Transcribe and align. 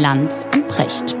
Lanz 0.00 0.42
und 0.54 0.66
Precht. 0.66 1.14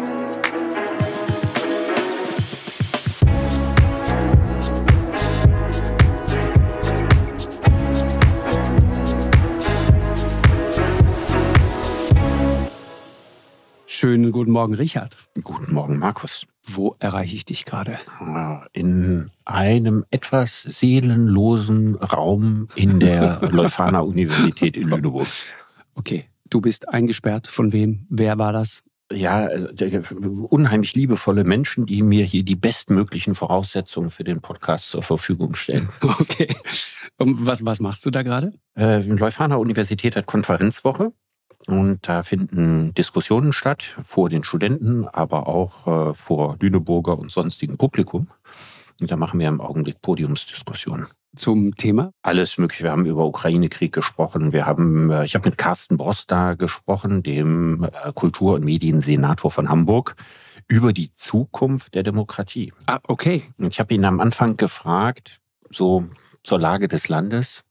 Schönen 13.84 14.32
guten 14.32 14.50
Morgen, 14.52 14.72
Richard. 14.72 15.18
Guten 15.44 15.74
Morgen, 15.74 15.98
Markus. 15.98 16.46
Wo 16.64 16.96
erreiche 17.00 17.36
ich 17.36 17.44
dich 17.44 17.66
gerade? 17.66 17.98
In 18.72 19.30
einem 19.44 20.06
etwas 20.10 20.62
seelenlosen 20.62 21.96
Raum 21.96 22.68
in 22.76 22.98
der 22.98 23.40
Leuphana 23.50 24.00
Universität 24.00 24.78
in 24.78 24.88
Lüneburg. 24.88 25.26
Okay, 25.96 26.29
du 26.50 26.60
bist 26.60 26.88
eingesperrt. 26.88 27.46
Von 27.46 27.72
wem? 27.72 28.06
Wer 28.10 28.38
war 28.38 28.52
das? 28.52 28.82
Ja, 29.12 29.48
unheimlich 30.48 30.94
liebevolle 30.94 31.42
Menschen, 31.42 31.84
die 31.84 32.02
mir 32.02 32.24
hier 32.24 32.44
die 32.44 32.54
bestmöglichen 32.54 33.34
Voraussetzungen 33.34 34.10
für 34.10 34.22
den 34.22 34.40
Podcast 34.40 34.88
zur 34.90 35.02
Verfügung 35.02 35.54
stellen. 35.54 35.88
Okay. 36.20 36.54
Und 37.18 37.44
was, 37.46 37.64
was 37.64 37.80
machst 37.80 38.06
du 38.06 38.10
da 38.10 38.22
gerade? 38.22 38.52
Äh, 38.76 39.00
Leuphana 39.00 39.56
Universität 39.56 40.16
hat 40.16 40.26
Konferenzwoche. 40.26 41.12
Und 41.66 42.08
da 42.08 42.22
finden 42.22 42.94
Diskussionen 42.94 43.52
statt 43.52 43.96
vor 44.02 44.30
den 44.30 44.44
Studenten, 44.44 45.06
aber 45.06 45.46
auch 45.46 45.86
äh, 46.10 46.14
vor 46.14 46.56
Lüneburger 46.60 47.18
und 47.18 47.30
sonstigem 47.30 47.76
Publikum. 47.76 48.28
Und 49.00 49.10
da 49.10 49.16
machen 49.16 49.40
wir 49.40 49.48
im 49.48 49.60
Augenblick 49.60 50.00
Podiumsdiskussionen. 50.00 51.06
Zum 51.36 51.76
Thema? 51.76 52.12
Alles 52.22 52.58
Mögliche. 52.58 52.84
Wir 52.84 52.90
haben 52.90 53.06
über 53.06 53.24
Ukraine-Krieg 53.24 53.92
gesprochen. 53.92 54.52
Wir 54.52 54.66
haben, 54.66 55.10
äh, 55.10 55.24
ich 55.24 55.34
habe 55.34 55.48
mit 55.48 55.58
Carsten 55.58 55.96
Broster 55.96 56.56
gesprochen, 56.56 57.22
dem 57.22 57.84
äh, 57.84 58.12
Kultur- 58.12 58.54
und 58.54 58.64
Mediensenator 58.64 59.50
von 59.50 59.68
Hamburg, 59.68 60.16
über 60.66 60.92
die 60.92 61.12
Zukunft 61.14 61.94
der 61.94 62.02
Demokratie. 62.02 62.72
Ah, 62.86 62.98
okay. 63.06 63.42
Und 63.58 63.68
ich 63.72 63.80
habe 63.80 63.94
ihn 63.94 64.04
am 64.04 64.20
Anfang 64.20 64.56
gefragt, 64.56 65.40
so 65.70 66.04
zur 66.42 66.58
Lage 66.58 66.88
des 66.88 67.08
Landes, 67.08 67.64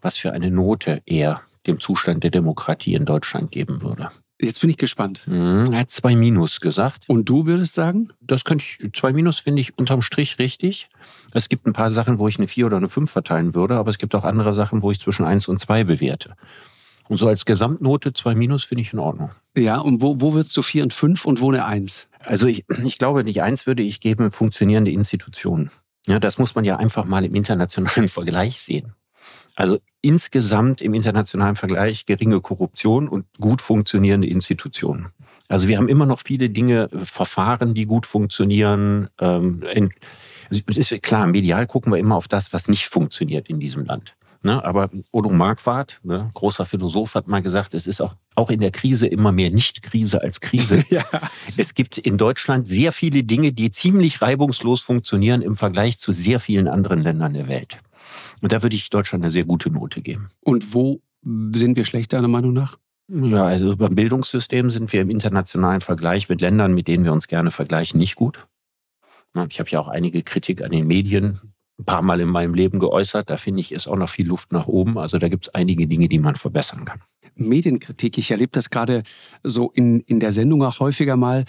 was 0.00 0.16
für 0.16 0.32
eine 0.32 0.50
Note 0.50 1.02
er 1.06 1.42
dem 1.66 1.80
Zustand 1.80 2.22
der 2.22 2.30
Demokratie 2.30 2.94
in 2.94 3.04
Deutschland 3.04 3.50
geben 3.50 3.82
würde. 3.82 4.10
Jetzt 4.40 4.60
bin 4.60 4.68
ich 4.68 4.76
gespannt. 4.76 5.22
Mhm, 5.26 5.72
er 5.72 5.80
hat 5.80 5.90
zwei 5.90 6.16
Minus 6.16 6.60
gesagt. 6.60 7.04
Und 7.08 7.28
du 7.28 7.46
würdest 7.46 7.74
sagen? 7.74 8.08
Das 8.20 8.44
könnte 8.44 8.64
ich, 8.64 8.92
zwei 8.92 9.12
Minus 9.12 9.38
finde 9.38 9.62
ich 9.62 9.78
unterm 9.78 10.02
Strich 10.02 10.38
richtig. 10.38 10.88
Es 11.34 11.48
gibt 11.48 11.66
ein 11.66 11.72
paar 11.72 11.92
Sachen, 11.92 12.18
wo 12.18 12.28
ich 12.28 12.38
eine 12.38 12.48
vier 12.48 12.66
oder 12.66 12.78
eine 12.78 12.88
fünf 12.88 13.10
verteilen 13.10 13.54
würde, 13.54 13.76
aber 13.76 13.90
es 13.90 13.98
gibt 13.98 14.14
auch 14.14 14.24
andere 14.24 14.54
Sachen, 14.54 14.82
wo 14.82 14.90
ich 14.90 15.00
zwischen 15.00 15.26
eins 15.26 15.48
und 15.48 15.58
zwei 15.58 15.84
bewerte. 15.84 16.36
Und 17.08 17.18
so 17.18 17.26
als 17.26 17.44
Gesamtnote 17.44 18.14
zwei 18.14 18.34
Minus 18.34 18.64
finde 18.64 18.82
ich 18.82 18.92
in 18.92 18.98
Ordnung. 18.98 19.30
Ja, 19.56 19.78
und 19.78 20.00
wo, 20.00 20.20
wo 20.20 20.32
würdest 20.32 20.56
du 20.56 20.62
vier 20.62 20.84
und 20.84 20.92
fünf 20.92 21.24
und 21.24 21.40
wo 21.40 21.50
eine 21.50 21.64
eins? 21.66 22.08
Also 22.20 22.46
ich, 22.46 22.64
ich 22.84 22.98
glaube, 22.98 23.24
die 23.24 23.42
eins 23.42 23.66
würde 23.66 23.82
ich 23.82 24.00
geben, 24.00 24.30
funktionierende 24.30 24.90
Institutionen. 24.90 25.70
Ja, 26.06 26.18
das 26.18 26.38
muss 26.38 26.54
man 26.54 26.64
ja 26.64 26.76
einfach 26.76 27.04
mal 27.04 27.24
im 27.24 27.34
internationalen 27.34 28.08
Vergleich 28.08 28.60
sehen. 28.60 28.94
Also 29.56 29.78
insgesamt 30.02 30.80
im 30.80 30.94
internationalen 30.94 31.56
Vergleich 31.56 32.06
geringe 32.06 32.40
Korruption 32.40 33.08
und 33.08 33.26
gut 33.40 33.60
funktionierende 33.60 34.28
Institutionen. 34.28 35.08
Also 35.48 35.68
wir 35.68 35.78
haben 35.78 35.88
immer 35.88 36.06
noch 36.06 36.20
viele 36.24 36.48
Dinge, 36.50 36.90
äh, 36.92 37.04
Verfahren, 37.04 37.74
die 37.74 37.86
gut 37.86 38.06
funktionieren. 38.06 39.08
Ähm, 39.20 39.62
ist 40.66 41.02
klar, 41.02 41.26
medial 41.26 41.66
gucken 41.66 41.92
wir 41.92 41.98
immer 41.98 42.16
auf 42.16 42.28
das, 42.28 42.52
was 42.52 42.68
nicht 42.68 42.86
funktioniert 42.86 43.48
in 43.48 43.60
diesem 43.60 43.84
Land. 43.84 44.14
Ne? 44.44 44.62
Aber 44.62 44.90
Odo 45.10 45.30
Marquardt, 45.30 46.00
ne, 46.02 46.30
großer 46.34 46.66
Philosoph, 46.66 47.14
hat 47.14 47.26
mal 47.28 47.40
gesagt, 47.40 47.72
es 47.72 47.86
ist 47.86 48.02
auch, 48.02 48.14
auch 48.34 48.50
in 48.50 48.60
der 48.60 48.70
Krise 48.70 49.06
immer 49.06 49.32
mehr 49.32 49.50
Nicht-Krise 49.50 50.20
als 50.20 50.40
Krise. 50.40 50.84
ja. 50.90 51.02
Es 51.56 51.72
gibt 51.72 51.96
in 51.96 52.18
Deutschland 52.18 52.68
sehr 52.68 52.92
viele 52.92 53.24
Dinge, 53.24 53.52
die 53.52 53.70
ziemlich 53.70 54.20
reibungslos 54.20 54.82
funktionieren 54.82 55.40
im 55.40 55.56
Vergleich 55.56 55.98
zu 55.98 56.12
sehr 56.12 56.40
vielen 56.40 56.68
anderen 56.68 57.00
Ländern 57.00 57.32
der 57.32 57.48
Welt. 57.48 57.78
Und 58.42 58.52
da 58.52 58.62
würde 58.62 58.76
ich 58.76 58.90
Deutschland 58.90 59.24
eine 59.24 59.30
sehr 59.30 59.44
gute 59.44 59.70
Note 59.70 60.02
geben. 60.02 60.28
Und 60.42 60.74
wo 60.74 61.00
sind 61.54 61.76
wir 61.76 61.86
schlecht, 61.86 62.12
deiner 62.12 62.28
Meinung 62.28 62.52
nach? 62.52 62.76
Ja, 63.08 63.44
also 63.44 63.76
beim 63.76 63.94
Bildungssystem 63.94 64.68
sind 64.68 64.92
wir 64.92 65.00
im 65.00 65.08
internationalen 65.08 65.80
Vergleich 65.80 66.28
mit 66.28 66.42
Ländern, 66.42 66.74
mit 66.74 66.88
denen 66.88 67.04
wir 67.04 67.12
uns 67.14 67.28
gerne 67.28 67.50
vergleichen, 67.50 67.98
nicht 67.98 68.16
gut. 68.16 68.46
Ich 69.48 69.58
habe 69.58 69.70
ja 69.70 69.80
auch 69.80 69.88
einige 69.88 70.22
Kritik 70.22 70.62
an 70.62 70.70
den 70.70 70.86
Medien 70.86 71.40
ein 71.78 71.84
paar 71.84 72.02
Mal 72.02 72.20
in 72.20 72.28
meinem 72.28 72.54
Leben 72.54 72.78
geäußert. 72.78 73.28
Da 73.30 73.36
finde 73.36 73.60
ich, 73.60 73.72
ist 73.72 73.88
auch 73.88 73.96
noch 73.96 74.08
viel 74.08 74.28
Luft 74.28 74.52
nach 74.52 74.66
oben. 74.66 74.96
Also 74.96 75.18
da 75.18 75.28
gibt 75.28 75.46
es 75.46 75.54
einige 75.54 75.86
Dinge, 75.86 76.08
die 76.08 76.18
man 76.18 76.36
verbessern 76.36 76.84
kann. 76.84 77.00
Medienkritik, 77.34 78.16
ich 78.16 78.30
erlebe 78.30 78.52
das 78.52 78.70
gerade 78.70 79.02
so 79.42 79.72
in, 79.72 80.00
in 80.00 80.20
der 80.20 80.30
Sendung 80.30 80.62
auch 80.62 80.78
häufiger 80.78 81.16
mal 81.16 81.44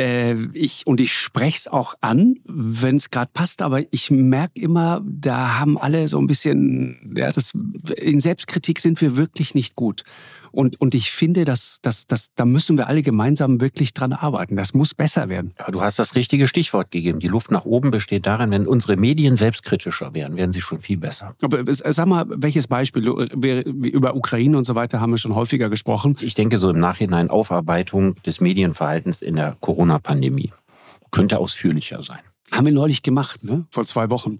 äh, 0.00 0.34
ich, 0.54 0.86
und 0.86 0.98
ich 1.00 1.12
spreche 1.12 1.58
es 1.58 1.68
auch 1.68 1.94
an, 2.00 2.36
wenn 2.46 2.96
es 2.96 3.10
gerade 3.10 3.30
passt, 3.34 3.60
aber 3.60 3.82
ich 3.92 4.10
merke 4.10 4.58
immer, 4.60 5.02
da 5.04 5.58
haben 5.58 5.76
alle 5.76 6.08
so 6.08 6.18
ein 6.18 6.26
bisschen, 6.26 7.12
ja, 7.16 7.30
das, 7.30 7.52
in 7.96 8.20
Selbstkritik 8.20 8.78
sind 8.80 9.00
wir 9.02 9.16
wirklich 9.16 9.54
nicht 9.54 9.76
gut. 9.76 10.04
Und, 10.52 10.80
und 10.80 10.94
ich 10.94 11.10
finde, 11.10 11.44
dass, 11.44 11.78
dass, 11.82 12.06
dass, 12.06 12.30
da 12.34 12.44
müssen 12.44 12.76
wir 12.76 12.88
alle 12.88 13.02
gemeinsam 13.02 13.60
wirklich 13.60 13.94
dran 13.94 14.12
arbeiten. 14.12 14.56
Das 14.56 14.74
muss 14.74 14.94
besser 14.94 15.28
werden. 15.28 15.52
Ja, 15.58 15.70
du 15.70 15.80
hast 15.80 15.98
das 15.98 16.14
richtige 16.14 16.48
Stichwort 16.48 16.90
gegeben. 16.90 17.20
Die 17.20 17.28
Luft 17.28 17.50
nach 17.50 17.64
oben 17.64 17.90
besteht 17.90 18.26
darin, 18.26 18.50
wenn 18.50 18.66
unsere 18.66 18.96
Medien 18.96 19.36
selbstkritischer 19.36 20.14
wären, 20.14 20.36
wären 20.36 20.52
sie 20.52 20.60
schon 20.60 20.80
viel 20.80 20.98
besser. 20.98 21.34
Aber 21.42 21.62
sag 21.66 22.06
mal, 22.06 22.26
welches 22.28 22.66
Beispiel? 22.66 23.06
Über 23.06 24.14
Ukraine 24.14 24.58
und 24.58 24.64
so 24.64 24.74
weiter 24.74 25.00
haben 25.00 25.10
wir 25.10 25.18
schon 25.18 25.34
häufiger 25.34 25.68
gesprochen. 25.68 26.16
Ich 26.20 26.34
denke 26.34 26.58
so 26.58 26.70
im 26.70 26.80
Nachhinein 26.80 27.30
Aufarbeitung 27.30 28.14
des 28.26 28.40
Medienverhaltens 28.40 29.22
in 29.22 29.36
der 29.36 29.56
Corona-Pandemie 29.60 30.52
könnte 31.10 31.38
ausführlicher 31.38 32.02
sein. 32.02 32.20
Haben 32.52 32.66
wir 32.66 32.72
neulich 32.72 33.02
gemacht, 33.02 33.44
ne? 33.44 33.66
vor 33.70 33.84
zwei 33.84 34.10
Wochen. 34.10 34.38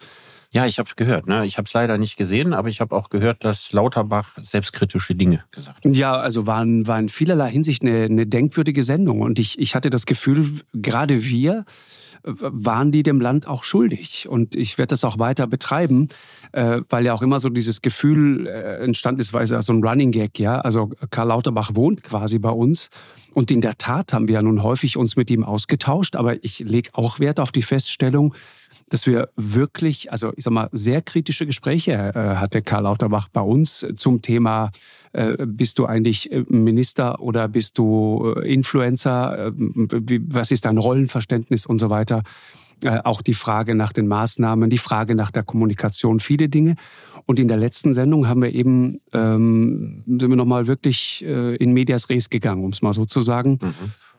Ja, 0.53 0.67
ich 0.67 0.81
habe 0.81 0.91
gehört. 0.97 1.29
Ne? 1.29 1.47
Ich 1.47 1.59
habe 1.59 1.67
es 1.67 1.73
leider 1.73 1.97
nicht 1.97 2.17
gesehen, 2.17 2.53
aber 2.53 2.69
ich 2.69 2.81
habe 2.81 2.95
auch 2.97 3.09
gehört, 3.09 3.45
dass 3.45 3.73
Lauterbach 3.73 4.37
selbstkritische 4.43 5.15
Dinge 5.15 5.45
gesagt 5.53 5.85
hat. 5.85 5.97
Ja, 5.97 6.15
also 6.15 6.47
war, 6.47 6.65
war 6.67 6.99
in 6.99 7.09
vielerlei 7.09 7.51
Hinsicht 7.51 7.83
eine, 7.83 8.05
eine 8.05 8.27
denkwürdige 8.27 8.83
Sendung. 8.83 9.21
Und 9.21 9.39
ich, 9.39 9.61
ich 9.61 9.77
hatte 9.77 9.91
das 9.91 10.07
Gefühl, 10.07 10.45
gerade 10.73 11.25
wir 11.25 11.65
äh, 12.25 12.33
waren 12.35 12.91
die 12.91 13.05
dem 13.05 13.21
Land 13.21 13.47
auch 13.47 13.63
schuldig. 13.63 14.29
Und 14.29 14.57
ich 14.57 14.77
werde 14.77 14.89
das 14.89 15.05
auch 15.05 15.21
weiter 15.21 15.47
betreiben, 15.47 16.09
äh, 16.51 16.81
weil 16.89 17.07
ja 17.07 17.15
auch 17.15 17.23
immer 17.23 17.39
so 17.39 17.49
dieses 17.49 17.81
Gefühl 17.81 18.49
äh, 18.49 18.83
entstanden 18.83 19.21
ist, 19.21 19.33
weil 19.33 19.45
es 19.45 19.51
ja 19.51 19.63
so 19.63 19.73
ein 19.73 19.85
Running 19.85 20.11
Gag, 20.11 20.41
ja. 20.41 20.61
Also 20.61 20.91
Karl 21.11 21.29
Lauterbach 21.29 21.71
wohnt 21.75 22.03
quasi 22.03 22.41
bei 22.41 22.51
uns. 22.51 22.91
Und 23.35 23.53
in 23.53 23.61
der 23.61 23.79
Tat 23.79 24.13
haben 24.13 24.27
wir 24.27 24.35
ja 24.35 24.43
nun 24.43 24.65
häufig 24.65 24.97
uns 24.97 25.15
mit 25.15 25.31
ihm 25.31 25.45
ausgetauscht. 25.45 26.17
Aber 26.17 26.43
ich 26.43 26.59
lege 26.59 26.91
auch 26.95 27.21
Wert 27.21 27.39
auf 27.39 27.53
die 27.53 27.63
Feststellung, 27.63 28.35
dass 28.91 29.07
wir 29.07 29.31
wirklich, 29.37 30.13
also 30.13 30.33
ich 30.37 30.45
sag 30.45 30.53
mal, 30.53 30.69
sehr 30.73 31.01
kritische 31.01 31.47
Gespräche 31.47 31.93
äh, 31.93 32.37
hatte 32.37 32.61
Karl 32.61 32.83
Lauterbach 32.83 33.29
bei 33.29 33.41
uns 33.41 33.87
zum 33.97 34.21
Thema, 34.21 34.73
äh, 35.13 35.47
bist 35.47 35.79
du 35.79 35.87
eigentlich 35.87 36.31
äh, 36.31 36.45
Minister 36.49 37.21
oder 37.21 37.49
bist 37.49 37.79
du 37.79 38.35
äh, 38.37 38.53
Influencer? 38.53 39.47
Äh, 39.47 39.53
wie, 39.55 40.21
was 40.29 40.51
ist 40.51 40.65
dein 40.65 40.77
Rollenverständnis 40.77 41.67
und 41.67 41.79
so 41.79 41.89
weiter? 41.89 42.25
Äh, 42.83 42.99
auch 43.05 43.23
die 43.23 43.35
Frage 43.35 43.77
nach 43.77 43.93
den 43.93 44.09
Maßnahmen, 44.09 44.71
die 44.71 44.79
Frage 44.79 45.15
nach 45.15 45.31
der 45.31 45.45
Kommunikation, 45.45 46.19
viele 46.19 46.49
Dinge. 46.49 46.75
Und 47.27 47.39
in 47.39 47.47
der 47.47 47.59
letzten 47.59 47.95
Sendung 47.95 48.27
haben 48.27 48.43
wir 48.43 48.53
eben, 48.53 49.01
ähm, 49.13 50.03
sind 50.07 50.31
wir 50.31 50.37
nochmal 50.37 50.67
wirklich 50.67 51.23
in 51.23 51.73
Medias 51.73 52.09
Res 52.09 52.31
gegangen, 52.31 52.65
um 52.65 52.71
es 52.71 52.83
mal 52.83 52.93
so 52.93 53.05
zu 53.05 53.21
sagen. 53.21 53.59
Mhm. 53.63 53.75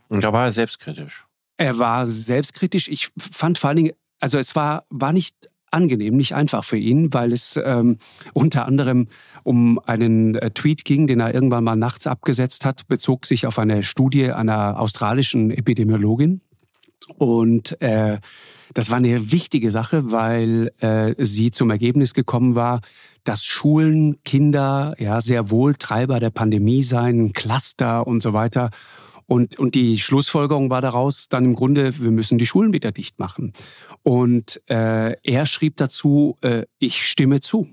Und 0.08 0.24
da 0.24 0.32
war 0.32 0.46
er 0.46 0.52
selbstkritisch. 0.52 1.26
Er 1.58 1.78
war 1.78 2.06
selbstkritisch. 2.06 2.88
Ich 2.88 3.10
fand 3.18 3.58
vor 3.58 3.70
allen 3.70 3.78
Dingen 3.78 3.92
also 4.22 4.38
es 4.38 4.56
war, 4.56 4.86
war 4.90 5.12
nicht 5.12 5.50
angenehm, 5.72 6.18
nicht 6.18 6.36
einfach 6.36 6.64
für 6.64 6.78
ihn, 6.78 7.14
weil 7.14 7.32
es 7.34 7.60
ähm, 7.64 7.98
unter 8.34 8.66
anderem 8.66 9.08
um 9.44 9.80
einen 9.80 10.36
äh, 10.36 10.52
Tweet 10.52 10.86
ging, 10.86 11.08
den 11.08 11.22
er 11.22 11.34
irgendwann 11.34 11.64
mal 11.64 11.76
nachts 11.76 12.08
abgesetzt 12.08 12.66
hat, 12.66 12.88
bezog 12.88 13.26
sich 13.26 13.48
auf 13.48 13.58
eine 13.58 13.82
Studie 13.84 14.32
einer 14.32 14.80
australischen 14.80 15.50
Epidemiologin. 15.50 16.42
Und 17.18 17.82
äh, 17.82 18.20
das 18.74 18.90
war 18.90 18.98
eine 18.98 19.32
wichtige 19.32 19.72
Sache, 19.72 20.12
weil 20.12 20.72
äh, 20.80 21.14
sie 21.18 21.52
zum 21.52 21.70
Ergebnis 21.70 22.14
gekommen 22.14 22.56
war, 22.56 22.82
dass 23.24 23.44
Schulen, 23.44 24.24
Kinder 24.24 24.96
ja 24.98 25.22
sehr 25.22 25.52
wohl 25.52 25.76
Treiber 25.76 26.20
der 26.20 26.32
Pandemie 26.32 26.84
seien, 26.84 27.34
Cluster 27.34 28.08
und 28.08 28.22
so 28.22 28.34
weiter. 28.34 28.72
Und, 29.32 29.58
und 29.58 29.76
die 29.76 29.98
Schlussfolgerung 29.98 30.70
war 30.70 30.82
daraus 30.82 31.30
dann 31.30 31.46
im 31.46 31.56
Grunde, 31.56 31.98
wir 32.02 32.12
müssen 32.12 32.38
die 32.38 32.46
Schulen 32.46 32.74
wieder 32.74 32.92
dicht 32.92 33.18
machen. 33.18 33.54
Und 34.04 34.62
äh, 34.70 35.16
er 35.24 35.46
schrieb 35.46 35.78
dazu, 35.78 36.36
äh, 36.42 36.64
ich 36.80 37.06
stimme 37.08 37.40
zu. 37.40 37.70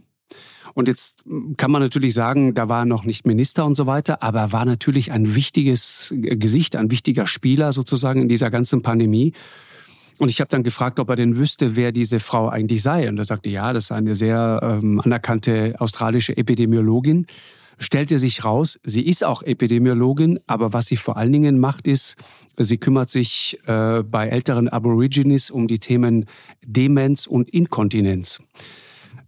Und 0.75 0.87
jetzt 0.87 1.25
kann 1.56 1.72
man 1.72 1.82
natürlich 1.82 2.14
sagen, 2.14 2.55
da 2.55 2.69
war 2.69 2.82
er 2.82 2.84
noch 2.84 3.02
nicht 3.02 3.26
Minister 3.26 3.66
und 3.66 3.75
so 3.75 3.87
weiter, 3.87 4.22
aber 4.22 4.38
er 4.38 4.52
war 4.52 4.64
natürlich 4.66 5.10
ein 5.10 5.34
wichtiges 5.34 6.14
Gesicht, 6.16 6.76
ein 6.76 6.93
wichtiger 6.93 7.26
Spieler 7.26 7.72
sozusagen 7.72 8.22
in 8.22 8.28
dieser 8.28 8.50
ganzen 8.50 8.82
Pandemie. 8.82 9.32
Und 10.20 10.31
ich 10.31 10.38
habe 10.38 10.49
dann 10.49 10.62
gefragt, 10.62 11.00
ob 11.00 11.11
er 11.11 11.16
denn 11.16 11.38
wüsste, 11.38 11.75
wer 11.75 11.90
diese 11.90 12.20
Frau 12.20 12.49
eigentlich 12.49 12.82
sei. 12.82 13.08
Und 13.08 13.19
er 13.19 13.25
sagte, 13.25 13.50
ja, 13.50 13.72
das 13.72 13.87
ist 13.87 13.90
eine 13.93 14.14
sehr 14.14 14.61
ähm, 14.62 15.00
anerkannte 15.00 15.75
australische 15.81 16.37
Epidemiologin. 16.37 17.26
Stellte 17.78 18.19
sich 18.19 18.44
raus, 18.44 18.78
sie 18.82 19.02
ist 19.02 19.25
auch 19.25 19.42
Epidemiologin, 19.42 20.40
aber 20.46 20.72
was 20.72 20.86
sie 20.86 20.96
vor 20.96 21.16
allen 21.16 21.32
Dingen 21.32 21.58
macht, 21.58 21.86
ist, 21.86 22.16
sie 22.56 22.78
kümmert 22.78 23.08
sich 23.08 23.58
äh, 23.66 24.02
bei 24.02 24.28
älteren 24.28 24.69
Aborigines 24.69 25.50
um 25.50 25.69
die 25.69 25.78
Themen 25.78 26.26
Demenz 26.64 27.26
und 27.26 27.50
Inkontinenz. 27.50 28.40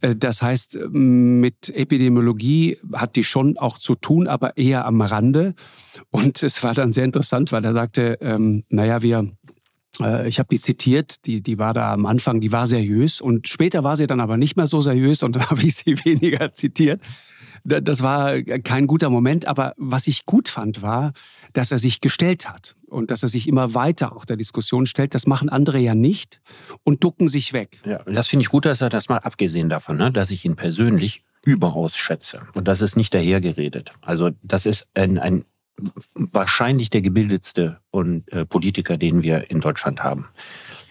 Äh, 0.01 0.17
das 0.17 0.43
heißt, 0.43 0.79
mit 0.91 1.75
Epidemiologie 1.75 2.79
hat 2.93 3.17
die 3.17 3.25
schon 3.25 3.57
auch 3.59 3.79
zu 3.79 3.95
tun, 3.95 4.27
aber 4.27 4.57
eher 4.57 4.85
am 4.85 5.01
Rande. 5.01 5.55
Und 6.11 6.43
es 6.43 6.63
war 6.63 6.75
dann 6.75 6.93
sehr 6.93 7.05
interessant, 7.05 7.53
weil 7.53 7.65
er 7.65 7.73
sagte, 7.73 8.19
ähm, 8.21 8.65
naja, 8.69 9.03
wir 9.03 9.31
äh, 10.01 10.29
ich 10.29 10.39
habe 10.39 10.49
die 10.51 10.61
zitiert, 10.61 11.27
die, 11.27 11.43
die 11.43 11.59
war 11.59 11.75
da 11.75 11.93
am 11.93 12.07
Anfang, 12.07 12.41
die 12.41 12.53
war 12.53 12.67
seriös 12.67 13.21
und 13.21 13.49
später 13.49 13.85
war 13.85 13.97
sie 13.97 14.07
dann 14.07 14.21
aber 14.21 14.37
nicht 14.37 14.57
mehr 14.57 14.67
so 14.67 14.81
seriös 14.81 15.23
und 15.23 15.37
dann 15.37 15.47
habe 15.51 15.63
ich 15.63 15.77
sie 15.77 16.05
weniger 16.05 16.53
zitiert. 16.53 17.01
Das 17.65 18.03
war 18.03 18.41
kein 18.43 18.87
guter 18.87 19.11
Moment, 19.11 19.47
aber 19.47 19.75
was 19.77 20.07
ich 20.07 20.27
gut 20.27 20.49
fand, 20.49 20.83
war, 20.83 21.13
dass 21.53 21.71
er 21.71 21.79
sich 21.79 22.01
gestellt 22.01 22.49
hat 22.49 22.77
und 22.89 23.11
dass 23.11 23.23
er 23.23 23.29
sich 23.29 23.49
immer 23.49 23.75
weiter 23.75 24.15
auch 24.15 24.25
der 24.25 24.37
Diskussion 24.37 24.87
stellt. 24.87 25.15
Das 25.15 25.27
machen 25.27 25.49
andere 25.49 25.79
ja 25.79 25.95
nicht 25.95 26.41
und 26.85 27.05
ducken 27.05 27.29
sich 27.29 27.53
weg. 27.53 27.79
Ja, 27.85 28.03
das 28.05 28.29
finde 28.29 28.43
ich 28.43 28.49
gut, 28.49 28.65
dass 28.65 28.81
er 28.81 28.89
das 28.89 29.09
mal 29.09 29.19
abgesehen 29.19 29.69
davon, 29.69 29.97
ne, 29.97 30.11
dass 30.11 30.31
ich 30.31 30.45
ihn 30.45 30.57
persönlich 30.57 31.23
überaus 31.45 31.97
schätze. 31.97 32.43
Und 32.55 32.69
das 32.69 32.81
ist 32.83 32.97
nicht 32.97 33.15
dahergeredet. 33.15 33.93
Also 34.03 34.31
das 34.43 34.67
ist 34.67 34.89
ein, 34.95 35.19
ein 35.19 35.45
wahrscheinlich 36.15 36.91
der 36.91 37.03
gebildetste 37.03 37.81
äh, 37.93 38.45
Politiker, 38.45 38.97
den 38.97 39.23
wir 39.23 39.51
in 39.51 39.61
Deutschland 39.61 40.03
haben. 40.03 40.27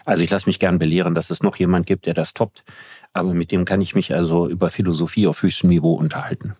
Also 0.09 0.23
ich 0.23 0.29
lasse 0.31 0.47
mich 0.47 0.59
gern 0.59 0.79
belehren, 0.79 1.13
dass 1.13 1.29
es 1.29 1.44
noch 1.44 1.56
jemand 1.57 1.85
gibt, 1.85 2.07
der 2.07 2.15
das 2.15 2.33
toppt. 2.33 2.63
Aber 3.13 3.33
mit 3.35 3.51
dem 3.51 3.63
kann 3.63 3.79
ich 3.79 3.94
mich 3.94 4.13
also 4.13 4.50
über 4.50 4.71
Philosophie 4.71 5.27
auf 5.27 5.44
höchstem 5.44 5.69
Niveau 5.69 5.94
unterhalten. 5.94 6.56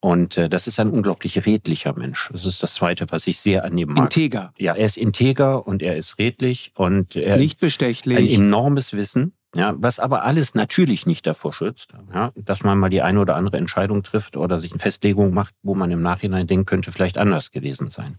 Und 0.00 0.36
äh, 0.36 0.50
das 0.50 0.66
ist 0.66 0.78
ein 0.78 0.90
unglaublich 0.90 1.46
redlicher 1.46 1.94
Mensch. 1.96 2.28
Das 2.30 2.44
ist 2.44 2.62
das 2.62 2.74
Zweite, 2.74 3.06
was 3.08 3.26
ich 3.26 3.40
sehr 3.40 3.64
an 3.64 3.78
ihm 3.78 3.88
mag. 3.88 4.04
Integer. 4.04 4.52
Ja, 4.58 4.74
er 4.74 4.84
ist 4.84 4.98
integer 4.98 5.66
und 5.66 5.82
er 5.82 5.96
ist 5.96 6.18
redlich 6.18 6.72
und 6.76 7.16
er 7.16 7.38
nicht 7.38 7.60
bestechlich. 7.60 8.18
Ein 8.18 8.44
enormes 8.44 8.92
Wissen. 8.92 9.32
Ja, 9.54 9.74
was 9.78 9.98
aber 9.98 10.24
alles 10.24 10.54
natürlich 10.54 11.06
nicht 11.06 11.26
davor 11.26 11.54
schützt, 11.54 11.94
ja, 12.12 12.30
dass 12.34 12.62
man 12.62 12.78
mal 12.78 12.90
die 12.90 13.00
eine 13.00 13.20
oder 13.20 13.36
andere 13.36 13.56
Entscheidung 13.56 14.02
trifft 14.02 14.36
oder 14.36 14.58
sich 14.58 14.72
eine 14.72 14.80
Festlegung 14.80 15.32
macht, 15.32 15.54
wo 15.62 15.74
man 15.74 15.90
im 15.90 16.02
Nachhinein 16.02 16.46
denkt, 16.46 16.68
könnte 16.68 16.92
vielleicht 16.92 17.16
anders 17.16 17.52
gewesen 17.52 17.88
sein. 17.88 18.18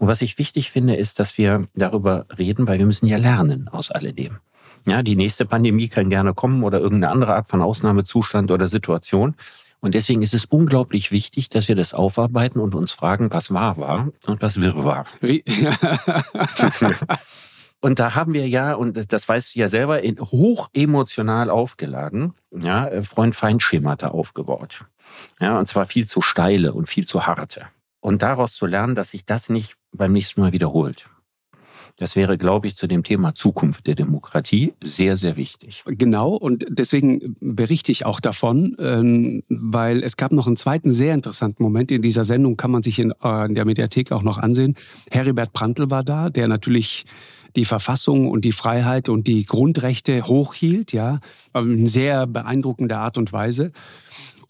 Und 0.00 0.08
was 0.08 0.22
ich 0.22 0.38
wichtig 0.38 0.70
finde, 0.70 0.96
ist, 0.96 1.18
dass 1.20 1.36
wir 1.36 1.68
darüber 1.74 2.24
reden, 2.38 2.66
weil 2.66 2.78
wir 2.78 2.86
müssen 2.86 3.06
ja 3.06 3.18
lernen 3.18 3.68
aus 3.68 3.90
alledem. 3.90 4.38
Ja, 4.86 5.02
die 5.02 5.14
nächste 5.14 5.44
Pandemie 5.44 5.88
kann 5.88 6.08
gerne 6.08 6.32
kommen 6.32 6.64
oder 6.64 6.80
irgendeine 6.80 7.12
andere 7.12 7.34
Art 7.34 7.50
von 7.50 7.60
Ausnahmezustand 7.60 8.50
oder 8.50 8.66
Situation. 8.66 9.36
Und 9.80 9.94
deswegen 9.94 10.22
ist 10.22 10.32
es 10.32 10.46
unglaublich 10.46 11.10
wichtig, 11.10 11.50
dass 11.50 11.68
wir 11.68 11.76
das 11.76 11.92
aufarbeiten 11.92 12.60
und 12.60 12.74
uns 12.74 12.92
fragen, 12.92 13.30
was 13.30 13.52
wahr 13.52 13.76
war 13.76 14.08
und 14.26 14.40
was 14.40 14.58
wirr 14.58 14.84
war. 14.84 15.04
Und 17.82 17.98
da 17.98 18.14
haben 18.14 18.34
wir 18.34 18.46
ja, 18.46 18.74
und 18.74 19.10
das 19.10 19.26
weißt 19.26 19.54
du 19.54 19.58
ja 19.58 19.70
selber, 19.70 20.02
hoch 20.02 20.68
emotional 20.74 21.48
aufgeladen, 21.48 22.34
ja, 22.50 22.86
äh, 22.86 23.02
Freund-Feind-Schemata 23.02 24.08
aufgebaut. 24.08 24.84
Ja, 25.40 25.58
und 25.58 25.66
zwar 25.66 25.86
viel 25.86 26.06
zu 26.06 26.20
steile 26.20 26.74
und 26.74 26.90
viel 26.90 27.06
zu 27.06 27.26
harte. 27.26 27.68
Und 28.00 28.20
daraus 28.20 28.52
zu 28.52 28.66
lernen, 28.66 28.94
dass 28.94 29.12
sich 29.12 29.24
das 29.24 29.48
nicht 29.48 29.79
beim 29.92 30.12
nächsten 30.12 30.40
Mal 30.40 30.52
wiederholt. 30.52 31.08
Das 32.00 32.16
wäre, 32.16 32.38
glaube 32.38 32.66
ich, 32.66 32.76
zu 32.76 32.86
dem 32.86 33.02
Thema 33.02 33.34
Zukunft 33.34 33.86
der 33.86 33.94
Demokratie 33.94 34.72
sehr, 34.82 35.18
sehr 35.18 35.36
wichtig. 35.36 35.84
Genau, 35.86 36.30
und 36.30 36.64
deswegen 36.70 37.36
berichte 37.40 37.92
ich 37.92 38.06
auch 38.06 38.20
davon, 38.20 38.74
ähm, 38.78 39.42
weil 39.50 40.02
es 40.02 40.16
gab 40.16 40.32
noch 40.32 40.46
einen 40.46 40.56
zweiten 40.56 40.90
sehr 40.90 41.12
interessanten 41.12 41.62
Moment 41.62 41.92
in 41.92 42.00
dieser 42.00 42.24
Sendung, 42.24 42.56
kann 42.56 42.70
man 42.70 42.82
sich 42.82 42.98
in, 42.98 43.10
äh, 43.22 43.52
der 43.52 43.66
Mediathek 43.66 44.12
auch 44.12 44.22
noch 44.22 44.38
ansehen. 44.38 44.76
Heribert 45.10 45.52
Prantl 45.52 45.90
war 45.90 46.02
da, 46.02 46.30
der 46.30 46.48
natürlich 46.48 47.04
die 47.54 47.66
Verfassung 47.66 48.30
und 48.30 48.46
die 48.46 48.52
Freiheit 48.52 49.10
und 49.10 49.26
die 49.26 49.44
Grundrechte 49.44 50.22
hochhielt, 50.22 50.92
ja, 50.92 51.20
in 51.54 51.86
sehr 51.86 52.26
beeindruckender 52.26 52.98
Art 52.98 53.18
und 53.18 53.30
Weise. 53.34 53.72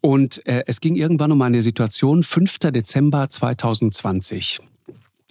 Und 0.00 0.46
äh, 0.46 0.62
es 0.66 0.80
ging 0.80 0.94
irgendwann 0.94 1.32
um 1.32 1.42
eine 1.42 1.62
Situation, 1.62 2.22
5. 2.22 2.58
Dezember 2.58 3.28
2020. 3.28 4.60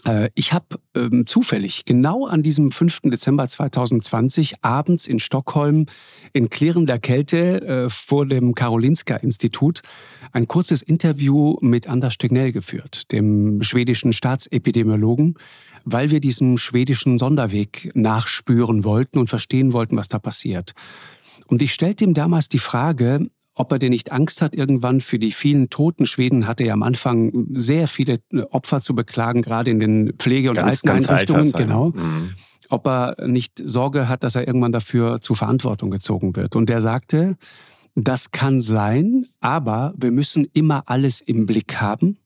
Äh, 0.06 0.30
ich 0.36 0.54
habe 0.54 0.80
ähm, 0.96 1.26
zufällig 1.26 1.86
genau 1.86 2.26
an 2.26 2.44
diesem 2.44 2.72
5. 2.72 3.02
Dezember 3.04 3.48
2020 3.48 4.64
abends 4.64 5.08
in 5.08 5.20
Stockholm 5.20 5.86
in 6.34 6.50
klirrender 6.50 7.00
Kälte 7.00 7.62
äh, 7.62 7.90
vor 7.90 8.26
dem 8.26 8.54
Karolinska-Institut 8.54 9.82
ein 10.32 10.48
kurzes 10.48 10.82
Interview 10.82 11.58
mit 11.62 11.88
Anders 11.88 12.18
Tegnell 12.18 12.52
geführt, 12.52 13.12
dem 13.12 13.62
schwedischen 13.62 14.14
Staatsepidemiologen, 14.14 15.36
weil 15.86 16.12
wir 16.12 16.20
diesem 16.20 16.58
schwedischen 16.58 17.18
Sonderweg 17.18 17.92
nachspüren 17.96 18.84
wollten 18.84 19.18
und 19.18 19.30
verstehen 19.30 19.74
wollten, 19.74 19.98
was 19.98 20.08
da 20.08 20.20
passiert. 20.20 20.74
Und 21.48 21.62
ich 21.62 21.74
stellte 21.74 22.04
ihm 22.04 22.14
damals 22.14 22.48
die 22.48 22.60
Frage, 22.60 23.30
ob 23.60 23.74
er 23.74 23.80
denn 23.80 23.90
nicht 23.90 24.14
Angst 24.14 24.42
hat, 24.42 24.56
irgendwann 24.56 25.02
für 25.02 25.20
die 25.20 25.32
vielen 25.32 25.70
toten 25.70 26.06
Schweden 26.06 26.48
hatte 26.48 26.64
ja 26.64 26.72
am 26.72 26.82
Anfang 26.82 27.46
sehr 27.54 27.90
viele 27.90 28.20
Opfer 28.52 28.80
zu 28.80 28.96
beklagen, 28.96 29.42
gerade 29.42 29.70
in 29.70 29.82
den 29.82 30.14
Pflege- 30.14 30.50
und 30.50 30.56
ganz, 30.56 30.82
Alteneinrichtungen. 30.86 31.42
Ganz 31.42 31.54
genau. 31.54 31.90
Mhm. 31.90 32.36
Ob 32.70 32.88
er 32.88 33.28
nicht 33.28 33.62
Sorge 33.66 34.08
hat, 34.08 34.24
dass 34.24 34.36
er 34.36 34.48
irgendwann 34.48 34.72
dafür 34.72 35.20
zur 35.20 35.36
Verantwortung 35.36 35.92
gezogen 35.92 36.38
wird. 36.38 36.56
Und 36.56 36.70
er 36.70 36.80
sagte, 36.80 37.36
das 37.96 38.32
kann 38.32 38.62
sein, 38.62 39.26
aber 39.42 39.94
wir 39.98 40.12
müssen 40.12 40.48
immer 40.54 40.84
alles 40.86 41.20
im 41.20 41.46
Blick 41.46 41.82
haben. 41.82 42.18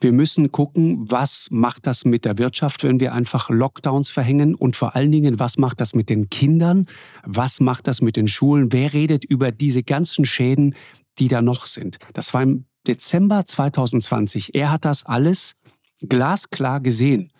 Wir 0.00 0.12
müssen 0.12 0.50
gucken, 0.50 1.10
was 1.10 1.48
macht 1.50 1.86
das 1.86 2.04
mit 2.04 2.24
der 2.24 2.38
Wirtschaft, 2.38 2.84
wenn 2.84 3.00
wir 3.00 3.12
einfach 3.12 3.50
Lockdowns 3.50 4.10
verhängen 4.10 4.54
und 4.54 4.76
vor 4.76 4.96
allen 4.96 5.12
Dingen, 5.12 5.38
was 5.38 5.58
macht 5.58 5.80
das 5.80 5.94
mit 5.94 6.10
den 6.10 6.28
Kindern, 6.28 6.86
was 7.24 7.60
macht 7.60 7.86
das 7.86 8.00
mit 8.00 8.16
den 8.16 8.28
Schulen, 8.28 8.72
wer 8.72 8.92
redet 8.92 9.24
über 9.24 9.52
diese 9.52 9.82
ganzen 9.82 10.24
Schäden, 10.24 10.74
die 11.18 11.28
da 11.28 11.42
noch 11.42 11.66
sind. 11.66 11.98
Das 12.14 12.34
war 12.34 12.42
im 12.42 12.64
Dezember 12.86 13.44
2020. 13.44 14.54
Er 14.54 14.70
hat 14.72 14.84
das 14.84 15.06
alles 15.06 15.56
glasklar 16.00 16.80
gesehen. 16.80 17.30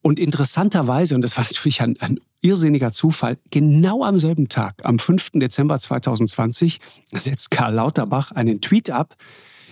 Und 0.00 0.18
interessanterweise, 0.18 1.14
und 1.14 1.22
das 1.22 1.36
war 1.36 1.44
natürlich 1.50 1.82
ein, 1.82 1.98
ein 2.00 2.20
irrsinniger 2.40 2.92
Zufall, 2.92 3.38
genau 3.50 4.04
am 4.04 4.18
selben 4.18 4.48
Tag, 4.48 4.84
am 4.84 4.98
5. 4.98 5.32
Dezember 5.34 5.78
2020, 5.78 6.78
setzt 7.12 7.50
Karl 7.50 7.74
Lauterbach 7.74 8.32
einen 8.32 8.60
Tweet 8.60 8.90
ab, 8.90 9.14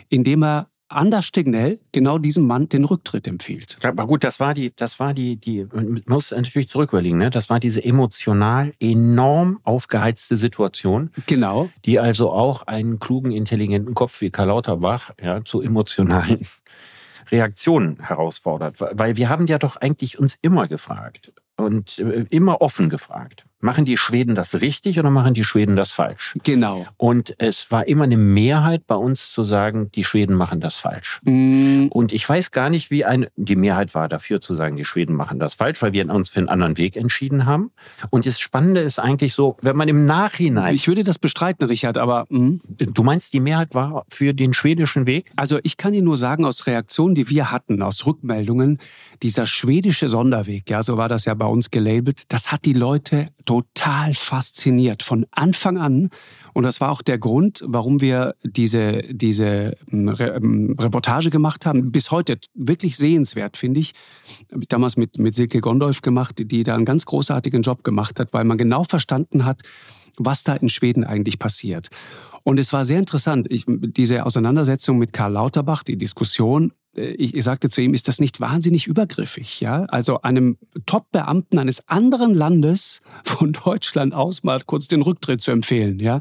in 0.09 0.25
dem 0.25 0.43
er 0.43 0.69
Anders 0.93 1.25
Stignell 1.25 1.81
genau 1.93 2.19
diesem 2.19 2.47
Mann 2.47 2.69
den 2.69 2.85
Rücktritt 2.85 3.27
empfiehlt. 3.27 3.79
Aber 3.83 4.07
gut, 4.07 4.25
das 4.25 4.41
war 4.41 4.55
die, 4.55 4.73
das 4.75 5.01
war 5.01 5.15
die, 5.15 5.37
die, 5.37 5.67
man 5.73 6.03
muss 6.07 6.31
natürlich 6.31 6.69
zurück 6.69 6.93
überlegen, 6.93 7.19
ne? 7.19 7.31
Das 7.31 7.51
war 7.51 7.61
diese 7.61 7.85
emotional 7.85 8.73
enorm 8.81 9.61
aufgeheizte 9.65 10.37
Situation. 10.37 11.11
Genau. 11.27 11.71
Die 11.85 11.99
also 11.99 12.31
auch 12.31 12.67
einen 12.67 12.99
klugen, 12.99 13.33
intelligenten 13.33 13.95
Kopf 13.95 14.21
wie 14.21 14.31
Karl 14.31 14.49
Lauterbach, 14.49 15.13
ja, 15.23 15.45
zu 15.45 15.63
emotionalen 15.63 16.47
Reaktionen 17.31 17.99
herausfordert. 18.01 18.77
Weil 18.81 19.17
wir 19.17 19.29
haben 19.29 19.47
ja 19.47 19.59
doch 19.59 19.77
eigentlich 19.77 20.19
uns 20.19 20.37
immer 20.43 20.69
gefragt 20.69 21.33
und 21.57 21.99
äh, 21.99 22.27
immer 22.31 22.61
offen 22.61 22.91
gefragt. 22.91 23.47
Machen 23.65 23.85
die 23.85 23.97
Schweden 23.97 24.35
das 24.35 24.61
richtig 24.61 24.99
oder 24.99 25.09
machen 25.11 25.35
die 25.35 25.45
Schweden 25.45 25.77
das 25.77 25.93
falsch? 25.93 26.37
Genau. 26.43 26.85
Und 26.97 27.37
es 27.39 27.71
war 27.71 27.87
immer 27.87 28.03
eine 28.03 28.17
Mehrheit 28.17 28.89
bei 28.89 28.97
uns 28.97 29.31
zu 29.31 29.45
sagen, 29.45 29.89
die 29.93 30.03
Schweden 30.03 30.35
machen 30.35 30.61
das 30.61 30.75
falsch. 30.75 31.21
Mm. 31.23 31.87
Und 31.91 32.13
ich 32.13 32.29
weiß 32.29 32.51
gar 32.51 32.71
nicht, 32.71 32.91
wie 32.91 33.05
eine, 33.05 33.31
die 33.37 33.55
Mehrheit 33.55 33.95
war 33.95 34.09
dafür 34.09 34.41
zu 34.41 34.57
sagen, 34.57 34.77
die 34.77 34.85
Schweden 34.85 35.15
machen 35.15 35.39
das 35.39 35.55
falsch, 35.55 35.81
weil 35.81 35.93
wir 35.93 36.11
uns 36.11 36.31
für 36.31 36.41
einen 36.41 36.49
anderen 36.49 36.77
Weg 36.77 36.97
entschieden 36.97 37.47
haben. 37.47 37.71
Und 38.11 38.27
das 38.27 38.41
Spannende 38.41 38.81
ist 38.81 38.99
eigentlich 38.99 39.33
so, 39.33 39.57
wenn 39.63 39.77
man 39.77 39.89
im 39.89 40.07
Nachhinein. 40.07 40.75
Ich 40.75 40.89
würde 40.89 41.05
das 41.05 41.21
bestreiten, 41.21 41.65
Richard, 41.69 41.99
aber. 41.99 42.27
Mm. 42.31 42.57
Du 42.79 43.05
meinst, 43.05 43.33
die 43.33 43.41
Mehrheit 43.41 43.77
war 43.77 44.05
für 44.09 44.35
den 44.35 44.55
schwedischen 44.55 45.07
Weg? 45.07 45.31
Also 45.37 45.61
ich 45.63 45.77
kann 45.77 45.95
Ihnen 45.95 46.07
nur 46.07 46.17
sagen, 46.17 46.45
aus 46.45 46.67
Reaktionen, 46.67 47.15
die 47.15 47.29
wir 47.29 47.53
hatten, 47.53 47.81
aus 47.81 48.07
Rückmeldungen, 48.07 48.79
dieser 49.23 49.47
schwedische 49.47 50.09
Sonderweg, 50.09 50.69
ja, 50.69 50.83
so 50.83 50.97
war 50.97 51.09
das 51.09 51.27
ja 51.27 51.35
bei 51.35 51.47
uns 51.47 51.71
gelabelt, 51.71 52.25
das 52.33 52.51
hat 52.51 52.65
die 52.65 52.73
Leute 52.73 53.29
total 53.53 54.15
fasziniert 54.15 55.03
von 55.03 55.27
Anfang 55.31 55.77
an. 55.77 56.09
Und 56.55 56.63
das 56.63 56.81
war 56.81 56.91
auch 56.91 57.03
der 57.03 57.19
Grund, 57.19 57.63
warum 57.67 58.01
wir 58.01 58.35
diese, 58.43 59.03
diese 59.11 59.77
ähm, 59.93 60.09
Re 60.09 60.37
ähm, 60.37 60.75
Reportage 60.81 61.29
gemacht 61.29 61.67
haben. 61.67 61.93
Bis 61.93 62.11
heute 62.11 62.39
wirklich 62.55 62.97
sehenswert, 62.97 63.59
finde 63.59 63.81
ich. 63.81 63.93
Habe 64.51 64.63
ich 64.63 64.69
damals 64.69 64.97
mit, 64.97 65.19
mit 65.19 65.35
Silke 65.35 65.61
Gondolf 65.61 66.01
gemacht, 66.01 66.37
die 66.39 66.63
da 66.63 66.75
einen 66.75 66.87
ganz 66.87 67.05
großartigen 67.05 67.61
Job 67.61 67.85
gemacht 67.85 68.19
hat, 68.19 68.33
weil 68.33 68.45
man 68.45 68.57
genau 68.57 68.85
verstanden 68.85 69.45
hat, 69.45 69.61
was 70.17 70.45
da 70.45 70.55
in 70.55 70.71
Schweden 70.71 71.05
eigentlich 71.05 71.39
passiert. 71.39 71.89
Und 72.45 72.59
es 72.59 72.73
war 72.73 72.85
sehr 72.85 72.99
interessant, 72.99 73.47
ich, 73.51 73.65
diese 73.69 74.25
Auseinandersetzung 74.27 74.99
mit 74.99 75.13
Karl 75.13 75.33
Lauterbach, 75.33 75.83
die 75.83 75.97
Diskussion, 75.97 76.73
äh, 76.97 77.13
ich, 77.13 77.35
ich 77.35 77.45
sagte 77.45 77.69
zu 77.69 77.81
ihm, 77.81 77.95
ist 77.95 78.09
das 78.09 78.21
nicht 78.21 78.41
wahnsinnig 78.41 78.87
übergriffig? 78.87 79.61
Ja? 79.61 79.85
Also 79.85 80.23
einem 80.23 80.59
Top-Beamten 80.87 81.59
eines 81.59 81.89
anderen 81.89 82.35
Landes 82.35 83.03
von 83.25 83.53
Deutschland 83.53 84.15
aus 84.15 84.43
mal 84.43 84.61
kurz 84.67 84.89
den 84.89 85.03
Rücktritt 85.03 85.41
zu 85.41 85.51
empfehlen. 85.51 86.01
Ja? 86.01 86.21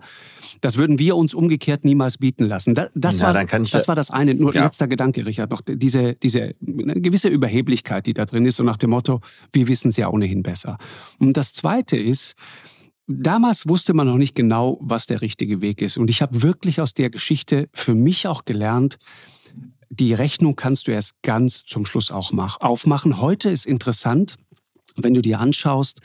Das 0.61 0.77
würden 0.77 0.99
wir 0.99 1.15
uns 1.15 1.33
umgekehrt 1.33 1.85
niemals 1.85 2.17
bieten 2.17 2.45
lassen. 2.45 2.75
Das, 2.75 2.91
das, 2.93 3.19
ja, 3.19 3.33
war, 3.33 3.45
das 3.45 3.87
war 3.87 3.95
das 3.95 4.11
eine. 4.11 4.35
Nur 4.35 4.53
ja. 4.53 4.63
letzter 4.63 4.87
Gedanke, 4.87 5.25
Richard, 5.25 5.49
noch 5.49 5.61
diese, 5.61 6.13
diese 6.15 6.53
gewisse 6.59 7.29
Überheblichkeit, 7.29 8.05
die 8.05 8.13
da 8.13 8.25
drin 8.25 8.45
ist, 8.45 8.57
so 8.57 8.63
nach 8.63 8.77
dem 8.77 8.91
Motto, 8.91 9.21
wir 9.53 9.67
wissen 9.67 9.89
es 9.89 9.97
ja 9.97 10.09
ohnehin 10.09 10.43
besser. 10.43 10.77
Und 11.19 11.35
das 11.35 11.53
zweite 11.53 11.97
ist, 11.97 12.35
Damals 13.19 13.67
wusste 13.67 13.93
man 13.93 14.07
noch 14.07 14.17
nicht 14.17 14.35
genau, 14.35 14.77
was 14.81 15.05
der 15.05 15.21
richtige 15.21 15.61
Weg 15.61 15.81
ist. 15.81 15.97
Und 15.97 16.09
ich 16.09 16.21
habe 16.21 16.41
wirklich 16.41 16.81
aus 16.81 16.93
der 16.93 17.09
Geschichte 17.09 17.69
für 17.73 17.93
mich 17.93 18.27
auch 18.27 18.45
gelernt, 18.45 18.97
die 19.89 20.13
Rechnung 20.13 20.55
kannst 20.55 20.87
du 20.87 20.91
erst 20.91 21.21
ganz 21.21 21.65
zum 21.65 21.85
Schluss 21.85 22.11
auch 22.11 22.31
aufmachen. 22.61 23.19
Heute 23.19 23.49
ist 23.49 23.65
interessant, 23.65 24.35
wenn 24.95 25.13
du 25.13 25.21
dir 25.21 25.39
anschaust, 25.39 25.99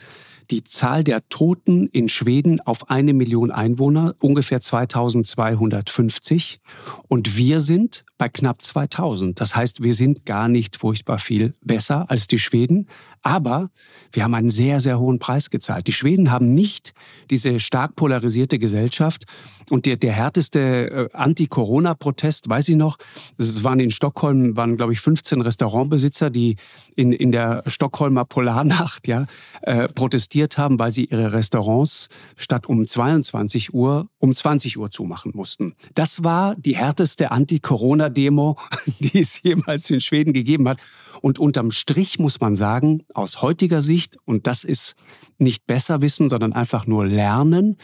die 0.51 0.63
Zahl 0.63 1.03
der 1.03 1.27
Toten 1.29 1.87
in 1.87 2.09
Schweden 2.09 2.61
auf 2.61 2.89
eine 2.89 3.13
Million 3.13 3.51
Einwohner, 3.51 4.15
ungefähr 4.19 4.61
2250. 4.61 6.59
Und 7.07 7.37
wir 7.37 7.59
sind 7.59 8.05
bei 8.17 8.29
knapp 8.29 8.61
2000. 8.61 9.39
Das 9.39 9.55
heißt, 9.55 9.83
wir 9.83 9.93
sind 9.93 10.25
gar 10.25 10.47
nicht 10.47 10.77
furchtbar 10.77 11.19
viel 11.19 11.53
besser 11.61 12.09
als 12.09 12.27
die 12.27 12.39
Schweden. 12.39 12.87
Aber 13.21 13.69
wir 14.11 14.23
haben 14.23 14.33
einen 14.33 14.49
sehr, 14.49 14.79
sehr 14.79 14.99
hohen 14.99 15.19
Preis 15.19 15.49
gezahlt. 15.49 15.87
Die 15.87 15.91
Schweden 15.91 16.31
haben 16.31 16.53
nicht 16.53 16.93
diese 17.29 17.59
stark 17.59 17.95
polarisierte 17.95 18.57
Gesellschaft. 18.57 19.25
Und 19.69 19.85
der, 19.85 19.97
der 19.97 20.13
härteste 20.13 20.59
äh, 20.59 21.09
Anti-Corona-Protest, 21.13 22.47
weiß 22.47 22.69
ich 22.69 22.77
noch, 22.77 22.97
es 23.37 23.63
waren 23.63 23.81
in 23.81 23.91
Stockholm, 23.91 24.55
waren, 24.55 24.77
glaube 24.77 24.93
ich, 24.93 25.01
15 25.01 25.41
Restaurantbesitzer, 25.41 26.29
die 26.29 26.55
in, 26.95 27.11
in 27.11 27.33
der 27.33 27.63
Stockholmer 27.67 28.23
Polarnacht 28.23 29.07
ja, 29.07 29.25
äh, 29.61 29.89
protestiert 29.89 30.36
haben, 30.57 30.79
weil 30.79 30.91
sie 30.91 31.05
ihre 31.05 31.33
Restaurants 31.33 32.09
statt 32.35 32.67
um 32.67 32.85
22 32.85 33.73
Uhr 33.73 34.09
um 34.19 34.33
20 34.33 34.77
Uhr 34.77 34.91
zumachen 34.91 35.31
mussten. 35.35 35.75
Das 35.95 36.23
war 36.23 36.55
die 36.55 36.75
härteste 36.75 37.31
Anti-Corona-Demo, 37.31 38.57
die 38.99 39.19
es 39.19 39.41
jemals 39.41 39.89
in 39.89 40.01
Schweden 40.01 40.33
gegeben 40.33 40.67
hat. 40.67 40.79
Und 41.21 41.39
unterm 41.39 41.71
Strich 41.71 42.19
muss 42.19 42.39
man 42.39 42.55
sagen, 42.55 43.03
aus 43.13 43.41
heutiger 43.41 43.81
Sicht, 43.81 44.17
und 44.25 44.47
das 44.47 44.63
ist 44.63 44.95
nicht 45.37 45.65
besser 45.65 46.01
wissen, 46.01 46.29
sondern 46.29 46.53
einfach 46.53 46.85
nur 46.85 47.05
lernen, 47.05 47.77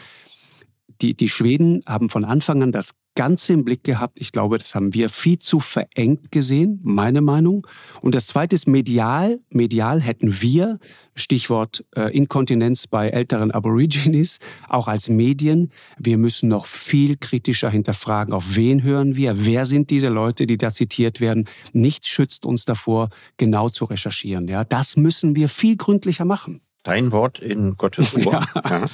die, 1.00 1.14
die 1.14 1.28
Schweden 1.28 1.82
haben 1.86 2.08
von 2.08 2.24
Anfang 2.24 2.62
an 2.62 2.72
das 2.72 2.94
Ganze 3.14 3.52
im 3.52 3.64
Blick 3.64 3.84
gehabt. 3.84 4.20
Ich 4.20 4.32
glaube, 4.32 4.58
das 4.58 4.74
haben 4.74 4.92
wir 4.94 5.08
viel 5.08 5.38
zu 5.38 5.60
verengt 5.60 6.32
gesehen, 6.32 6.80
meine 6.82 7.20
Meinung. 7.20 7.66
Und 8.00 8.14
das 8.14 8.26
Zweite 8.26 8.54
ist 8.56 8.66
medial. 8.66 9.40
Medial 9.50 10.00
hätten 10.00 10.40
wir, 10.42 10.78
Stichwort 11.14 11.84
äh, 11.94 12.14
Inkontinenz 12.16 12.86
bei 12.86 13.10
älteren 13.10 13.50
Aborigines, 13.50 14.40
auch 14.68 14.88
als 14.88 15.08
Medien, 15.08 15.70
wir 15.98 16.18
müssen 16.18 16.48
noch 16.48 16.66
viel 16.66 17.16
kritischer 17.16 17.70
hinterfragen, 17.70 18.34
auf 18.34 18.56
wen 18.56 18.82
hören 18.82 19.16
wir, 19.16 19.44
wer 19.44 19.64
sind 19.64 19.90
diese 19.90 20.08
Leute, 20.08 20.46
die 20.46 20.56
da 20.56 20.70
zitiert 20.70 21.20
werden. 21.20 21.48
Nichts 21.72 22.08
schützt 22.08 22.44
uns 22.44 22.64
davor, 22.64 23.10
genau 23.36 23.68
zu 23.68 23.84
recherchieren. 23.84 24.48
Ja, 24.48 24.64
das 24.64 24.96
müssen 24.96 25.36
wir 25.36 25.48
viel 25.48 25.76
gründlicher 25.76 26.24
machen. 26.24 26.63
Dein 26.84 27.10
Wort 27.10 27.40
in 27.40 27.76
Gottes 27.76 28.14
Ohr. 28.26 28.46
Ja, 28.54 28.70
ja. 28.70 28.86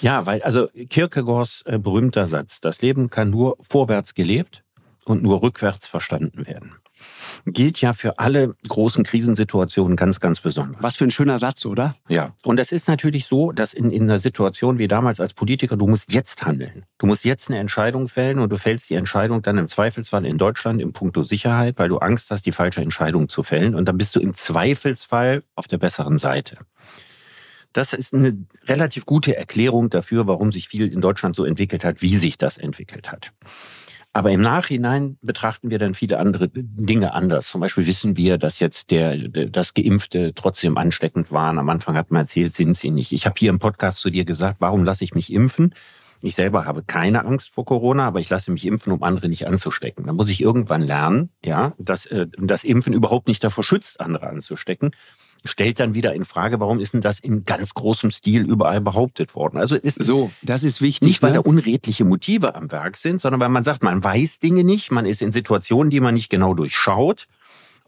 ja 0.00 0.26
weil 0.26 0.42
also 0.42 0.68
Kierkegaards 0.88 1.62
äh, 1.66 1.78
berühmter 1.78 2.28
Satz, 2.28 2.60
das 2.60 2.80
Leben 2.80 3.10
kann 3.10 3.30
nur 3.30 3.56
vorwärts 3.60 4.14
gelebt 4.14 4.62
und 5.06 5.22
nur 5.22 5.42
rückwärts 5.42 5.88
verstanden 5.88 6.46
werden. 6.46 6.76
Gilt 7.46 7.80
ja 7.80 7.94
für 7.94 8.18
alle 8.18 8.54
großen 8.68 9.04
Krisensituationen 9.04 9.96
ganz, 9.96 10.20
ganz 10.20 10.40
besonders. 10.40 10.82
Was 10.82 10.96
für 10.96 11.04
ein 11.04 11.10
schöner 11.10 11.38
Satz, 11.38 11.64
oder? 11.64 11.94
Ja. 12.08 12.34
Und 12.44 12.60
es 12.60 12.72
ist 12.72 12.88
natürlich 12.88 13.24
so, 13.24 13.52
dass 13.52 13.72
in, 13.72 13.90
in 13.90 14.02
einer 14.02 14.18
Situation 14.18 14.78
wie 14.78 14.88
damals 14.88 15.20
als 15.20 15.32
Politiker, 15.32 15.76
du 15.76 15.86
musst 15.86 16.12
jetzt 16.12 16.44
handeln. 16.44 16.84
Du 16.98 17.06
musst 17.06 17.24
jetzt 17.24 17.48
eine 17.48 17.58
Entscheidung 17.58 18.08
fällen 18.08 18.38
und 18.38 18.50
du 18.50 18.58
fällst 18.58 18.90
die 18.90 18.94
Entscheidung 18.94 19.40
dann 19.40 19.56
im 19.56 19.68
Zweifelsfall 19.68 20.26
in 20.26 20.36
Deutschland 20.38 20.82
im 20.82 20.92
Punkto 20.92 21.22
Sicherheit, 21.22 21.78
weil 21.78 21.88
du 21.88 21.98
Angst 21.98 22.30
hast, 22.30 22.44
die 22.44 22.52
falsche 22.52 22.82
Entscheidung 22.82 23.28
zu 23.28 23.42
fällen. 23.42 23.74
Und 23.74 23.86
dann 23.86 23.96
bist 23.96 24.16
du 24.16 24.20
im 24.20 24.34
Zweifelsfall 24.34 25.42
auf 25.54 25.66
der 25.66 25.78
besseren 25.78 26.18
Seite. 26.18 26.58
Das 27.72 27.92
ist 27.92 28.14
eine 28.14 28.36
relativ 28.66 29.06
gute 29.06 29.36
Erklärung 29.36 29.90
dafür, 29.90 30.26
warum 30.26 30.50
sich 30.52 30.68
viel 30.68 30.92
in 30.92 31.00
Deutschland 31.00 31.36
so 31.36 31.44
entwickelt 31.44 31.84
hat, 31.84 32.02
wie 32.02 32.16
sich 32.16 32.36
das 32.36 32.58
entwickelt 32.58 33.12
hat. 33.12 33.32
Aber 34.12 34.32
im 34.32 34.40
Nachhinein 34.40 35.18
betrachten 35.22 35.70
wir 35.70 35.78
dann 35.78 35.94
viele 35.94 36.18
andere 36.18 36.48
Dinge 36.52 37.14
anders. 37.14 37.46
Zum 37.46 37.60
Beispiel 37.60 37.86
wissen 37.86 38.16
wir, 38.16 38.38
dass 38.38 38.58
jetzt 38.58 38.90
der, 38.90 39.16
das 39.16 39.72
Geimpfte 39.72 40.32
trotzdem 40.34 40.76
ansteckend 40.76 41.30
waren. 41.30 41.60
Am 41.60 41.68
Anfang 41.68 41.94
hat 41.94 42.10
man 42.10 42.22
erzählt, 42.22 42.52
sind 42.52 42.76
sie 42.76 42.90
nicht. 42.90 43.12
Ich 43.12 43.26
habe 43.26 43.36
hier 43.38 43.50
im 43.50 43.60
Podcast 43.60 43.98
zu 43.98 44.10
dir 44.10 44.24
gesagt, 44.24 44.56
warum 44.58 44.82
lasse 44.82 45.04
ich 45.04 45.14
mich 45.14 45.32
impfen? 45.32 45.74
Ich 46.22 46.34
selber 46.34 46.66
habe 46.66 46.82
keine 46.82 47.24
Angst 47.24 47.50
vor 47.50 47.64
Corona, 47.64 48.06
aber 48.08 48.18
ich 48.18 48.28
lasse 48.28 48.50
mich 48.50 48.66
impfen, 48.66 48.92
um 48.92 49.02
andere 49.04 49.28
nicht 49.28 49.46
anzustecken. 49.46 50.04
Da 50.06 50.12
muss 50.12 50.28
ich 50.28 50.42
irgendwann 50.42 50.82
lernen, 50.82 51.30
ja, 51.44 51.72
dass 51.78 52.04
äh, 52.06 52.26
das 52.36 52.64
Impfen 52.64 52.92
überhaupt 52.92 53.28
nicht 53.28 53.42
davor 53.44 53.64
schützt, 53.64 54.00
andere 54.00 54.28
anzustecken 54.28 54.90
stellt 55.44 55.80
dann 55.80 55.94
wieder 55.94 56.14
in 56.14 56.24
Frage, 56.24 56.60
warum 56.60 56.80
ist 56.80 56.94
denn 56.94 57.00
das 57.00 57.18
in 57.18 57.44
ganz 57.44 57.74
großem 57.74 58.10
Stil 58.10 58.42
überall 58.42 58.80
behauptet 58.80 59.34
worden? 59.34 59.58
Also 59.58 59.76
ist 59.76 60.02
so, 60.02 60.30
das 60.42 60.64
ist 60.64 60.80
wichtig. 60.80 61.08
Nicht, 61.08 61.22
weil 61.22 61.32
ne? 61.32 61.42
da 61.42 61.48
unredliche 61.48 62.04
Motive 62.04 62.54
am 62.54 62.70
Werk 62.70 62.96
sind, 62.96 63.20
sondern 63.20 63.40
weil 63.40 63.48
man 63.48 63.64
sagt, 63.64 63.82
man 63.82 64.02
weiß 64.02 64.40
Dinge 64.40 64.64
nicht, 64.64 64.90
man 64.90 65.06
ist 65.06 65.22
in 65.22 65.32
Situationen, 65.32 65.90
die 65.90 66.00
man 66.00 66.14
nicht 66.14 66.30
genau 66.30 66.54
durchschaut. 66.54 67.26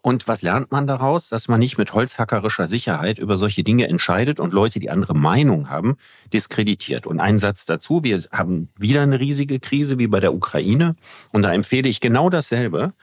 Und 0.05 0.27
was 0.27 0.43
lernt 0.43 0.73
man 0.73 0.89
daraus? 0.89 1.29
Dass 1.29 1.47
man 1.47 1.61
nicht 1.61 1.79
mit 1.79 1.95
holzhackerischer 1.95 2.67
Sicherheit 2.67 3.21
über 3.21 3.39
solche 3.39 3.63
Dinge 3.63 3.87
entscheidet 3.89 4.41
und 4.41 4.53
Leute, 4.53 4.81
die 4.81 4.91
andere 4.91 5.15
Meinung 5.15 5.71
haben, 5.71 5.97
diskreditiert. 6.33 7.07
Und 7.07 7.21
ein 7.21 7.39
Satz 7.39 7.67
dazu, 7.67 8.03
wir 8.03 8.21
haben 8.33 8.69
wieder 8.77 9.03
eine 9.03 9.21
riesige 9.21 9.61
Krise 9.61 10.01
wie 10.01 10.09
bei 10.09 10.19
der 10.19 10.35
Ukraine. 10.35 10.97
Und 11.31 11.43
da 11.43 11.55
empfehle 11.55 11.89
ich 11.89 12.01
genau 12.01 12.31
dasselbe. 12.31 12.95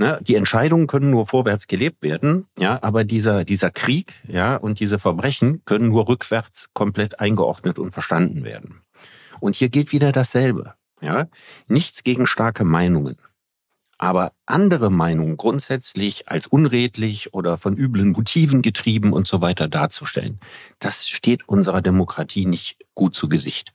Ne, 0.00 0.18
die 0.22 0.36
Entscheidungen 0.36 0.86
können 0.86 1.10
nur 1.10 1.26
vorwärts 1.26 1.66
gelebt 1.66 2.02
werden, 2.02 2.46
ja, 2.58 2.82
aber 2.82 3.04
dieser, 3.04 3.44
dieser 3.44 3.70
Krieg, 3.70 4.14
ja, 4.26 4.56
und 4.56 4.80
diese 4.80 4.98
Verbrechen 4.98 5.62
können 5.66 5.90
nur 5.90 6.08
rückwärts 6.08 6.70
komplett 6.72 7.20
eingeordnet 7.20 7.78
und 7.78 7.92
verstanden 7.92 8.42
werden. 8.42 8.80
Und 9.40 9.56
hier 9.56 9.68
gilt 9.68 9.92
wieder 9.92 10.10
dasselbe, 10.10 10.72
ja. 11.02 11.26
Nichts 11.68 12.02
gegen 12.02 12.26
starke 12.26 12.64
Meinungen. 12.64 13.18
Aber 13.98 14.32
andere 14.46 14.90
Meinungen 14.90 15.36
grundsätzlich 15.36 16.30
als 16.30 16.46
unredlich 16.46 17.34
oder 17.34 17.58
von 17.58 17.76
üblen 17.76 18.12
Motiven 18.12 18.62
getrieben 18.62 19.12
und 19.12 19.26
so 19.26 19.42
weiter 19.42 19.68
darzustellen, 19.68 20.40
das 20.78 21.08
steht 21.08 21.46
unserer 21.46 21.82
Demokratie 21.82 22.46
nicht 22.46 22.78
gut 22.94 23.14
zu 23.14 23.28
Gesicht. 23.28 23.74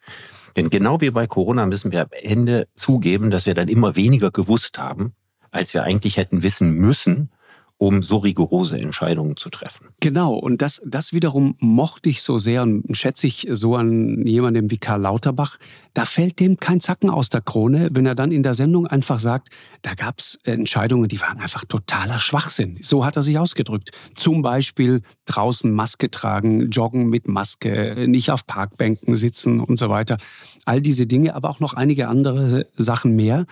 Denn 0.56 0.72
genau 0.72 1.02
wie 1.02 1.12
bei 1.12 1.28
Corona 1.28 1.68
müssen 1.68 1.92
wir 1.92 2.02
am 2.02 2.10
Ende 2.10 2.68
zugeben, 2.74 3.30
dass 3.30 3.46
wir 3.46 3.54
dann 3.54 3.68
immer 3.68 3.96
weniger 3.96 4.32
gewusst 4.32 4.80
haben 4.80 5.14
als 5.56 5.74
wir 5.74 5.84
eigentlich 5.84 6.18
hätten 6.18 6.44
wissen 6.44 6.74
müssen, 6.74 7.30
um 7.78 8.02
so 8.02 8.18
rigorose 8.18 8.80
Entscheidungen 8.80 9.36
zu 9.36 9.50
treffen. 9.50 9.88
Genau, 10.00 10.34
und 10.34 10.62
das, 10.62 10.82
das 10.86 11.12
wiederum 11.12 11.56
mochte 11.60 12.08
ich 12.10 12.22
so 12.22 12.38
sehr 12.38 12.64
und 12.64 12.96
schätze 12.96 13.28
ich 13.28 13.48
so 13.52 13.76
an 13.76 14.26
jemandem 14.26 14.72
wie 14.72 14.78
Karl 14.78 15.02
Lauterbach. 15.02 15.58
Da 15.94 16.06
fällt 16.06 16.40
dem 16.40 16.58
kein 16.58 16.80
Zacken 16.80 17.10
aus 17.10 17.28
der 17.28 17.42
Krone, 17.42 17.90
wenn 17.92 18.06
er 18.06 18.16
dann 18.16 18.32
in 18.32 18.44
der 18.44 18.54
Sendung 18.54 18.88
einfach 18.88 19.20
sagt, 19.20 19.50
da 19.82 19.94
gab 19.94 20.20
es 20.20 20.40
Entscheidungen, 20.46 21.10
die 21.10 21.20
waren 21.20 21.40
einfach 21.40 21.66
totaler 21.66 22.18
Schwachsinn. 22.18 22.78
So 22.82 23.06
hat 23.06 23.18
er 23.18 23.22
sich 23.22 23.38
ausgedrückt. 23.38 23.92
Zum 24.16 24.42
Beispiel 24.42 25.02
draußen 25.26 25.72
Maske 25.72 26.10
tragen, 26.10 26.70
joggen 26.70 27.10
mit 27.10 27.28
Maske, 27.28 28.06
nicht 28.08 28.32
auf 28.32 28.48
Parkbänken 28.48 29.18
sitzen 29.18 29.60
und 29.60 29.78
so 29.78 29.90
weiter. 29.90 30.18
All 30.64 30.82
diese 30.82 31.08
Dinge, 31.08 31.36
aber 31.36 31.50
auch 31.50 31.60
noch 31.60 31.74
einige 31.74 32.08
andere 32.08 32.68
Sachen 32.78 33.16
mehr. 33.16 33.46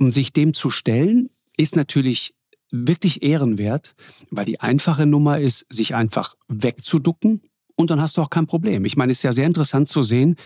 Um 0.00 0.10
sich 0.10 0.32
dem 0.32 0.54
zu 0.54 0.70
stellen, 0.70 1.28
ist 1.56 1.76
natürlich 1.76 2.34
wirklich 2.70 3.22
ehrenwert, 3.22 3.94
weil 4.30 4.46
die 4.46 4.60
einfache 4.60 5.04
Nummer 5.04 5.38
ist, 5.38 5.66
sich 5.68 5.94
einfach 5.94 6.36
wegzuducken 6.48 7.42
und 7.76 7.90
dann 7.90 8.00
hast 8.00 8.16
du 8.16 8.22
auch 8.22 8.30
kein 8.30 8.46
Problem. 8.46 8.84
Ich 8.84 8.96
meine, 8.96 9.12
es 9.12 9.18
ist 9.18 9.24
ja 9.24 9.32
sehr 9.32 9.46
interessant 9.46 9.88
zu 9.88 10.02
sehen, 10.02 10.36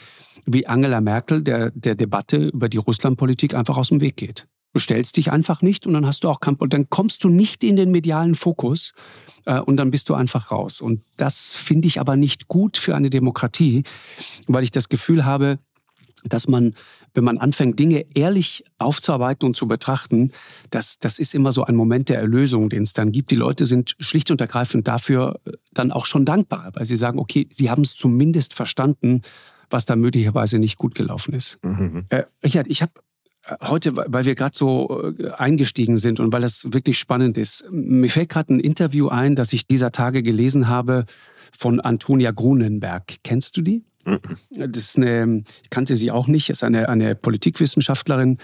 wie 0.44 0.66
Angela 0.66 1.00
Merkel 1.00 1.42
der, 1.42 1.70
der 1.70 1.94
Debatte 1.94 2.48
über 2.48 2.68
die 2.68 2.78
Russlandpolitik 2.78 3.54
einfach 3.54 3.78
aus 3.78 3.88
dem 3.88 4.00
Weg 4.00 4.16
geht. 4.16 4.48
Du 4.72 4.80
stellst 4.80 5.16
dich 5.16 5.30
einfach 5.30 5.62
nicht 5.62 5.86
und 5.86 5.92
dann 5.92 6.04
hast 6.04 6.24
du 6.24 6.28
auch 6.28 6.40
kein 6.40 6.56
Problem. 6.56 6.82
Dann 6.82 6.90
kommst 6.90 7.22
du 7.22 7.28
nicht 7.28 7.62
in 7.62 7.76
den 7.76 7.92
medialen 7.92 8.34
Fokus 8.34 8.92
äh, 9.46 9.60
und 9.60 9.76
dann 9.76 9.92
bist 9.92 10.08
du 10.08 10.14
einfach 10.14 10.50
raus. 10.50 10.80
Und 10.80 11.02
das 11.16 11.54
finde 11.54 11.86
ich 11.86 12.00
aber 12.00 12.16
nicht 12.16 12.48
gut 12.48 12.76
für 12.76 12.96
eine 12.96 13.08
Demokratie, 13.08 13.84
weil 14.48 14.64
ich 14.64 14.72
das 14.72 14.88
Gefühl 14.88 15.24
habe, 15.24 15.60
dass 16.24 16.48
man, 16.48 16.74
wenn 17.14 17.24
man 17.24 17.38
anfängt, 17.38 17.78
Dinge 17.78 18.04
ehrlich 18.14 18.64
aufzuarbeiten 18.78 19.46
und 19.46 19.56
zu 19.56 19.66
betrachten, 19.66 20.32
das, 20.70 20.98
das 20.98 21.18
ist 21.18 21.34
immer 21.34 21.52
so 21.52 21.64
ein 21.64 21.76
Moment 21.76 22.08
der 22.08 22.18
Erlösung, 22.18 22.68
den 22.68 22.82
es 22.82 22.92
dann 22.92 23.12
gibt. 23.12 23.30
Die 23.30 23.36
Leute 23.36 23.66
sind 23.66 23.94
schlicht 24.00 24.30
und 24.30 24.40
ergreifend 24.40 24.86
dafür 24.86 25.40
äh, 25.46 25.52
dann 25.72 25.92
auch 25.92 26.06
schon 26.06 26.24
dankbar, 26.24 26.70
weil 26.74 26.84
sie 26.84 26.96
sagen, 26.96 27.18
okay, 27.18 27.48
sie 27.50 27.70
haben 27.70 27.82
es 27.82 27.94
zumindest 27.94 28.54
verstanden, 28.54 29.22
was 29.70 29.86
da 29.86 29.96
möglicherweise 29.96 30.58
nicht 30.58 30.76
gut 30.76 30.94
gelaufen 30.94 31.34
ist. 31.34 31.58
Mhm. 31.64 32.06
Äh, 32.08 32.24
Richard, 32.42 32.66
ich 32.66 32.82
habe 32.82 32.92
äh, 33.46 33.56
heute, 33.62 33.96
weil 33.96 34.24
wir 34.24 34.34
gerade 34.34 34.56
so 34.56 35.14
äh, 35.18 35.30
eingestiegen 35.30 35.98
sind 35.98 36.20
und 36.20 36.32
weil 36.32 36.42
das 36.42 36.72
wirklich 36.72 36.98
spannend 36.98 37.38
ist, 37.38 37.64
mir 37.70 38.10
fällt 38.10 38.28
gerade 38.28 38.54
ein 38.54 38.60
Interview 38.60 39.08
ein, 39.08 39.34
das 39.34 39.52
ich 39.52 39.66
dieser 39.66 39.92
Tage 39.92 40.22
gelesen 40.22 40.68
habe 40.68 41.06
von 41.56 41.80
Antonia 41.80 42.32
Grunenberg. 42.32 43.16
Kennst 43.22 43.56
du 43.56 43.62
die? 43.62 43.84
Das 44.50 44.76
ist 44.76 44.96
eine, 44.96 45.44
ich 45.62 45.70
kannte 45.70 45.96
sie 45.96 46.10
auch 46.10 46.26
nicht, 46.26 46.50
ist 46.50 46.64
eine, 46.64 46.88
eine 46.88 47.14
Politikwissenschaftlerin, 47.14 48.38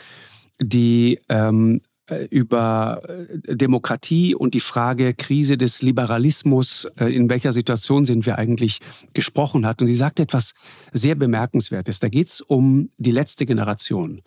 die 0.61 1.21
ähm, 1.29 1.81
äh, 2.11 2.26
über 2.31 3.02
äh, 3.09 3.57
Demokratie 3.57 4.35
und 4.35 4.55
die 4.55 4.61
Frage 4.61 5.14
Krise 5.14 5.57
des 5.57 5.83
Liberalismus, 5.83 6.87
äh, 6.99 7.07
in 7.07 7.31
welcher 7.31 7.52
Situation 7.52 8.05
sind 8.05 8.26
wir 8.26 8.37
eigentlich, 8.38 8.81
gesprochen 9.14 9.64
hat. 9.64 9.81
Und 9.81 9.88
sie 9.88 9.95
sagt 9.95 10.21
etwas 10.21 10.55
sehr 10.93 11.14
Bemerkenswertes. 11.14 12.00
Da 12.00 12.09
geht 12.09 12.29
es 12.29 12.40
um 12.40 12.90
die 12.99 13.12
letzte 13.12 13.47
Generation. 13.47 14.23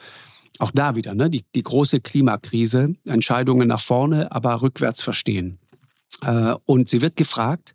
Auch 0.59 0.71
da 0.71 0.95
wieder, 0.95 1.13
ne? 1.13 1.29
die, 1.29 1.43
die 1.55 1.63
große 1.63 1.99
Klimakrise, 1.99 2.95
Entscheidungen 3.05 3.67
nach 3.67 3.81
vorne, 3.81 4.31
aber 4.31 4.61
rückwärts 4.61 5.01
verstehen. 5.01 5.57
Und 6.65 6.89
sie 6.89 7.01
wird 7.01 7.17
gefragt, 7.17 7.73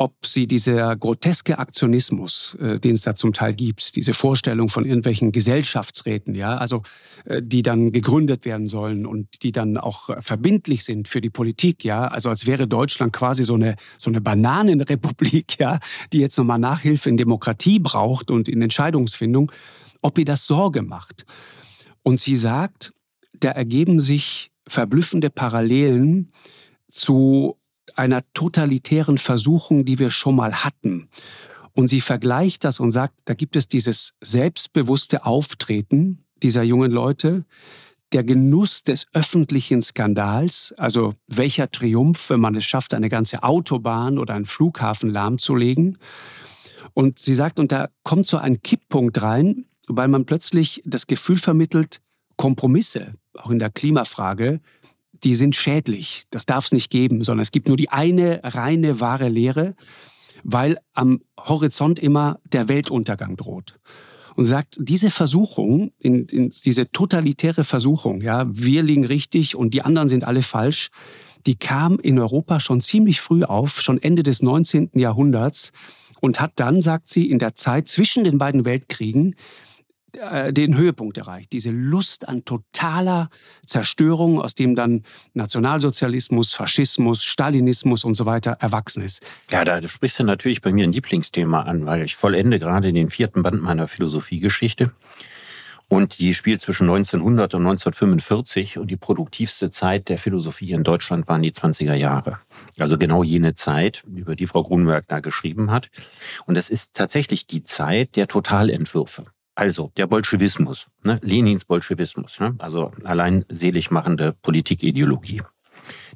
ob 0.00 0.24
sie 0.24 0.46
dieser 0.46 0.96
groteske 0.96 1.58
Aktionismus, 1.58 2.56
äh, 2.60 2.78
den 2.78 2.92
es 2.92 3.02
da 3.02 3.16
zum 3.16 3.32
Teil 3.32 3.52
gibt, 3.52 3.96
diese 3.96 4.14
Vorstellung 4.14 4.68
von 4.68 4.84
irgendwelchen 4.84 5.32
Gesellschaftsräten, 5.32 6.36
ja, 6.36 6.56
also 6.56 6.82
äh, 7.24 7.42
die 7.44 7.62
dann 7.62 7.90
gegründet 7.90 8.44
werden 8.44 8.68
sollen 8.68 9.06
und 9.06 9.42
die 9.42 9.50
dann 9.50 9.76
auch 9.76 10.10
verbindlich 10.20 10.84
sind 10.84 11.08
für 11.08 11.20
die 11.20 11.30
Politik, 11.30 11.84
ja, 11.84 12.06
also 12.06 12.28
als 12.28 12.46
wäre 12.46 12.68
Deutschland 12.68 13.12
quasi 13.12 13.42
so 13.42 13.54
eine 13.54 13.74
so 13.98 14.08
eine 14.08 14.20
Bananenrepublik, 14.20 15.58
ja, 15.58 15.80
die 16.12 16.20
jetzt 16.20 16.38
nochmal 16.38 16.60
Nachhilfe 16.60 17.08
in 17.08 17.16
Demokratie 17.16 17.80
braucht 17.80 18.30
und 18.30 18.48
in 18.48 18.62
Entscheidungsfindung, 18.62 19.50
ob 20.00 20.16
ihr 20.16 20.24
das 20.24 20.46
Sorge 20.46 20.82
macht. 20.82 21.26
Und 22.04 22.20
sie 22.20 22.36
sagt, 22.36 22.92
da 23.40 23.50
ergeben 23.50 23.98
sich 23.98 24.52
verblüffende 24.68 25.30
Parallelen 25.30 26.30
zu 26.88 27.58
einer 27.98 28.22
totalitären 28.32 29.18
Versuchung, 29.18 29.84
die 29.84 29.98
wir 29.98 30.10
schon 30.10 30.36
mal 30.36 30.64
hatten. 30.64 31.08
Und 31.74 31.88
sie 31.88 32.00
vergleicht 32.00 32.64
das 32.64 32.80
und 32.80 32.92
sagt, 32.92 33.14
da 33.24 33.34
gibt 33.34 33.56
es 33.56 33.68
dieses 33.68 34.14
selbstbewusste 34.20 35.26
Auftreten 35.26 36.24
dieser 36.42 36.62
jungen 36.62 36.90
Leute, 36.90 37.44
der 38.12 38.24
Genuss 38.24 38.84
des 38.84 39.06
öffentlichen 39.12 39.82
Skandals, 39.82 40.74
also 40.78 41.14
welcher 41.26 41.70
Triumph, 41.70 42.30
wenn 42.30 42.40
man 42.40 42.54
es 42.54 42.64
schafft, 42.64 42.94
eine 42.94 43.08
ganze 43.08 43.42
Autobahn 43.42 44.18
oder 44.18 44.34
einen 44.34 44.46
Flughafen 44.46 45.10
lahmzulegen. 45.10 45.98
Und 46.94 47.18
sie 47.18 47.34
sagt, 47.34 47.58
und 47.58 47.70
da 47.70 47.90
kommt 48.02 48.26
so 48.26 48.38
ein 48.38 48.62
Kipppunkt 48.62 49.20
rein, 49.20 49.66
weil 49.88 50.08
man 50.08 50.24
plötzlich 50.24 50.82
das 50.86 51.06
Gefühl 51.06 51.38
vermittelt, 51.38 52.00
Kompromisse, 52.36 53.14
auch 53.34 53.50
in 53.50 53.58
der 53.58 53.70
Klimafrage, 53.70 54.60
die 55.24 55.34
sind 55.34 55.54
schädlich. 55.54 56.24
Das 56.30 56.46
darf 56.46 56.66
es 56.66 56.72
nicht 56.72 56.90
geben, 56.90 57.24
sondern 57.24 57.42
es 57.42 57.50
gibt 57.50 57.68
nur 57.68 57.76
die 57.76 57.90
eine 57.90 58.40
reine, 58.42 59.00
wahre 59.00 59.28
Lehre, 59.28 59.74
weil 60.44 60.78
am 60.94 61.20
Horizont 61.38 61.98
immer 61.98 62.40
der 62.52 62.68
Weltuntergang 62.68 63.36
droht. 63.36 63.78
Und 64.36 64.44
sagt, 64.44 64.76
diese 64.80 65.10
Versuchung, 65.10 65.90
in, 65.98 66.26
in 66.26 66.50
diese 66.64 66.90
totalitäre 66.92 67.64
Versuchung, 67.64 68.20
ja, 68.20 68.46
wir 68.48 68.84
liegen 68.84 69.04
richtig 69.04 69.56
und 69.56 69.74
die 69.74 69.82
anderen 69.82 70.08
sind 70.08 70.22
alle 70.22 70.42
falsch, 70.42 70.90
die 71.46 71.56
kam 71.56 71.98
in 71.98 72.18
Europa 72.18 72.60
schon 72.60 72.80
ziemlich 72.80 73.20
früh 73.20 73.42
auf, 73.42 73.80
schon 73.80 74.00
Ende 74.00 74.22
des 74.22 74.42
19. 74.42 74.90
Jahrhunderts 74.94 75.72
und 76.20 76.40
hat 76.40 76.52
dann, 76.56 76.80
sagt 76.80 77.08
sie, 77.08 77.30
in 77.30 77.38
der 77.38 77.54
Zeit 77.54 77.88
zwischen 77.88 78.24
den 78.24 78.38
beiden 78.38 78.64
Weltkriegen 78.64 79.34
den 80.14 80.76
Höhepunkt 80.76 81.18
erreicht. 81.18 81.52
Diese 81.52 81.70
Lust 81.70 82.28
an 82.28 82.44
totaler 82.44 83.28
Zerstörung, 83.66 84.40
aus 84.40 84.54
dem 84.54 84.74
dann 84.74 85.02
Nationalsozialismus, 85.34 86.54
Faschismus, 86.54 87.22
Stalinismus 87.22 88.04
und 88.04 88.14
so 88.14 88.24
weiter 88.24 88.52
erwachsen 88.60 89.02
ist. 89.02 89.22
Ja, 89.50 89.64
da 89.64 89.86
sprichst 89.86 90.18
du 90.18 90.24
natürlich 90.24 90.62
bei 90.62 90.72
mir 90.72 90.84
ein 90.84 90.92
Lieblingsthema 90.92 91.62
an, 91.62 91.86
weil 91.86 92.04
ich 92.04 92.16
vollende 92.16 92.58
gerade 92.58 92.92
den 92.92 93.10
vierten 93.10 93.42
Band 93.42 93.62
meiner 93.62 93.88
Philosophiegeschichte. 93.88 94.92
Und 95.90 96.18
die 96.18 96.34
spielt 96.34 96.60
zwischen 96.60 96.84
1900 96.84 97.54
und 97.54 97.62
1945 97.62 98.76
und 98.76 98.90
die 98.90 98.98
produktivste 98.98 99.70
Zeit 99.70 100.10
der 100.10 100.18
Philosophie 100.18 100.72
in 100.72 100.84
Deutschland 100.84 101.26
waren 101.28 101.40
die 101.40 101.52
20er 101.52 101.94
Jahre. 101.94 102.40
Also 102.78 102.98
genau 102.98 103.22
jene 103.22 103.54
Zeit, 103.54 104.02
über 104.06 104.36
die 104.36 104.46
Frau 104.46 104.62
Grunberg 104.62 105.06
da 105.08 105.20
geschrieben 105.20 105.70
hat. 105.70 105.88
Und 106.44 106.56
es 106.56 106.68
ist 106.68 106.92
tatsächlich 106.92 107.46
die 107.46 107.62
Zeit 107.62 108.16
der 108.16 108.28
Totalentwürfe. 108.28 109.24
Also 109.58 109.90
der 109.96 110.06
Bolschewismus, 110.06 110.86
ne? 111.02 111.18
Lenins 111.20 111.64
Bolschewismus, 111.64 112.38
ne? 112.38 112.54
also 112.58 112.92
allein 113.02 113.44
selig 113.48 113.90
machende 113.90 114.32
Politikideologie. 114.32 115.42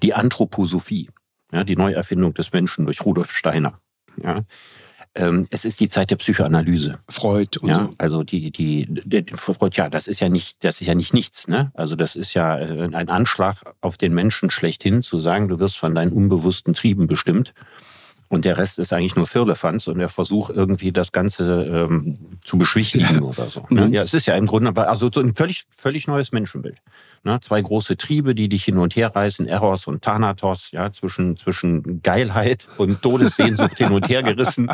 Die 0.01 0.15
Anthroposophie, 0.15 1.11
ja, 1.51 1.65
die 1.65 1.75
Neuerfindung 1.75 2.35
des 2.35 2.53
Menschen 2.53 2.85
durch 2.85 3.05
Rudolf 3.05 3.33
Steiner. 3.33 3.81
Ja. 4.23 4.45
Ähm, 5.17 5.49
es 5.51 5.65
ist 5.65 5.81
die 5.81 5.89
Zeit 5.89 6.13
der 6.13 6.17
Psychoanalyse. 6.19 7.01
Freud 7.09 7.59
und 7.61 7.71
ja, 7.71 7.75
so. 7.75 7.95
Also 7.99 8.23
die, 8.23 8.53
die, 8.53 8.87
die, 8.89 9.25
Freud, 9.35 9.77
ja, 9.77 9.89
das 9.89 10.07
ist 10.07 10.21
ja 10.21 10.29
nicht, 10.29 10.63
das 10.63 10.81
ist 10.81 10.87
ja 10.87 10.95
nicht 10.95 11.13
nichts, 11.13 11.49
ne? 11.49 11.73
Also 11.75 11.97
das 11.97 12.15
ist 12.15 12.35
ja 12.35 12.57
äh, 12.57 12.95
ein 12.95 13.09
Anschlag 13.09 13.57
auf 13.81 13.99
den 13.99 14.15
Menschen 14.15 14.51
schlechthin, 14.51 15.03
zu 15.03 15.19
sagen, 15.19 15.49
du 15.49 15.59
wirst 15.59 15.79
von 15.79 15.97
deinen 15.97 16.13
unbewussten 16.13 16.75
Trieben 16.75 17.09
bestimmt. 17.09 17.55
Und 18.33 18.47
der 18.47 18.57
Rest 18.57 18.79
ist 18.79 18.95
eigentlich 18.95 19.15
nur 19.15 19.27
Firlefanz 19.27 19.89
und 19.89 19.99
der 19.99 20.09
Versuch, 20.09 20.49
irgendwie 20.49 20.91
das 20.91 21.13
Ganze 21.13 21.65
ähm, 21.65 22.39
zu 22.43 22.57
beschwichtigen 22.57 23.17
ja. 23.17 23.21
oder 23.21 23.45
so. 23.45 23.67
Ne? 23.69 23.89
Mhm. 23.89 23.93
Ja, 23.93 24.03
es 24.05 24.15
ist 24.15 24.25
ja 24.25 24.35
im 24.37 24.47
Grunde 24.47 24.75
also 24.89 25.11
so 25.13 25.21
ein 25.21 25.37
völlig, 25.37 25.65
völlig 25.77 26.07
neues 26.07 26.33
Menschenbild. 26.33 26.79
Ne? 27.25 27.39
Zwei 27.41 27.61
große 27.61 27.97
Triebe, 27.97 28.35
die 28.35 28.49
dich 28.49 28.65
hin 28.65 28.79
und 28.79 28.97
her 28.97 29.15
reißen, 29.15 29.47
Eros 29.47 29.87
und 29.87 30.03
Thanatos, 30.03 30.71
ja, 30.73 30.93
zwischen, 30.93 31.37
zwischen 31.37 32.03
Geilheit 32.03 32.67
und 32.79 33.03
Todessehnsucht 33.03 33.79
hin 33.79 33.93
und 33.93 34.09
her 34.09 34.23
gerissen, 34.23 34.71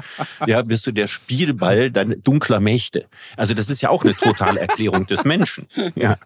ja, 0.46 0.62
bist 0.62 0.86
du 0.86 0.92
der 0.92 1.08
Spielball 1.08 1.90
dann 1.90 2.22
dunkler 2.22 2.60
Mächte. 2.60 3.06
Also 3.36 3.54
das 3.54 3.68
ist 3.68 3.82
ja 3.82 3.90
auch 3.90 4.04
eine 4.04 4.14
Totalerklärung 4.14 5.06
des 5.06 5.24
Menschen. 5.24 5.66
Ja. 5.94 6.16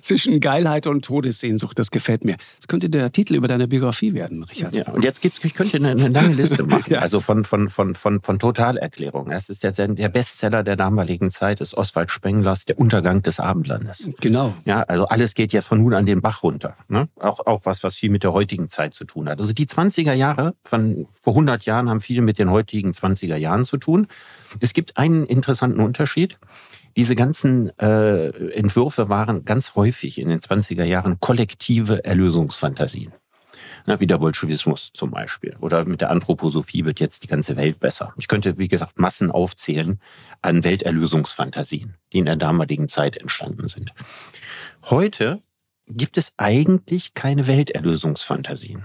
Zwischen 0.00 0.40
Geilheit 0.40 0.86
und 0.86 1.04
Todessehnsucht, 1.04 1.78
das 1.78 1.90
gefällt 1.90 2.24
mir. 2.24 2.36
Das 2.56 2.68
könnte 2.68 2.90
der 2.90 3.12
Titel 3.12 3.34
über 3.34 3.48
deine 3.48 3.68
Biografie 3.68 4.14
werden, 4.14 4.42
Richard. 4.44 4.74
Ja, 4.74 4.90
und 4.90 5.04
jetzt 5.04 5.20
gibt's, 5.20 5.44
ich 5.44 5.54
könnte 5.54 5.76
eine 5.76 5.90
eine 5.90 6.08
lange 6.08 6.34
Liste 6.34 6.64
machen. 6.64 6.92
ja. 6.92 6.98
Also 7.00 7.20
von, 7.20 7.44
von, 7.44 7.68
von, 7.68 7.94
von, 7.94 8.20
von 8.20 8.38
Totalerklärungen. 8.38 9.32
Das 9.32 9.48
ist 9.48 9.62
der, 9.62 9.72
der 9.72 10.08
Bestseller 10.08 10.62
der 10.62 10.76
damaligen 10.76 11.30
Zeit, 11.30 11.60
ist 11.60 11.74
Oswald 11.74 12.10
Spenglers 12.10 12.64
Der 12.64 12.78
Untergang 12.78 13.22
des 13.22 13.40
Abendlandes. 13.40 14.08
Genau. 14.20 14.54
Ja, 14.64 14.82
also 14.90 15.06
alles 15.06 15.34
geht 15.34 15.52
jetzt 15.52 15.68
von 15.68 15.80
nun 15.80 15.94
an 15.94 16.04
den 16.04 16.20
Bach 16.20 16.42
runter. 16.42 16.76
Ne? 16.88 17.08
Auch, 17.16 17.46
auch 17.46 17.60
was, 17.64 17.84
was 17.84 17.94
viel 17.94 18.10
mit 18.10 18.24
der 18.24 18.32
heutigen 18.32 18.68
Zeit 18.68 18.92
zu 18.92 19.04
tun 19.04 19.28
hat. 19.28 19.40
Also 19.40 19.52
die 19.52 19.66
20er 19.66 20.14
Jahre 20.14 20.54
von 20.64 21.06
vor 21.22 21.34
100 21.34 21.64
Jahren 21.64 21.88
haben 21.88 22.00
viel 22.00 22.22
mit 22.22 22.40
den 22.40 22.50
heutigen 22.50 22.90
20er 22.90 23.36
Jahren 23.36 23.64
zu 23.64 23.76
tun. 23.76 24.08
Es 24.58 24.72
gibt 24.72 24.96
einen 24.96 25.26
interessanten 25.26 25.80
Unterschied. 25.80 26.40
Diese 26.96 27.14
ganzen 27.14 27.70
äh, 27.78 28.30
Entwürfe 28.50 29.08
waren 29.08 29.44
ganz 29.44 29.76
häufig 29.76 30.20
in 30.20 30.28
den 30.28 30.40
20er 30.40 30.84
Jahren 30.84 31.20
kollektive 31.20 32.04
Erlösungsfantasien. 32.04 33.12
Na, 33.86 34.00
wie 34.00 34.06
der 34.06 34.18
Bolschewismus 34.18 34.90
zum 34.94 35.10
Beispiel. 35.10 35.56
Oder 35.60 35.84
mit 35.84 36.00
der 36.00 36.10
Anthroposophie 36.10 36.84
wird 36.84 37.00
jetzt 37.00 37.22
die 37.22 37.28
ganze 37.28 37.56
Welt 37.56 37.80
besser. 37.80 38.12
Ich 38.16 38.28
könnte, 38.28 38.58
wie 38.58 38.68
gesagt, 38.68 38.98
Massen 38.98 39.30
aufzählen 39.30 40.00
an 40.42 40.64
Welterlösungsfantasien, 40.64 41.96
die 42.12 42.18
in 42.18 42.26
der 42.26 42.36
damaligen 42.36 42.88
Zeit 42.88 43.16
entstanden 43.16 43.68
sind. 43.68 43.92
Heute 44.84 45.42
gibt 45.86 46.18
es 46.18 46.32
eigentlich 46.36 47.14
keine 47.14 47.46
Welterlösungsfantasien, 47.46 48.84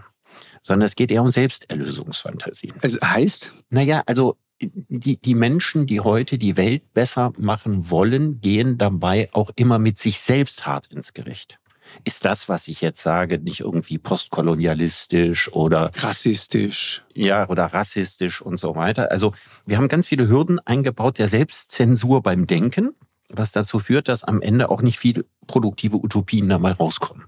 sondern 0.61 0.85
es 0.85 0.95
geht 0.95 1.11
eher 1.11 1.21
um 1.21 1.29
Selbsterlösungsfantasien. 1.29 2.73
Es 2.81 2.99
heißt? 3.01 3.51
Naja, 3.69 4.03
also 4.05 4.37
die, 4.61 5.17
die 5.19 5.35
Menschen, 5.35 5.85
die 5.85 5.99
heute 5.99 6.37
die 6.37 6.57
Welt 6.57 6.93
besser 6.93 7.33
machen 7.37 7.89
wollen, 7.89 8.39
gehen 8.39 8.77
dabei 8.77 9.29
auch 9.33 9.51
immer 9.55 9.79
mit 9.79 9.99
sich 9.99 10.19
selbst 10.19 10.65
hart 10.65 10.87
ins 10.87 11.13
Gericht 11.13 11.59
ist 12.03 12.25
das, 12.25 12.49
was 12.49 12.67
ich 12.67 12.81
jetzt 12.81 13.01
sage, 13.01 13.39
nicht 13.39 13.61
irgendwie 13.61 13.97
postkolonialistisch 13.97 15.51
oder 15.53 15.91
rassistisch. 15.95 17.05
Ja, 17.13 17.47
oder 17.49 17.65
rassistisch 17.65 18.41
und 18.41 18.59
so 18.59 18.75
weiter. 18.75 19.11
Also 19.11 19.33
wir 19.65 19.77
haben 19.77 19.87
ganz 19.87 20.07
viele 20.07 20.27
Hürden 20.27 20.59
eingebaut 20.59 21.19
der 21.19 21.29
Selbstzensur 21.29 22.21
beim 22.21 22.47
Denken, 22.47 22.93
was 23.29 23.51
dazu 23.51 23.79
führt, 23.79 24.07
dass 24.07 24.23
am 24.23 24.41
Ende 24.41 24.69
auch 24.69 24.81
nicht 24.81 24.99
viele 24.99 25.25
produktive 25.47 25.97
Utopien 25.97 26.49
da 26.49 26.59
mal 26.59 26.73
rauskommen. 26.73 27.25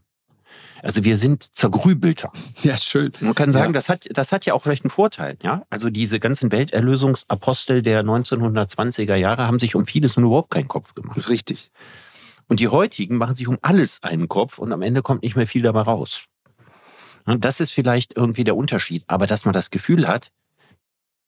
Also 0.83 1.03
wir 1.03 1.17
sind 1.17 1.55
zergrübelter. 1.55 2.31
Ja, 2.61 2.77
schön. 2.77 3.11
Man 3.19 3.35
kann 3.35 3.51
sagen, 3.51 3.73
ja. 3.73 3.73
das 3.73 3.89
hat, 3.89 4.07
das 4.11 4.31
hat 4.31 4.45
ja 4.45 4.53
auch 4.53 4.61
vielleicht 4.61 4.83
einen 4.83 4.91
Vorteil, 4.91 5.37
ja. 5.41 5.63
Also 5.69 5.89
diese 5.89 6.19
ganzen 6.19 6.51
Welterlösungsapostel 6.51 7.81
der 7.81 8.03
1920er 8.03 9.15
Jahre 9.15 9.47
haben 9.47 9.59
sich 9.59 9.75
um 9.75 9.85
vieles 9.85 10.17
nur 10.17 10.27
überhaupt 10.27 10.51
keinen 10.51 10.67
Kopf 10.67 10.93
gemacht. 10.93 11.17
Das 11.17 11.25
ist 11.25 11.29
richtig. 11.29 11.71
Und 12.47 12.59
die 12.59 12.69
heutigen 12.69 13.17
machen 13.17 13.35
sich 13.35 13.47
um 13.47 13.57
alles 13.61 14.01
einen 14.03 14.27
Kopf 14.27 14.57
und 14.57 14.71
am 14.71 14.81
Ende 14.81 15.01
kommt 15.01 15.23
nicht 15.23 15.35
mehr 15.35 15.47
viel 15.47 15.61
dabei 15.61 15.81
raus. 15.81 16.25
Und 17.25 17.43
das 17.43 17.59
ist 17.59 17.71
vielleicht 17.71 18.15
irgendwie 18.15 18.45
der 18.45 18.55
Unterschied. 18.55 19.03
Aber 19.07 19.27
dass 19.27 19.43
man 19.43 19.53
das 19.53 19.69
Gefühl 19.69 20.07
hat, 20.07 20.31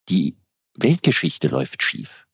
die 0.08 0.38
Weltgeschichte 0.75 1.49
läuft 1.49 1.84
schief. 1.84 2.25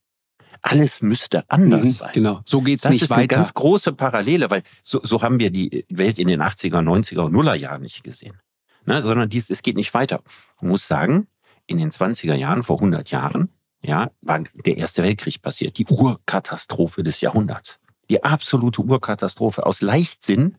alles 0.61 1.01
müsste 1.01 1.49
anders 1.49 1.83
mhm, 1.83 1.91
sein. 1.91 2.11
Genau, 2.13 2.41
so 2.45 2.61
geht's 2.61 2.83
das 2.83 2.93
nicht 2.93 3.01
weiter. 3.03 3.07
Das 3.07 3.17
ist 3.17 3.19
eine 3.19 3.27
ganz 3.27 3.53
große 3.53 3.93
Parallele, 3.93 4.49
weil 4.49 4.63
so, 4.83 5.01
so 5.03 5.21
haben 5.21 5.39
wir 5.39 5.49
die 5.49 5.85
Welt 5.89 6.19
in 6.19 6.27
den 6.27 6.41
80er, 6.41 6.81
90er 6.81 7.21
und 7.21 7.33
Nullerjahren 7.33 7.81
nicht 7.81 8.03
gesehen. 8.03 8.39
Ne, 8.85 9.01
sondern 9.01 9.29
dies, 9.29 9.49
es 9.49 9.63
geht 9.63 9.75
nicht 9.75 9.93
weiter. 9.93 10.21
Man 10.61 10.69
muss 10.69 10.87
sagen, 10.87 11.27
in 11.65 11.79
den 11.79 11.91
20er 11.91 12.35
Jahren, 12.35 12.61
vor 12.61 12.77
100 12.77 13.09
Jahren, 13.09 13.49
ja, 13.81 14.11
war 14.21 14.43
der 14.53 14.77
Erste 14.77 15.03
Weltkrieg 15.03 15.41
passiert. 15.41 15.77
Die 15.77 15.85
Urkatastrophe 15.85 17.03
des 17.03 17.21
Jahrhunderts. 17.21 17.79
Die 18.09 18.23
absolute 18.23 18.81
Urkatastrophe 18.81 19.65
aus 19.65 19.81
Leichtsinn 19.81 20.57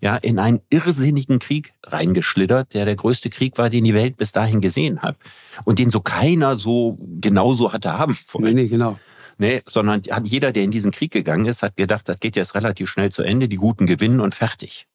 ja, 0.00 0.16
in 0.16 0.38
einen 0.38 0.60
irrsinnigen 0.70 1.38
Krieg 1.38 1.74
reingeschlittert, 1.84 2.72
der 2.74 2.84
der 2.84 2.96
größte 2.96 3.30
Krieg 3.30 3.58
war, 3.58 3.70
den 3.70 3.84
die 3.84 3.94
Welt 3.94 4.16
bis 4.16 4.32
dahin 4.32 4.60
gesehen 4.60 5.02
hat. 5.02 5.16
Und 5.64 5.78
den 5.78 5.90
so 5.90 6.00
keiner 6.00 6.56
so 6.56 6.98
genauso 7.20 7.72
hatte 7.72 7.98
haben 7.98 8.16
wollen. 8.32 8.54
Nee, 8.54 8.62
nee, 8.62 8.68
genau. 8.68 8.98
Nee, 9.38 9.62
sondern 9.66 10.02
hat 10.10 10.26
jeder, 10.26 10.52
der 10.52 10.64
in 10.64 10.70
diesen 10.70 10.90
Krieg 10.90 11.12
gegangen 11.12 11.46
ist, 11.46 11.62
hat 11.62 11.76
gedacht, 11.76 12.08
das 12.08 12.20
geht 12.20 12.36
jetzt 12.36 12.54
relativ 12.54 12.90
schnell 12.90 13.10
zu 13.10 13.22
Ende, 13.22 13.48
die 13.48 13.56
Guten 13.56 13.86
gewinnen 13.86 14.20
und 14.20 14.34
fertig. 14.34 14.86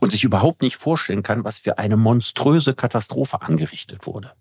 Und 0.00 0.12
sich 0.12 0.24
überhaupt 0.24 0.62
nicht 0.62 0.76
vorstellen 0.76 1.22
kann, 1.22 1.44
was 1.44 1.58
für 1.58 1.78
eine 1.78 1.98
monströse 1.98 2.74
Katastrophe 2.74 3.42
angerichtet 3.42 4.06
wurde. 4.06 4.32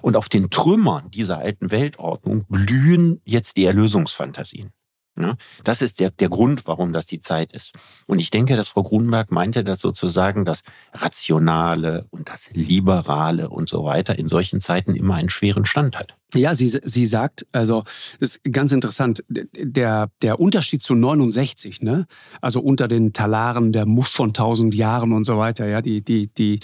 Und 0.00 0.16
auf 0.16 0.28
den 0.28 0.48
Trümmern 0.48 1.10
dieser 1.10 1.38
alten 1.38 1.70
Weltordnung 1.70 2.46
blühen 2.48 3.20
jetzt 3.24 3.56
die 3.56 3.66
Erlösungsfantasien. 3.66 4.70
Ne? 5.18 5.36
Das 5.64 5.82
ist 5.82 6.00
der, 6.00 6.10
der 6.10 6.28
Grund, 6.28 6.66
warum 6.66 6.92
das 6.92 7.06
die 7.06 7.20
Zeit 7.20 7.52
ist. 7.52 7.72
Und 8.06 8.20
ich 8.20 8.30
denke, 8.30 8.56
dass 8.56 8.68
Frau 8.68 8.84
Grunberg 8.84 9.30
meinte, 9.30 9.64
dass 9.64 9.80
sozusagen 9.80 10.44
das 10.44 10.62
Rationale 10.92 12.06
und 12.10 12.28
das 12.28 12.50
Liberale 12.52 13.48
und 13.48 13.68
so 13.68 13.84
weiter 13.84 14.18
in 14.18 14.28
solchen 14.28 14.60
Zeiten 14.60 14.94
immer 14.94 15.16
einen 15.16 15.28
schweren 15.28 15.64
Stand 15.64 15.98
hat. 15.98 16.14
Ja, 16.34 16.54
sie, 16.54 16.68
sie 16.68 17.06
sagt, 17.06 17.46
also 17.52 17.84
ist 18.20 18.40
ganz 18.44 18.70
interessant, 18.72 19.24
der, 19.28 20.10
der 20.20 20.38
Unterschied 20.38 20.82
zu 20.82 20.94
69, 20.94 21.80
ne? 21.80 22.06
also 22.42 22.60
unter 22.60 22.86
den 22.86 23.14
Talaren 23.14 23.72
der 23.72 23.86
Muff 23.86 24.08
von 24.08 24.28
1000 24.28 24.74
Jahren 24.74 25.12
und 25.12 25.24
so 25.24 25.38
weiter, 25.38 25.66
ja, 25.66 25.80
die, 25.80 26.02
die, 26.02 26.28
die, 26.28 26.60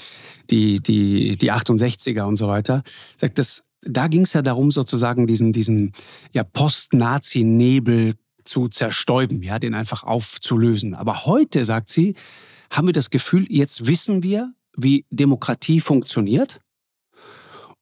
die, 0.51 0.81
die, 0.81 1.37
die 1.37 1.53
68er 1.53 2.23
und 2.23 2.37
so 2.37 2.47
weiter, 2.47 2.83
sagt 3.17 3.39
das, 3.39 3.65
da 3.87 4.09
ging 4.09 4.23
es 4.23 4.33
ja 4.33 4.43
darum, 4.43 4.71
sozusagen 4.71 5.27
diesen, 5.27 5.53
diesen 5.53 5.93
ja, 6.33 6.45
Post-Nazi-Nebel 6.45 8.15
zu 8.45 8.69
zerstäuben, 8.69 9.43
ja, 9.43 9.59
den 9.59 9.75
einfach 9.75 10.05
aufzulösen. 10.05 10.95
Aber 10.95 11.27
heute, 11.27 11.65
sagt 11.65 11.91
sie, 11.91 12.15
haben 12.71 12.89
wir 12.89 12.93
das 12.93 13.11
Gefühl, 13.11 13.47
jetzt 13.49 13.87
wissen 13.87 14.23
wir, 14.23 14.53
wie 14.77 15.05
Demokratie 15.11 15.81
funktioniert 15.81 16.61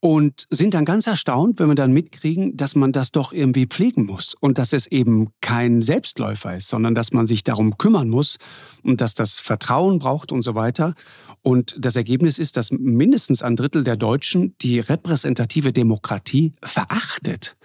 und 0.05 0.49
sind 0.51 0.75
dann 0.75 0.85
ganz 0.85 1.07
erstaunt, 1.07 1.61
wenn 1.61 1.69
wir 1.69 1.77
dann 1.77 1.93
mitkriegen, 1.93 2.57
dass 2.57 2.75
man 2.75 2.91
das 2.91 3.13
doch 3.13 3.33
irgendwie 3.33 3.67
pflegen 3.67 4.05
muss 4.05 4.35
und 4.41 4.59
dass 4.59 4.73
es 4.73 4.89
eben 4.89 5.29
kein 5.41 5.81
Selbstläufer 5.81 6.57
ist, 6.57 6.69
sondern 6.69 6.97
dass 6.97 7.13
man 7.13 7.29
sich 7.29 7.45
darum 7.45 7.79
kümmern 7.79 8.09
muss 8.09 8.39
und 8.83 9.01
dass 9.01 9.15
das 9.15 9.39
Vertrauen 9.39 10.01
braucht 10.01 10.33
und 10.33 10.43
so 10.43 10.57
weiter. 10.57 10.95
Und 11.43 11.77
das 11.79 11.95
Ergebnis 11.95 12.41
ist, 12.41 12.57
dass 12.57 12.73
mindestens 12.73 13.43
ein 13.43 13.55
Drittel 13.55 13.85
der 13.85 13.97
Deutschen 13.97 14.57
die 14.61 14.81
repräsentative 14.81 15.73
Demokratie 15.73 16.53
verachtet. 16.65 17.57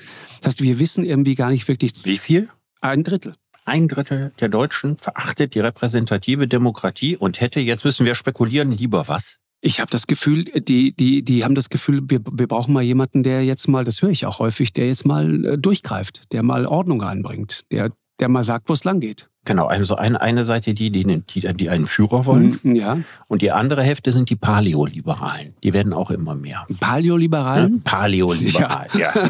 Das 0.42 0.54
heißt, 0.54 0.62
wir 0.62 0.78
wissen 0.78 1.06
irgendwie 1.06 1.34
gar 1.34 1.50
nicht 1.50 1.68
wirklich. 1.68 1.94
Wie 2.04 2.20
viel? 2.20 2.50
Ein 2.82 3.04
Drittel. 3.04 3.36
Ein 3.66 3.88
Drittel 3.88 4.32
der 4.40 4.50
Deutschen 4.50 4.98
verachtet 4.98 5.54
die 5.54 5.60
repräsentative 5.60 6.48
Demokratie 6.48 7.18
und 7.18 7.42
hätte, 7.42 7.60
jetzt 7.60 7.84
müssen 7.84 8.06
wir 8.06 8.16
spekulieren, 8.16 8.72
lieber 8.72 9.08
was? 9.08 9.38
Ich 9.60 9.80
habe 9.80 9.90
das 9.90 10.08
Gefühl, 10.08 10.46
die, 10.46 10.96
die, 10.96 11.24
die 11.24 11.44
haben 11.44 11.56
das 11.56 11.70
Gefühl, 11.70 12.02
wir, 12.08 12.22
wir 12.32 12.48
brauchen 12.48 12.74
mal 12.74 12.84
jemanden, 12.84 13.24
der 13.24 13.44
jetzt 13.44 13.68
mal, 13.68 13.84
das 13.84 14.02
höre 14.02 14.12
ich 14.12 14.26
auch 14.26 14.40
häufig, 14.40 14.72
der 14.72 14.88
jetzt 14.88 15.06
mal 15.06 15.44
äh, 15.44 15.58
durchgreift, 15.58 16.32
der 16.32 16.44
mal 16.44 16.66
Ordnung 16.66 17.02
reinbringt, 17.02 17.64
der, 17.72 17.92
der 18.20 18.30
mal 18.30 18.44
sagt, 18.44 18.70
wo 18.70 18.74
es 18.74 18.84
lang 18.84 19.00
geht. 19.00 19.30
Genau, 19.48 19.68
also 19.68 19.96
eine, 19.96 20.20
eine 20.20 20.44
Seite 20.44 20.74
die, 20.74 20.92
die, 20.92 21.06
die, 21.06 21.54
die 21.54 21.70
einen 21.70 21.86
Führer 21.86 22.26
wollen. 22.26 22.60
Mhm, 22.64 22.76
ja. 22.76 22.98
Und 23.30 23.42
die 23.42 23.54
andere 23.54 23.82
Hälfte 23.82 24.12
sind 24.12 24.30
die 24.30 24.36
Paleoliberalen. 24.36 25.54
Die 25.64 25.72
werden 25.72 25.94
auch 25.94 26.12
immer 26.12 26.36
mehr. 26.36 26.68
Paleoliberalen? 26.82 27.76
Ja, 27.76 27.82
Paleoliberal, 27.86 28.88
ja. 28.94 29.14
ja. 29.16 29.30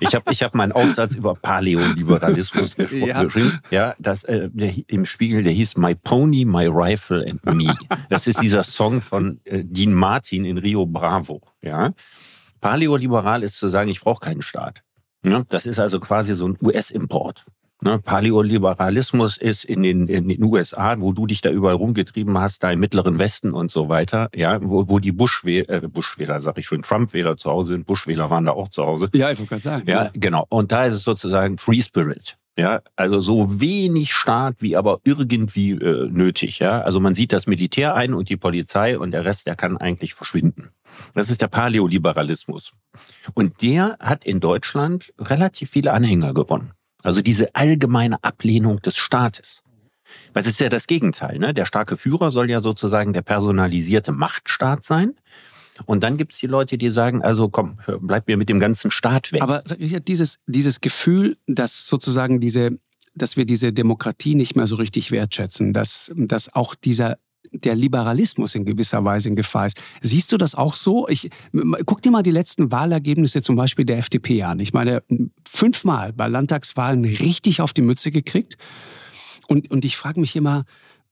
Ich 0.00 0.12
habe 0.12 0.32
ich 0.32 0.42
hab 0.42 0.56
meinen 0.56 0.72
Aufsatz 0.72 1.14
über 1.14 1.36
Paleoliberalismus 1.36 2.74
ja. 2.90 3.22
geschrieben. 3.22 3.60
Ja, 3.70 3.94
das, 4.00 4.24
äh, 4.24 4.50
der, 4.52 4.72
im 4.88 5.04
Spiegel, 5.04 5.44
der 5.44 5.52
hieß 5.52 5.76
My 5.76 5.94
Pony, 5.94 6.44
My 6.44 6.66
Rifle 6.66 7.24
and 7.24 7.46
Me. 7.54 7.76
Das 8.10 8.26
ist 8.26 8.42
dieser 8.42 8.64
Song 8.64 9.02
von 9.02 9.38
äh, 9.44 9.62
Dean 9.62 9.94
Martin 9.94 10.44
in 10.44 10.58
Rio 10.58 10.84
Bravo. 10.84 11.42
Ja. 11.62 11.92
Paleoliberal 12.60 13.44
ist 13.44 13.54
zu 13.54 13.68
sagen, 13.68 13.88
ich 13.88 14.00
brauche 14.00 14.18
keinen 14.18 14.42
Staat. 14.42 14.82
Ja, 15.24 15.44
das 15.48 15.64
ist 15.66 15.78
also 15.78 16.00
quasi 16.00 16.34
so 16.34 16.48
ein 16.48 16.58
US-Import. 16.60 17.46
Ne, 17.84 17.98
Paleoliberalismus 17.98 19.36
ist 19.36 19.62
in 19.66 19.82
den, 19.82 20.08
in 20.08 20.30
den 20.30 20.42
USA, 20.42 20.98
wo 20.98 21.12
du 21.12 21.26
dich 21.26 21.42
da 21.42 21.50
überall 21.50 21.74
rumgetrieben 21.74 22.38
hast, 22.38 22.62
da 22.62 22.72
im 22.72 22.80
Mittleren 22.80 23.18
Westen 23.18 23.52
und 23.52 23.70
so 23.70 23.90
weiter, 23.90 24.30
ja, 24.34 24.58
wo, 24.62 24.88
wo 24.88 25.00
die 25.00 25.12
Bushwähler, 25.12 25.82
äh, 25.82 25.86
Bushwähler, 25.86 26.40
sag 26.40 26.56
ich 26.56 26.64
schon, 26.64 26.80
Trump-Wähler 26.80 27.36
zu 27.36 27.50
Hause 27.50 27.74
sind, 27.74 27.86
Bushwähler 27.86 28.30
waren 28.30 28.46
da 28.46 28.52
auch 28.52 28.70
zu 28.70 28.86
Hause. 28.86 29.10
Ja, 29.12 29.30
ich 29.30 29.38
wollte 29.38 29.50
gerade 29.50 29.62
sagen. 29.62 29.84
Ja, 29.86 30.04
ja, 30.04 30.10
genau. 30.14 30.46
Und 30.48 30.72
da 30.72 30.86
ist 30.86 30.94
es 30.94 31.04
sozusagen 31.04 31.58
Free 31.58 31.82
Spirit. 31.82 32.38
Ja, 32.56 32.80
also 32.96 33.20
so 33.20 33.60
wenig 33.60 34.14
Staat 34.14 34.56
wie 34.60 34.76
aber 34.76 35.00
irgendwie 35.04 35.72
äh, 35.72 36.08
nötig. 36.10 36.60
Ja, 36.60 36.80
also 36.80 37.00
man 37.00 37.14
sieht 37.14 37.34
das 37.34 37.46
Militär 37.46 37.94
ein 37.96 38.14
und 38.14 38.30
die 38.30 38.38
Polizei 38.38 38.98
und 38.98 39.10
der 39.10 39.26
Rest, 39.26 39.46
der 39.46 39.56
kann 39.56 39.76
eigentlich 39.76 40.14
verschwinden. 40.14 40.70
Das 41.12 41.28
ist 41.28 41.42
der 41.42 41.48
Paleoliberalismus. 41.48 42.72
Und 43.34 43.60
der 43.60 43.98
hat 44.00 44.24
in 44.24 44.40
Deutschland 44.40 45.12
relativ 45.18 45.70
viele 45.70 45.92
Anhänger 45.92 46.32
gewonnen. 46.32 46.72
Also 47.04 47.22
diese 47.22 47.54
allgemeine 47.54 48.24
Ablehnung 48.24 48.80
des 48.80 48.96
Staates. 48.96 49.62
Weil 50.32 50.42
es 50.42 50.48
ist 50.48 50.60
ja 50.60 50.68
das 50.68 50.86
Gegenteil. 50.86 51.38
Ne? 51.38 51.54
Der 51.54 51.66
starke 51.66 51.96
Führer 51.96 52.32
soll 52.32 52.50
ja 52.50 52.60
sozusagen 52.60 53.12
der 53.12 53.22
personalisierte 53.22 54.10
Machtstaat 54.10 54.84
sein. 54.84 55.14
Und 55.86 56.02
dann 56.02 56.16
gibt 56.16 56.32
es 56.32 56.38
die 56.38 56.46
Leute, 56.46 56.78
die 56.78 56.90
sagen, 56.90 57.22
also 57.22 57.48
komm, 57.48 57.78
bleib 58.00 58.26
mir 58.26 58.36
mit 58.36 58.48
dem 58.48 58.58
ganzen 58.58 58.90
Staat 58.90 59.32
weg. 59.32 59.42
Aber 59.42 59.62
dieses, 59.62 60.38
dieses 60.46 60.80
Gefühl, 60.80 61.36
dass 61.46 61.86
sozusagen 61.86 62.40
diese, 62.40 62.78
dass 63.14 63.36
wir 63.36 63.44
diese 63.44 63.72
Demokratie 63.72 64.34
nicht 64.34 64.56
mehr 64.56 64.66
so 64.66 64.76
richtig 64.76 65.10
wertschätzen, 65.10 65.72
dass, 65.72 66.12
dass 66.16 66.54
auch 66.54 66.74
dieser 66.74 67.18
der 67.52 67.74
Liberalismus 67.74 68.54
in 68.54 68.64
gewisser 68.64 69.04
Weise 69.04 69.28
in 69.28 69.36
Gefahr 69.36 69.66
ist. 69.66 69.80
Siehst 70.00 70.32
du 70.32 70.36
das 70.36 70.54
auch 70.54 70.74
so? 70.74 71.08
Ich, 71.08 71.30
guck 71.86 72.02
dir 72.02 72.10
mal 72.10 72.22
die 72.22 72.30
letzten 72.30 72.70
Wahlergebnisse 72.70 73.42
zum 73.42 73.56
Beispiel 73.56 73.84
der 73.84 73.98
FDP 73.98 74.42
an. 74.42 74.60
Ich 74.60 74.72
meine, 74.72 75.02
fünfmal 75.48 76.12
bei 76.12 76.28
Landtagswahlen 76.28 77.04
richtig 77.04 77.60
auf 77.60 77.72
die 77.72 77.82
Mütze 77.82 78.10
gekriegt. 78.10 78.56
Und, 79.48 79.70
und 79.70 79.84
ich 79.84 79.96
frage 79.96 80.20
mich 80.20 80.36
immer, 80.36 80.64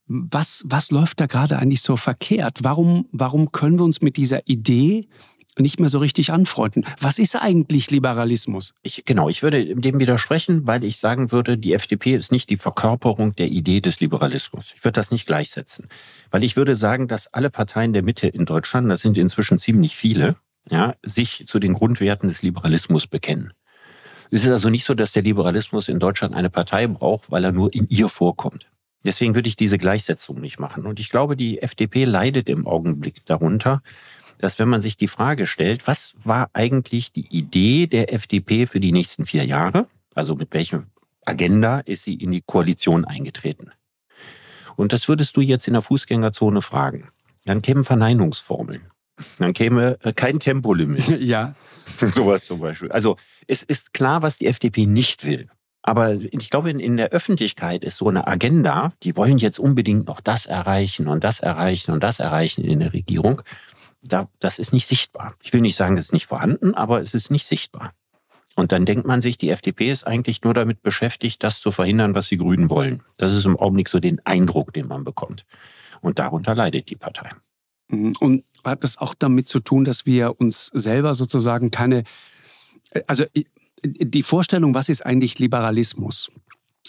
was, 0.07 0.63
was 0.65 0.91
läuft 0.91 1.19
da 1.21 1.27
gerade 1.27 1.57
eigentlich 1.57 1.81
so 1.81 1.95
verkehrt? 1.95 2.59
Warum, 2.63 3.07
warum 3.11 3.51
können 3.51 3.79
wir 3.79 3.83
uns 3.83 4.01
mit 4.01 4.17
dieser 4.17 4.47
Idee 4.47 5.07
nicht 5.57 5.79
mehr 5.79 5.89
so 5.89 5.99
richtig 5.99 6.31
anfreunden. 6.31 6.85
Was 6.99 7.19
ist 7.19 7.35
eigentlich 7.35 7.91
Liberalismus? 7.91 8.73
Ich, 8.81 9.05
genau, 9.05 9.29
ich 9.29 9.43
würde 9.43 9.75
dem 9.75 9.99
widersprechen, 9.99 10.65
weil 10.65 10.83
ich 10.83 10.97
sagen 10.97 11.31
würde, 11.31 11.57
die 11.57 11.73
FDP 11.73 12.15
ist 12.15 12.31
nicht 12.31 12.49
die 12.49 12.57
Verkörperung 12.57 13.35
der 13.35 13.47
Idee 13.47 13.81
des 13.81 13.99
Liberalismus. 13.99 14.73
Ich 14.75 14.83
würde 14.83 14.93
das 14.93 15.11
nicht 15.11 15.25
gleichsetzen. 15.27 15.87
Weil 16.31 16.43
ich 16.43 16.55
würde 16.55 16.75
sagen, 16.75 17.07
dass 17.07 17.33
alle 17.33 17.49
Parteien 17.49 17.93
der 17.93 18.03
Mitte 18.03 18.27
in 18.27 18.45
Deutschland, 18.45 18.89
das 18.89 19.01
sind 19.01 19.17
inzwischen 19.17 19.59
ziemlich 19.59 19.95
viele, 19.95 20.35
ja, 20.69 20.95
sich 21.03 21.45
zu 21.47 21.59
den 21.59 21.73
Grundwerten 21.73 22.29
des 22.29 22.41
Liberalismus 22.41 23.07
bekennen. 23.07 23.53
Es 24.31 24.45
ist 24.45 24.51
also 24.51 24.69
nicht 24.69 24.85
so, 24.85 24.95
dass 24.95 25.11
der 25.11 25.21
Liberalismus 25.21 25.87
in 25.87 25.99
Deutschland 25.99 26.33
eine 26.33 26.49
Partei 26.49 26.87
braucht, 26.87 27.29
weil 27.29 27.43
er 27.43 27.51
nur 27.51 27.71
in 27.73 27.87
ihr 27.89 28.09
vorkommt. 28.09 28.65
Deswegen 29.05 29.35
würde 29.35 29.49
ich 29.49 29.57
diese 29.57 29.77
Gleichsetzung 29.77 30.39
nicht 30.39 30.59
machen. 30.59 30.85
Und 30.85 30.99
ich 30.99 31.09
glaube, 31.09 31.35
die 31.35 31.61
FDP 31.61 32.05
leidet 32.05 32.49
im 32.49 32.65
Augenblick 32.65 33.25
darunter, 33.25 33.83
dass 34.43 34.59
wenn 34.59 34.67
man 34.67 34.81
sich 34.81 34.97
die 34.97 35.07
Frage 35.07 35.47
stellt, 35.47 35.87
was 35.87 36.15
war 36.21 36.49
eigentlich 36.51 37.13
die 37.13 37.27
Idee 37.27 37.87
der 37.87 38.13
FDP 38.13 38.65
für 38.65 38.81
die 38.81 38.91
nächsten 38.91 39.23
vier 39.23 39.45
Jahre? 39.45 39.87
Also 40.15 40.35
mit 40.35 40.53
welchem 40.53 40.87
Agenda 41.25 41.79
ist 41.79 42.03
sie 42.03 42.15
in 42.15 42.33
die 42.33 42.41
Koalition 42.41 43.05
eingetreten? 43.05 43.71
Und 44.75 44.91
das 44.91 45.07
würdest 45.07 45.37
du 45.37 45.41
jetzt 45.41 45.67
in 45.67 45.73
der 45.73 45.81
Fußgängerzone 45.81 46.61
fragen. 46.61 47.09
Dann 47.45 47.61
kämen 47.61 47.85
Verneinungsformeln. 47.85 48.91
Dann 49.39 49.53
käme 49.53 49.97
äh, 50.03 50.11
kein 50.11 50.39
Tempolimit. 50.39 51.07
Ja. 51.21 51.55
Sowas 51.99 52.45
zum 52.45 52.59
Beispiel. 52.59 52.91
Also 52.91 53.17
es 53.47 53.63
ist 53.63 53.93
klar, 53.93 54.21
was 54.23 54.39
die 54.39 54.47
FDP 54.47 54.85
nicht 54.85 55.25
will. 55.25 55.49
Aber 55.83 56.13
ich 56.13 56.49
glaube, 56.49 56.69
in, 56.69 56.97
der 56.97 57.09
Öffentlichkeit 57.09 57.83
ist 57.83 57.97
so 57.97 58.07
eine 58.07 58.25
Agenda, 58.25 58.91
die 59.03 59.17
wollen 59.17 59.37
jetzt 59.37 59.59
unbedingt 59.59 60.07
noch 60.07 60.21
das 60.21 60.45
erreichen 60.45 61.07
und 61.09 61.25
das 61.25 61.41
erreichen 61.41 61.91
und 61.91 62.03
das 62.03 62.19
erreichen 62.19 62.63
in 62.63 62.79
der 62.79 62.93
Regierung 62.93 63.41
da, 64.03 64.29
das 64.39 64.59
ist 64.59 64.73
nicht 64.73 64.87
sichtbar. 64.87 65.35
Ich 65.41 65.53
will 65.53 65.61
nicht 65.61 65.77
sagen, 65.77 65.97
es 65.97 66.05
ist 66.05 66.13
nicht 66.13 66.27
vorhanden, 66.27 66.75
aber 66.75 67.01
es 67.01 67.13
ist 67.13 67.31
nicht 67.31 67.47
sichtbar. 67.47 67.93
Und 68.55 68.71
dann 68.71 68.85
denkt 68.85 69.07
man 69.07 69.21
sich, 69.21 69.37
die 69.37 69.49
FDP 69.49 69.89
ist 69.89 70.05
eigentlich 70.05 70.43
nur 70.43 70.53
damit 70.53 70.83
beschäftigt, 70.83 71.43
das 71.43 71.59
zu 71.59 71.71
verhindern, 71.71 72.13
was 72.13 72.27
die 72.27 72.37
Grünen 72.37 72.69
wollen. 72.69 73.01
Das 73.17 73.33
ist 73.33 73.45
im 73.45 73.57
Augenblick 73.57 73.89
so 73.89 73.99
den 73.99 74.23
Eindruck, 74.25 74.73
den 74.73 74.87
man 74.87 75.03
bekommt. 75.03 75.45
Und 76.01 76.19
darunter 76.19 76.53
leidet 76.53 76.89
die 76.89 76.95
Partei. 76.95 77.31
Mhm. 77.87 78.13
Und 78.19 78.43
hat 78.63 78.83
das 78.83 78.97
auch 78.97 79.13
damit 79.15 79.47
zu 79.47 79.59
tun, 79.59 79.85
dass 79.85 80.05
wir 80.05 80.39
uns 80.39 80.67
selber 80.67 81.13
sozusagen 81.15 81.71
keine, 81.71 82.03
also 83.07 83.25
die 83.83 84.23
Vorstellung, 84.23 84.75
was 84.75 84.89
ist 84.89 85.05
eigentlich 85.05 85.39
Liberalismus? 85.39 86.31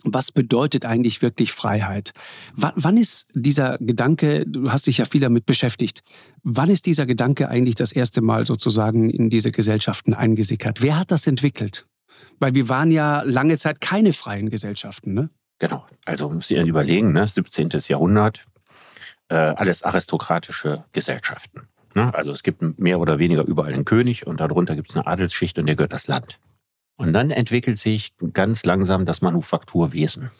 Was 0.02 0.32
bedeutet 0.32 0.84
eigentlich 0.84 1.22
wirklich 1.22 1.52
Freiheit? 1.52 2.12
W 2.56 2.68
wann 2.74 2.96
ist 2.96 3.26
dieser 3.32 3.78
Gedanke, 3.78 4.44
du 4.46 4.70
hast 4.70 4.86
dich 4.86 4.98
ja 4.98 5.04
viel 5.04 5.20
damit 5.20 5.46
beschäftigt, 5.46 6.02
wann 6.42 6.68
ist 6.68 6.86
dieser 6.86 7.06
Gedanke 7.06 7.48
eigentlich 7.48 7.76
das 7.76 7.92
erste 7.92 8.20
Mal 8.20 8.44
sozusagen 8.44 9.08
in 9.08 9.30
diese 9.30 9.52
Gesellschaften 9.52 10.12
eingesickert? 10.12 10.82
Wer 10.82 10.98
hat 10.98 11.10
das 11.10 11.26
entwickelt? 11.26 11.86
Weil 12.38 12.54
wir 12.54 12.68
waren 12.68 12.90
ja 12.90 13.22
lange 13.22 13.56
Zeit 13.56 13.80
keine 13.80 14.12
freien 14.12 14.50
Gesellschaften, 14.50 15.14
ne? 15.14 15.30
Genau. 15.58 15.86
Also 16.04 16.28
muss 16.28 16.50
ich 16.50 16.58
überlegen, 16.58 17.12
ne? 17.12 17.26
17. 17.26 17.70
Jahrhundert, 17.86 18.44
äh, 19.28 19.36
alles 19.36 19.82
aristokratische 19.82 20.84
Gesellschaften. 20.92 21.68
Ne? 21.94 22.12
Also 22.12 22.32
es 22.32 22.42
gibt 22.42 22.78
mehr 22.78 23.00
oder 23.00 23.18
weniger 23.18 23.44
überall 23.44 23.72
einen 23.72 23.84
König 23.84 24.26
und 24.26 24.40
darunter 24.40 24.74
gibt 24.74 24.90
es 24.90 24.96
eine 24.96 25.06
Adelsschicht 25.06 25.58
und 25.58 25.66
der 25.66 25.76
gehört 25.76 25.92
das 25.92 26.08
Land. 26.08 26.40
Und 26.96 27.12
dann 27.12 27.30
entwickelt 27.30 27.78
sich 27.78 28.14
ganz 28.32 28.64
langsam 28.64 29.04
das 29.04 29.20
Manufakturwesen. 29.20 30.30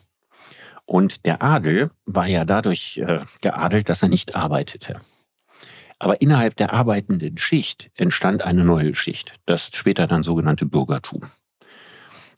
Und 0.87 1.25
der 1.25 1.43
Adel 1.43 1.90
war 2.05 2.27
ja 2.27 2.45
dadurch 2.45 2.99
äh, 2.99 3.21
geadelt, 3.40 3.88
dass 3.88 4.03
er 4.03 4.09
nicht 4.09 4.37
arbeitete. 4.37 5.01
Aber 5.99 6.21
innerhalb 6.21 6.57
der 6.57 6.73
arbeitenden 6.73 7.38
Schicht 7.38 7.90
entstand 7.95 8.43
eine 8.43 8.64
neue 8.64 8.95
Schicht, 8.95 9.35
das 9.47 9.71
später 9.73 10.07
dann 10.07 10.23
sogenannte 10.23 10.67
Bürgertum. 10.67 11.23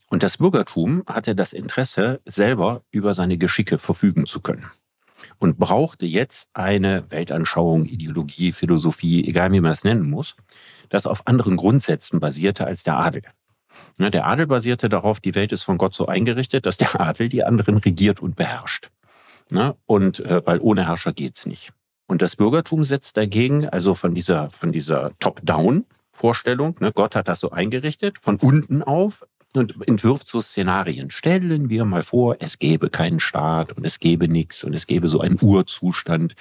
Und 0.08 0.22
das 0.22 0.38
Bürgertum 0.38 1.02
hatte 1.06 1.34
das 1.34 1.52
Interesse, 1.52 2.20
selber 2.24 2.82
über 2.90 3.14
seine 3.14 3.38
Geschicke 3.38 3.78
verfügen 3.78 4.26
zu 4.26 4.40
können. 4.40 4.70
Und 5.38 5.58
brauchte 5.58 6.06
jetzt 6.06 6.48
eine 6.54 7.10
Weltanschauung, 7.10 7.86
Ideologie, 7.86 8.52
Philosophie, 8.52 9.26
egal 9.26 9.50
wie 9.50 9.60
man 9.60 9.72
das 9.72 9.82
nennen 9.82 10.08
muss, 10.08 10.36
das 10.88 11.06
auf 11.06 11.26
anderen 11.26 11.56
Grundsätzen 11.56 12.20
basierte 12.20 12.66
als 12.66 12.84
der 12.84 12.98
Adel. 12.98 13.22
Ne, 13.98 14.10
der 14.10 14.26
Adel 14.26 14.46
basierte 14.46 14.88
darauf, 14.88 15.20
die 15.20 15.34
Welt 15.34 15.52
ist 15.52 15.62
von 15.62 15.78
Gott 15.78 15.94
so 15.94 16.06
eingerichtet, 16.06 16.66
dass 16.66 16.76
der 16.76 17.00
Adel 17.00 17.28
die 17.28 17.44
anderen 17.44 17.78
regiert 17.78 18.20
und 18.20 18.36
beherrscht. 18.36 18.90
Ne, 19.50 19.76
und 19.86 20.20
äh, 20.20 20.42
weil 20.44 20.60
ohne 20.60 20.86
Herrscher 20.86 21.12
geht's 21.12 21.46
nicht. 21.46 21.72
Und 22.06 22.22
das 22.22 22.36
Bürgertum 22.36 22.84
setzt 22.84 23.16
dagegen, 23.16 23.68
also 23.68 23.94
von 23.94 24.14
dieser, 24.14 24.50
von 24.50 24.72
dieser 24.72 25.12
Top-Down-Vorstellung, 25.18 26.76
ne, 26.80 26.92
Gott 26.92 27.16
hat 27.16 27.28
das 27.28 27.40
so 27.40 27.50
eingerichtet, 27.50 28.18
von 28.18 28.36
unten 28.36 28.82
auf, 28.82 29.24
und 29.54 29.88
entwirft 29.88 30.28
so 30.28 30.40
Szenarien. 30.40 31.10
Stellen 31.10 31.68
wir 31.68 31.84
mal 31.84 32.02
vor, 32.02 32.36
es 32.40 32.58
gäbe 32.58 32.90
keinen 32.90 33.20
Staat 33.20 33.72
und 33.72 33.84
es 33.86 33.98
gäbe 33.98 34.28
nichts 34.28 34.64
und 34.64 34.74
es 34.74 34.86
gäbe 34.86 35.08
so 35.08 35.20
einen 35.20 35.38
Urzustand, 35.40 36.34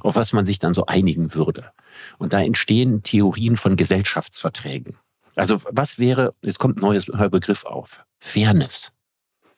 auf 0.00 0.16
was 0.16 0.32
man 0.32 0.46
sich 0.46 0.58
dann 0.58 0.74
so 0.74 0.86
einigen 0.86 1.34
würde. 1.34 1.70
Und 2.18 2.32
da 2.32 2.40
entstehen 2.40 3.02
Theorien 3.02 3.56
von 3.56 3.76
Gesellschaftsverträgen. 3.76 4.96
Also 5.36 5.60
was 5.70 5.98
wäre, 5.98 6.34
jetzt 6.42 6.58
kommt 6.58 6.78
ein 6.78 6.80
neuer 6.80 7.28
Begriff 7.30 7.64
auf, 7.64 8.04
Fairness. 8.18 8.92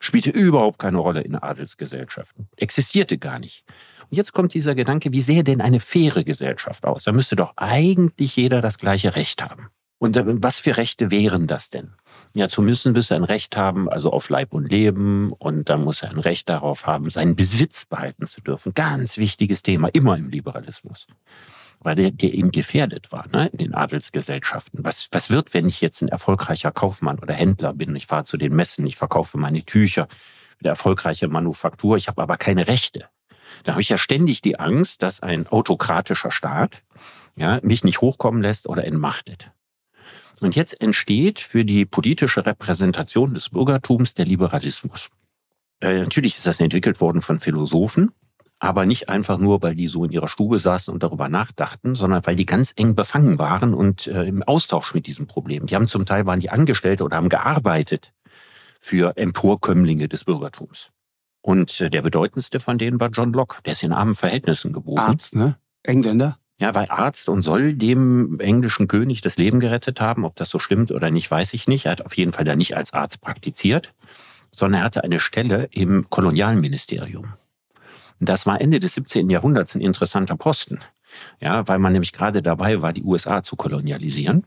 Spielte 0.03 0.31
überhaupt 0.31 0.79
keine 0.79 0.99
Rolle 0.99 1.21
in 1.21 1.37
Adelsgesellschaften. 1.37 2.49
Existierte 2.57 3.19
gar 3.19 3.39
nicht. 3.39 3.65
Und 4.09 4.17
jetzt 4.17 4.33
kommt 4.33 4.55
dieser 4.55 4.75
Gedanke, 4.75 5.13
wie 5.13 5.21
sähe 5.21 5.45
denn 5.45 5.61
eine 5.61 5.79
faire 5.79 6.25
Gesellschaft 6.25 6.87
aus? 6.87 7.05
Da 7.05 7.13
müsste 7.13 7.37
doch 7.37 7.53
eigentlich 7.57 8.35
jeder 8.37 8.63
das 8.63 8.79
gleiche 8.79 9.15
Recht 9.15 9.43
haben. 9.43 9.69
Und 9.99 10.19
was 10.43 10.59
für 10.59 10.79
Rechte 10.79 11.11
wären 11.11 11.47
das 11.47 11.69
denn? 11.69 11.93
Ja, 12.33 12.49
zumindest 12.49 12.87
müsste 12.87 13.15
er 13.15 13.21
ein 13.21 13.25
Recht 13.25 13.55
haben, 13.59 13.91
also 13.91 14.11
auf 14.11 14.31
Leib 14.31 14.55
und 14.55 14.65
Leben. 14.71 15.33
Und 15.33 15.69
dann 15.69 15.85
muss 15.85 16.03
er 16.03 16.11
ein 16.11 16.19
Recht 16.19 16.49
darauf 16.49 16.87
haben, 16.87 17.11
seinen 17.11 17.37
Besitz 17.37 17.85
behalten 17.85 18.25
zu 18.25 18.41
dürfen. 18.41 18.73
Ganz 18.73 19.19
wichtiges 19.19 19.63
Thema, 19.63 19.89
immer 19.89 20.17
im 20.17 20.31
Liberalismus. 20.31 21.07
Weil 21.83 21.95
der, 21.95 22.11
der 22.11 22.35
eben 22.35 22.51
gefährdet 22.51 23.11
war, 23.11 23.27
ne, 23.29 23.49
in 23.49 23.59
den 23.59 23.75
Adelsgesellschaften. 23.75 24.85
Was, 24.85 25.09
was 25.13 25.31
wird, 25.31 25.55
wenn 25.55 25.67
ich 25.67 25.81
jetzt 25.81 26.03
ein 26.03 26.09
erfolgreicher 26.09 26.73
Kaufmann 26.73 27.19
oder 27.19 27.33
Händler 27.33 27.73
bin? 27.73 27.97
Ich 27.97 28.07
fahre 28.07 28.25
zu 28.25 28.37
den 28.37 28.55
Messen, 28.55 28.87
ich 28.87 28.97
verkaufe 28.97 29.39
meine 29.39 29.65
Tücher, 29.65 30.07
eine 30.61 30.69
erfolgreiche 30.69 31.29
Manufaktur, 31.29 31.97
ich 31.97 32.09
habe 32.09 32.21
aber 32.21 32.37
keine 32.37 32.67
Rechte. 32.67 33.07
Da 33.65 33.73
habe 33.73 33.83
ich 33.83 33.89
ja 33.89 33.99
ständig 33.99 34.43
die 34.43 34.59
Angst, 34.59 35.03
dass 35.03 35.21
ein 35.21 35.47
autokratischer 35.47 36.31
Staat 36.31 36.83
ja, 37.37 37.61
mich 37.63 37.83
nicht 37.85 38.01
hochkommen 38.01 38.43
lässt 38.43 38.69
oder 38.69 38.85
entmachtet. 38.85 39.51
Und 40.41 40.57
jetzt 40.57 40.81
entsteht 40.81 41.41
für 41.41 41.65
die 41.65 41.85
politische 41.85 42.47
Repräsentation 42.47 43.35
des 43.35 43.51
Bürgertums 43.51 44.15
der 44.15 44.25
Liberalismus. 44.25 45.09
Äh, 45.81 46.01
natürlich 46.01 46.37
ist 46.37 46.47
das 46.47 46.61
entwickelt 46.61 47.01
worden 47.01 47.23
von 47.23 47.41
Philosophen, 47.41 48.13
aber 48.61 48.85
nicht 48.85 49.09
einfach 49.09 49.39
nur, 49.39 49.63
weil 49.63 49.75
die 49.75 49.89
so 49.89 50.05
in 50.05 50.13
ihrer 50.13 50.29
Stube 50.29 50.61
saßen 50.61 50.93
und 50.93 51.03
darüber 51.03 51.29
nachdachten, 51.29 51.95
sondern 51.95 52.25
weil 52.27 52.37
die 52.37 52.47
ganz 52.47 52.73
eng 52.77 52.95
befangen 52.95 53.39
waren 53.39 53.73
und 53.75 54.07
äh, 54.07 54.25
im 54.25 54.43
Austausch 54.43 54.95
mit 54.95 55.07
diesem 55.07 55.27
Problem. 55.27 55.67
Die 55.67 55.75
haben 55.75 55.89
zum 55.89 56.05
Teil 56.05 56.27
waren 56.27 56.41
die 56.41 56.51
Angestellte 56.51 57.03
oder 57.03 57.17
haben 57.17 57.31
gearbeitet 57.31 58.13
für 58.79 59.17
Emporkömmlinge 59.17 60.09
des 60.09 60.25
Bürgertums. 60.25 60.91
Und 61.41 61.81
äh, 61.81 61.89
der 61.89 62.03
bedeutendste 62.03 62.61
von 62.61 62.77
denen 62.77 63.01
war 63.01 63.09
John 63.09 63.33
Locke. 63.33 63.63
Der 63.65 63.73
ist 63.73 63.83
in 63.83 63.93
armen 63.93 64.15
Verhältnissen 64.15 64.75
geboren. 64.75 64.99
Arzt, 64.99 65.35
ne? 65.35 65.57
Engländer? 65.83 66.37
Ja, 66.59 66.75
war 66.75 66.91
Arzt 66.91 67.31
und 67.31 67.41
soll 67.41 67.73
dem 67.73 68.39
englischen 68.41 68.87
König 68.87 69.23
das 69.23 69.39
Leben 69.39 69.61
gerettet 69.61 70.03
haben. 70.03 70.27
Ob 70.27 70.37
das 70.37 70.51
so 70.51 70.59
stimmt 70.59 70.93
oder 70.93 71.11
nicht, 71.11 71.31
weiß 71.31 71.55
ich 71.55 71.67
nicht. 71.67 71.87
Er 71.87 71.93
hat 71.93 72.05
auf 72.05 72.15
jeden 72.19 72.35
Fall 72.35 72.45
da 72.45 72.55
nicht 72.55 72.77
als 72.77 72.93
Arzt 72.93 73.23
praktiziert, 73.23 73.95
sondern 74.51 74.83
er 74.83 74.85
hatte 74.85 75.03
eine 75.03 75.21
Stelle 75.21 75.69
im 75.71 76.11
Kolonialministerium. 76.11 77.33
Das 78.21 78.47
war 78.47 78.61
Ende 78.61 78.81
des 78.81 78.95
17. 78.95 79.31
Jahrhunderts 79.31 79.75
ein 79.75 79.81
interessanter 79.81 80.37
Posten. 80.37 80.79
Ja, 81.41 81.67
weil 81.67 81.79
man 81.79 81.93
nämlich 81.93 82.13
gerade 82.13 82.43
dabei 82.43 82.83
war, 82.83 82.93
die 82.93 83.03
USA 83.03 83.43
zu 83.43 83.57
kolonialisieren 83.57 84.47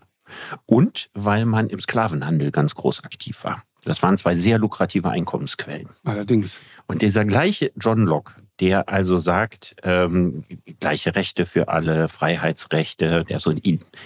und 0.66 1.10
weil 1.14 1.46
man 1.46 1.68
im 1.68 1.80
Sklavenhandel 1.80 2.52
ganz 2.52 2.76
groß 2.76 3.04
aktiv 3.04 3.44
war. 3.44 3.64
Das 3.84 4.02
waren 4.02 4.18
zwei 4.18 4.36
sehr 4.38 4.60
lukrative 4.60 5.10
Einkommensquellen. 5.10 5.90
Allerdings. 6.06 6.62
Und 6.88 7.02
dieser 7.02 7.26
gleiche 7.26 7.72
John 7.76 8.06
Locke, 8.06 8.36
der 8.62 8.88
also 8.88 9.18
sagt, 9.18 9.76
ähm, 9.84 10.46
gleiche 10.80 11.16
Rechte 11.16 11.46
für 11.46 11.68
alle, 11.68 12.08
Freiheitsrechte, 12.08 13.26
der 13.28 13.40
so 13.40 13.54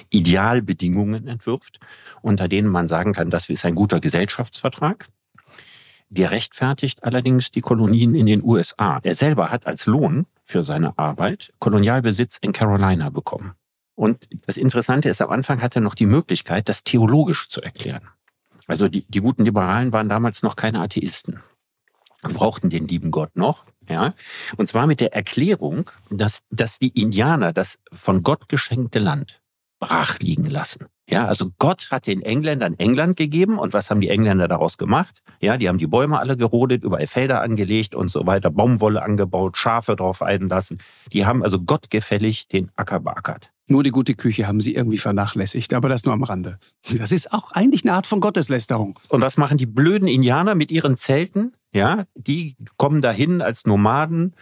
Idealbedingungen 0.09 1.27
entwirft, 1.27 1.79
unter 2.21 2.47
denen 2.47 2.69
man 2.69 2.87
sagen 2.87 3.13
kann, 3.13 3.29
das 3.29 3.49
ist 3.49 3.65
ein 3.65 3.75
guter 3.75 3.99
Gesellschaftsvertrag. 3.99 5.07
Der 6.09 6.31
rechtfertigt 6.31 7.03
allerdings 7.03 7.51
die 7.51 7.61
Kolonien 7.61 8.15
in 8.15 8.25
den 8.25 8.43
USA. 8.43 8.99
Er 9.03 9.15
selber 9.15 9.49
hat 9.51 9.67
als 9.67 9.85
Lohn 9.85 10.25
für 10.43 10.63
seine 10.63 10.97
Arbeit 10.97 11.53
Kolonialbesitz 11.59 12.37
in 12.37 12.53
Carolina 12.53 13.09
bekommen. 13.09 13.53
Und 13.95 14.27
das 14.45 14.57
Interessante 14.57 15.09
ist, 15.09 15.21
am 15.21 15.31
Anfang 15.31 15.61
hat 15.61 15.75
er 15.75 15.81
noch 15.81 15.95
die 15.95 16.05
Möglichkeit, 16.05 16.69
das 16.69 16.83
theologisch 16.83 17.49
zu 17.49 17.61
erklären. 17.61 18.07
Also 18.67 18.87
die, 18.87 19.05
die 19.07 19.21
guten 19.21 19.43
Liberalen 19.43 19.91
waren 19.91 20.07
damals 20.07 20.43
noch 20.43 20.55
keine 20.55 20.81
Atheisten 20.81 21.41
brauchten 22.21 22.69
den 22.69 22.87
lieben 22.87 23.11
Gott 23.11 23.35
noch, 23.35 23.65
ja. 23.87 24.13
Und 24.57 24.67
zwar 24.67 24.87
mit 24.87 24.99
der 24.99 25.13
Erklärung, 25.13 25.89
dass, 26.09 26.43
dass 26.49 26.79
die 26.79 26.99
Indianer 26.99 27.53
das 27.53 27.79
von 27.91 28.23
Gott 28.23 28.49
geschenkte 28.49 28.99
Land 28.99 29.41
brach 29.79 30.19
liegen 30.19 30.45
lassen. 30.45 30.87
Ja, 31.09 31.25
also 31.25 31.51
Gott 31.57 31.87
hat 31.89 32.05
den 32.05 32.21
Engländern 32.21 32.73
England 32.77 33.15
gegeben 33.15 33.59
und 33.59 33.73
was 33.73 33.89
haben 33.89 34.01
die 34.01 34.09
Engländer 34.09 34.49
daraus 34.49 34.77
gemacht? 34.77 35.21
Ja, 35.39 35.57
die 35.57 35.69
haben 35.69 35.77
die 35.77 35.87
Bäume 35.87 36.19
alle 36.19 36.35
gerodet, 36.35 36.83
überall 36.83 37.07
Felder 37.07 37.41
angelegt 37.41 37.95
und 37.95 38.09
so 38.09 38.27
weiter, 38.27 38.51
Baumwolle 38.51 39.01
angebaut, 39.01 39.55
Schafe 39.57 39.95
drauf 39.95 40.21
einlassen. 40.21 40.79
Die 41.13 41.25
haben 41.25 41.43
also 41.43 41.61
gottgefällig 41.61 42.49
den 42.49 42.71
Acker 42.75 42.99
beackert. 42.99 43.51
Nur 43.69 43.83
die 43.83 43.91
gute 43.91 44.15
Küche 44.15 44.47
haben 44.47 44.61
sie 44.61 44.75
irgendwie 44.75 44.97
vernachlässigt, 44.97 45.73
aber 45.73 45.89
das 45.89 46.05
nur 46.05 46.13
am 46.13 46.23
Rande. 46.23 46.57
Das 46.97 47.11
ist 47.11 47.33
auch 47.33 47.51
eigentlich 47.51 47.83
eine 47.83 47.93
Art 47.93 48.07
von 48.07 48.21
Gotteslästerung. 48.21 48.97
Und 49.09 49.21
was 49.21 49.35
machen 49.35 49.57
die 49.57 49.65
blöden 49.65 50.07
Indianer 50.07 50.55
mit 50.55 50.71
ihren 50.71 50.95
Zelten? 50.95 51.53
Ja, 51.73 52.05
die 52.15 52.55
kommen 52.77 53.01
dahin 53.01 53.41
als 53.41 53.65
Nomaden, 53.65 54.35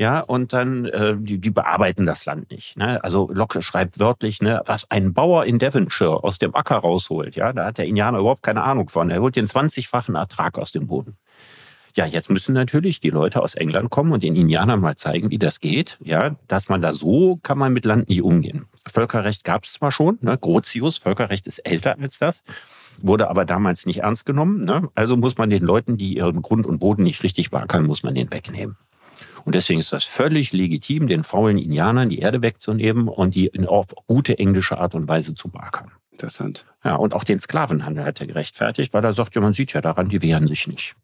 ja, 0.00 0.20
und 0.20 0.54
dann, 0.54 0.86
äh, 0.86 1.14
die, 1.18 1.38
die 1.38 1.50
bearbeiten 1.50 2.06
das 2.06 2.24
Land 2.24 2.50
nicht. 2.50 2.74
Ne? 2.78 3.04
Also 3.04 3.28
Locke 3.30 3.60
schreibt 3.60 4.00
wörtlich, 4.00 4.40
ne, 4.40 4.62
was 4.64 4.90
ein 4.90 5.12
Bauer 5.12 5.44
in 5.44 5.58
Devonshire 5.58 6.24
aus 6.24 6.38
dem 6.38 6.54
Acker 6.54 6.76
rausholt, 6.76 7.36
ja, 7.36 7.52
da 7.52 7.66
hat 7.66 7.76
der 7.76 7.84
Indianer 7.84 8.20
überhaupt 8.20 8.42
keine 8.42 8.62
Ahnung 8.62 8.88
von. 8.88 9.10
Er 9.10 9.20
holt 9.20 9.36
den 9.36 9.46
20-fachen 9.46 10.14
Ertrag 10.14 10.58
aus 10.58 10.72
dem 10.72 10.86
Boden. 10.86 11.18
Ja, 11.96 12.06
jetzt 12.06 12.30
müssen 12.30 12.54
natürlich 12.54 13.00
die 13.00 13.10
Leute 13.10 13.42
aus 13.42 13.54
England 13.54 13.90
kommen 13.90 14.12
und 14.12 14.22
den 14.22 14.36
Indianern 14.36 14.80
mal 14.80 14.96
zeigen, 14.96 15.30
wie 15.30 15.38
das 15.38 15.60
geht. 15.60 15.98
Ja, 16.02 16.36
dass 16.48 16.70
man 16.70 16.80
da 16.80 16.94
so 16.94 17.38
kann 17.42 17.58
man 17.58 17.72
mit 17.72 17.84
Land 17.84 18.08
nicht 18.08 18.22
umgehen. 18.22 18.66
Völkerrecht 18.90 19.44
gab 19.44 19.64
es 19.64 19.74
zwar 19.74 19.90
schon, 19.90 20.16
ne? 20.22 20.38
Grotius, 20.38 20.96
Völkerrecht 20.96 21.46
ist 21.46 21.58
älter 21.58 21.98
als 22.00 22.18
das 22.18 22.42
wurde 23.02 23.28
aber 23.28 23.44
damals 23.44 23.86
nicht 23.86 24.00
ernst 24.00 24.26
genommen. 24.26 24.64
Ne? 24.64 24.88
Also 24.94 25.16
muss 25.16 25.38
man 25.38 25.50
den 25.50 25.62
Leuten, 25.62 25.96
die 25.96 26.16
ihren 26.16 26.42
Grund 26.42 26.66
und 26.66 26.78
Boden 26.78 27.02
nicht 27.02 27.22
richtig 27.22 27.50
beackern, 27.50 27.86
muss 27.86 28.02
man 28.02 28.14
den 28.14 28.32
wegnehmen. 28.32 28.76
Und 29.44 29.54
deswegen 29.54 29.80
ist 29.80 29.92
das 29.92 30.04
völlig 30.04 30.52
legitim, 30.52 31.06
den 31.06 31.24
faulen 31.24 31.58
Indianern 31.58 32.10
die 32.10 32.18
Erde 32.18 32.42
wegzunehmen 32.42 33.08
und 33.08 33.34
die 33.34 33.46
in 33.46 33.66
auf 33.66 33.86
gute 34.06 34.38
englische 34.38 34.78
Art 34.78 34.94
und 34.94 35.08
Weise 35.08 35.34
zu 35.34 35.48
beackern. 35.48 35.92
Interessant. 36.12 36.66
Ja, 36.84 36.96
und 36.96 37.14
auch 37.14 37.24
den 37.24 37.40
Sklavenhandel 37.40 38.04
hat 38.04 38.20
er 38.20 38.26
gerechtfertigt, 38.26 38.92
weil 38.92 39.04
er 39.04 39.14
sagt, 39.14 39.34
ja, 39.34 39.40
man 39.40 39.54
sieht 39.54 39.72
ja 39.72 39.80
daran, 39.80 40.08
die 40.08 40.20
wehren 40.22 40.48
sich 40.48 40.66
nicht. 40.66 40.94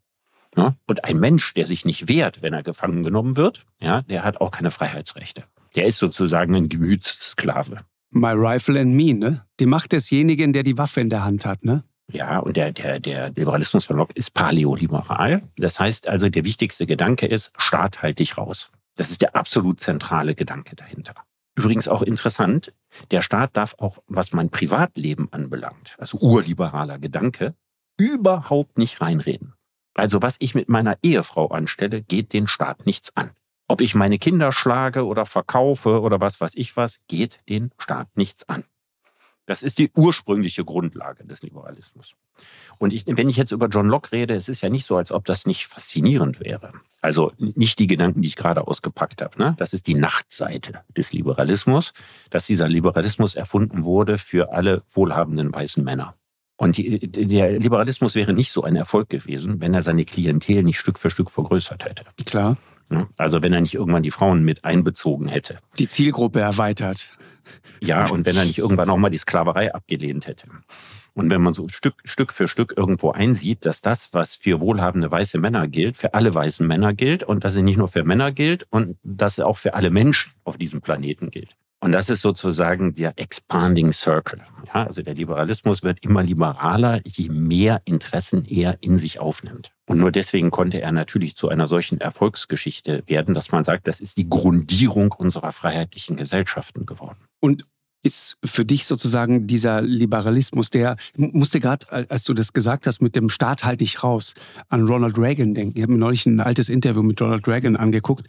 Ja? 0.57 0.75
Und 0.87 1.05
ein 1.05 1.19
Mensch, 1.19 1.55
der 1.55 1.67
sich 1.67 1.85
nicht 1.85 2.09
wehrt, 2.09 2.43
wenn 2.43 2.53
er 2.53 2.63
gefangen 2.63 3.03
genommen 3.03 3.37
wird, 3.37 3.65
ja, 3.81 4.03
der 4.03 4.25
hat 4.25 4.41
auch 4.41 4.51
keine 4.51 4.71
Freiheitsrechte. 4.71 5.45
Der 5.75 5.87
ist 5.87 5.99
sozusagen 5.99 6.55
ein 6.55 6.69
Gemütssklave. 6.69 7.81
My 8.17 8.33
Rifle 8.33 8.81
and 8.81 8.95
Me, 8.95 9.13
ne? 9.13 9.47
Die 9.61 9.67
Macht 9.67 9.93
desjenigen, 9.93 10.55
der 10.55 10.63
die 10.63 10.79
Waffe 10.79 11.03
in 11.03 11.11
der 11.11 11.23
Hand 11.23 11.45
hat, 11.45 11.65
ne? 11.65 11.85
Ja, 12.11 12.39
und 12.39 12.57
der, 12.57 12.73
der, 12.73 12.99
der 12.99 13.31
Liberalismus 13.31 13.85
von 13.85 13.99
Locke 13.99 14.15
ist 14.15 14.33
paleoliberal. 14.33 15.43
Das 15.59 15.79
heißt 15.79 16.09
also, 16.09 16.31
der 16.31 16.45
wichtigste 16.45 16.87
Gedanke 16.87 17.27
ist, 17.27 17.53
Staat 17.59 18.03
halt 18.03 18.19
dich 18.19 18.39
raus. 18.39 18.71
Das 18.95 19.11
ist 19.11 19.21
der 19.21 19.37
absolut 19.37 19.81
zentrale 19.81 20.35
Gedanke 20.35 20.77
dahinter. 20.77 21.15
Übrigens 21.59 21.89
auch 21.89 22.01
interessant, 22.01 22.73
der 23.11 23.21
Staat 23.21 23.55
darf 23.57 23.75
auch, 23.79 23.99
was 24.07 24.33
mein 24.33 24.49
Privatleben 24.49 25.29
anbelangt, 25.31 25.97
also 25.99 26.19
urliberaler 26.19 26.99
Gedanke, 26.99 27.55
überhaupt 27.99 28.79
nicht 28.79 29.03
reinreden. 29.03 29.55
Also 29.95 30.23
was 30.23 30.37
ich 30.39 30.55
mit 30.55 30.71
meiner 30.71 30.97
Ehefrau 31.03 31.49
anstelle, 31.49 32.03
geht 32.03 32.33
den 32.33 32.47
Staat 32.47 32.87
nichts 32.87 33.15
an. 33.15 33.31
Ob 33.69 33.81
ich 33.81 33.95
meine 33.95 34.19
Kinder 34.19 34.53
schlage 34.53 35.05
oder 35.05 35.27
verkaufe 35.27 36.01
oder 36.01 36.21
was 36.21 36.41
weiß 36.41 36.53
ich 36.55 36.77
was, 36.77 37.01
geht 37.09 37.41
den 37.49 37.73
Staat 37.79 38.09
nichts 38.17 38.49
an. 38.49 38.65
Das 39.47 39.63
ist 39.63 39.79
die 39.79 39.91
ursprüngliche 39.95 40.65
Grundlage 40.65 41.25
des 41.25 41.43
Liberalismus. 41.43 42.15
Und 42.79 42.93
ich, 42.93 43.05
wenn 43.07 43.29
ich 43.29 43.37
jetzt 43.37 43.53
über 43.53 43.69
John 43.69 43.89
Locke 43.89 44.11
rede, 44.13 44.35
es 44.35 44.49
ist 44.49 44.61
ja 44.61 44.69
nicht 44.69 44.87
so, 44.87 44.97
als 44.97 45.13
ob 45.13 45.25
das 45.25 45.47
nicht 45.47 45.69
faszinierend 45.69 46.41
wäre. 46.41 46.73
Also 47.01 47.33
nicht 47.39 47.79
die 47.79 47.87
Gedanken, 47.87 48.23
die 48.23 48.29
ich 48.29 48.37
gerade 48.37 48.67
ausgepackt 48.67 49.23
habe. 49.23 49.39
Ne? 49.39 49.55
Das 49.59 49.73
ist 49.73 49.87
die 49.87 49.95
Nachtseite 49.95 50.83
des 50.97 51.13
Liberalismus, 51.13 51.93
dass 52.31 52.47
dieser 52.47 52.69
Liberalismus 52.69 53.37
erfunden 53.37 53.85
wurde 53.85 54.19
für 54.19 54.53
alle 54.53 54.83
wohlhabenden 54.91 55.55
weißen 55.55 55.83
Männer. 55.83 56.17
Und 56.57 56.77
die, 56.79 56.99
der 56.99 57.59
Liberalismus 57.59 58.15
wäre 58.15 58.33
nicht 58.33 58.51
so 58.51 58.65
ein 58.65 58.77
Erfolg 58.77 59.11
gewesen, 59.11 59.61
wenn 59.61 59.75
er 59.75 59.83
seine 59.83 60.05
Klientel 60.05 60.63
nicht 60.63 60.79
Stück 60.79 60.99
für 60.99 61.11
Stück 61.11 61.31
vergrößert 61.31 61.85
hätte. 61.85 62.05
Klar. 62.25 62.57
Also 63.17 63.43
wenn 63.43 63.53
er 63.53 63.61
nicht 63.61 63.75
irgendwann 63.75 64.03
die 64.03 64.11
Frauen 64.11 64.45
mit 64.45 64.65
einbezogen 64.65 65.29
hätte. 65.29 65.59
Die 65.79 65.89
Zielgruppe 65.89 66.41
erweitert. 66.41 67.11
Ja, 67.81 68.09
und 68.09 68.27
wenn 68.27 68.37
er 68.37 68.45
nicht 68.45 68.59
irgendwann 68.59 68.91
auch 68.91 68.97
mal 68.97 69.11
die 69.11 69.19
Sklaverei 69.19 69.75
abgelehnt 69.75 70.27
hätte. 70.27 70.49
Und 71.15 71.31
wenn 71.31 71.41
man 71.41 71.55
so 71.55 71.69
Stück, 71.69 71.95
Stück 72.05 72.33
für 72.33 72.47
Stück 72.47 72.75
irgendwo 72.77 73.11
einsieht, 73.11 73.65
dass 73.65 73.81
das, 73.81 74.13
was 74.13 74.37
für 74.37 74.61
wohlhabende 74.61 75.11
weiße 75.11 75.39
Männer 75.39 75.67
gilt, 75.67 75.97
für 75.97 76.13
alle 76.13 76.35
weißen 76.35 76.67
Männer 76.67 76.93
gilt 76.93 77.23
und 77.23 77.43
dass 77.43 77.55
es 77.55 77.63
nicht 77.63 77.79
nur 77.79 77.89
für 77.89 78.05
Männer 78.05 78.33
gilt 78.33 78.67
und 78.71 78.99
dass 79.03 79.39
es 79.39 79.45
auch 79.45 79.57
für 79.57 79.75
alle 79.75 79.91
Menschen 79.91 80.33
auf 80.45 80.59
diesem 80.59 80.83
Planeten 80.83 81.31
gilt. 81.31 81.57
Und 81.81 81.93
das 81.93 82.09
ist 82.09 82.23
sozusagen 82.23 82.95
der 82.95 83.13
Expanding 83.17 83.93
Circle. 83.93 84.41
Ja, 84.67 84.87
also 84.87 85.03
der 85.03 85.15
Liberalismus 85.15 85.83
wird 85.83 86.03
immer 86.03 86.23
liberaler, 86.23 87.01
je 87.07 87.29
mehr 87.29 87.83
Interessen 87.85 88.45
er 88.47 88.79
in 88.81 88.99
sich 88.99 89.21
aufnimmt. 89.21 89.73
Und 89.87 89.99
nur 89.99 90.11
deswegen 90.11 90.51
konnte 90.51 90.81
er 90.81 90.91
natürlich 90.93 91.37
zu 91.37 91.49
einer 91.49 91.69
solchen 91.69 92.01
Erfolgsgeschichte 92.01 93.05
werden, 93.07 93.35
dass 93.35 93.53
man 93.53 93.63
sagt, 93.63 93.87
das 93.87 94.01
ist 94.01 94.17
die 94.17 94.29
Grundierung 94.29 95.13
unserer 95.13 95.53
freiheitlichen 95.53 96.17
Gesellschaften 96.17 96.87
geworden. 96.87 97.19
Und 97.41 97.67
ist 98.03 98.39
für 98.45 98.65
dich 98.65 98.87
sozusagen 98.87 99.47
dieser 99.49 99.83
Liberalismus, 99.83 100.71
der 100.71 100.97
musste 101.17 101.59
gerade, 101.59 101.87
als 102.09 102.23
du 102.25 102.35
das 102.35 102.53
gesagt 102.53 102.87
hast, 102.87 103.03
mit 103.03 103.17
dem 103.17 103.29
Staat 103.29 103.65
halte 103.65 103.83
ich 103.83 104.03
raus, 104.05 104.35
an 104.69 104.87
Ronald 104.87 105.19
Reagan 105.19 105.55
denken. 105.55 105.77
Ich 105.77 105.83
habe 105.83 105.93
mir 105.93 105.99
neulich 105.99 106.25
ein 106.25 106.41
altes 106.41 106.69
Interview 106.69 107.03
mit 107.03 107.21
Ronald 107.21 107.47
Reagan 107.49 107.77
angeguckt 107.77 108.29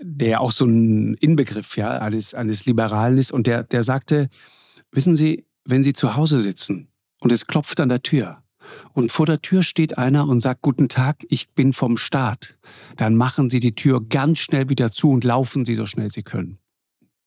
der 0.00 0.40
auch 0.40 0.52
so 0.52 0.64
ein 0.64 1.14
Inbegriff 1.14 1.76
ja, 1.76 1.98
eines, 1.98 2.34
eines 2.34 2.66
Liberalen 2.66 3.18
ist. 3.18 3.32
Und 3.32 3.46
der, 3.46 3.62
der 3.62 3.82
sagte, 3.82 4.28
wissen 4.92 5.14
Sie, 5.14 5.46
wenn 5.64 5.82
Sie 5.82 5.92
zu 5.92 6.16
Hause 6.16 6.40
sitzen 6.40 6.88
und 7.20 7.32
es 7.32 7.46
klopft 7.46 7.80
an 7.80 7.88
der 7.88 8.02
Tür 8.02 8.42
und 8.92 9.12
vor 9.12 9.26
der 9.26 9.42
Tür 9.42 9.62
steht 9.62 9.98
einer 9.98 10.28
und 10.28 10.40
sagt, 10.40 10.62
guten 10.62 10.88
Tag, 10.88 11.24
ich 11.28 11.50
bin 11.50 11.72
vom 11.72 11.96
Staat, 11.96 12.56
dann 12.96 13.16
machen 13.16 13.50
Sie 13.50 13.60
die 13.60 13.74
Tür 13.74 14.02
ganz 14.06 14.38
schnell 14.38 14.68
wieder 14.68 14.92
zu 14.92 15.10
und 15.10 15.24
laufen 15.24 15.64
Sie 15.64 15.74
so 15.74 15.86
schnell 15.86 16.10
Sie 16.10 16.22
können. 16.22 16.58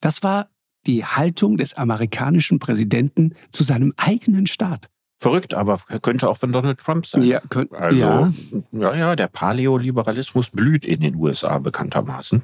Das 0.02 0.24
war 0.24 0.50
die 0.86 1.06
Haltung 1.06 1.58
des 1.58 1.74
amerikanischen 1.74 2.60
Präsidenten 2.60 3.34
zu 3.52 3.64
seinem 3.64 3.94
eigenen 3.98 4.48
Staat. 4.48 4.90
Verrückt, 5.20 5.56
aber 5.56 5.80
könnte 6.04 6.30
auch 6.30 6.38
von 6.38 6.52
Donald 6.52 6.80
Trump 6.80 7.08
sein. 7.08 7.24
Ja, 7.24 7.42
könnt, 7.50 7.74
also, 7.74 8.00
ja. 8.00 8.32
ja, 8.72 8.96
ja, 8.96 9.16
der 9.16 9.28
Paleoliberalismus 9.28 10.52
blüht 10.52 10.86
in 10.86 11.02
den 11.02 11.16
USA 11.16 11.58
bekanntermaßen. 11.58 12.44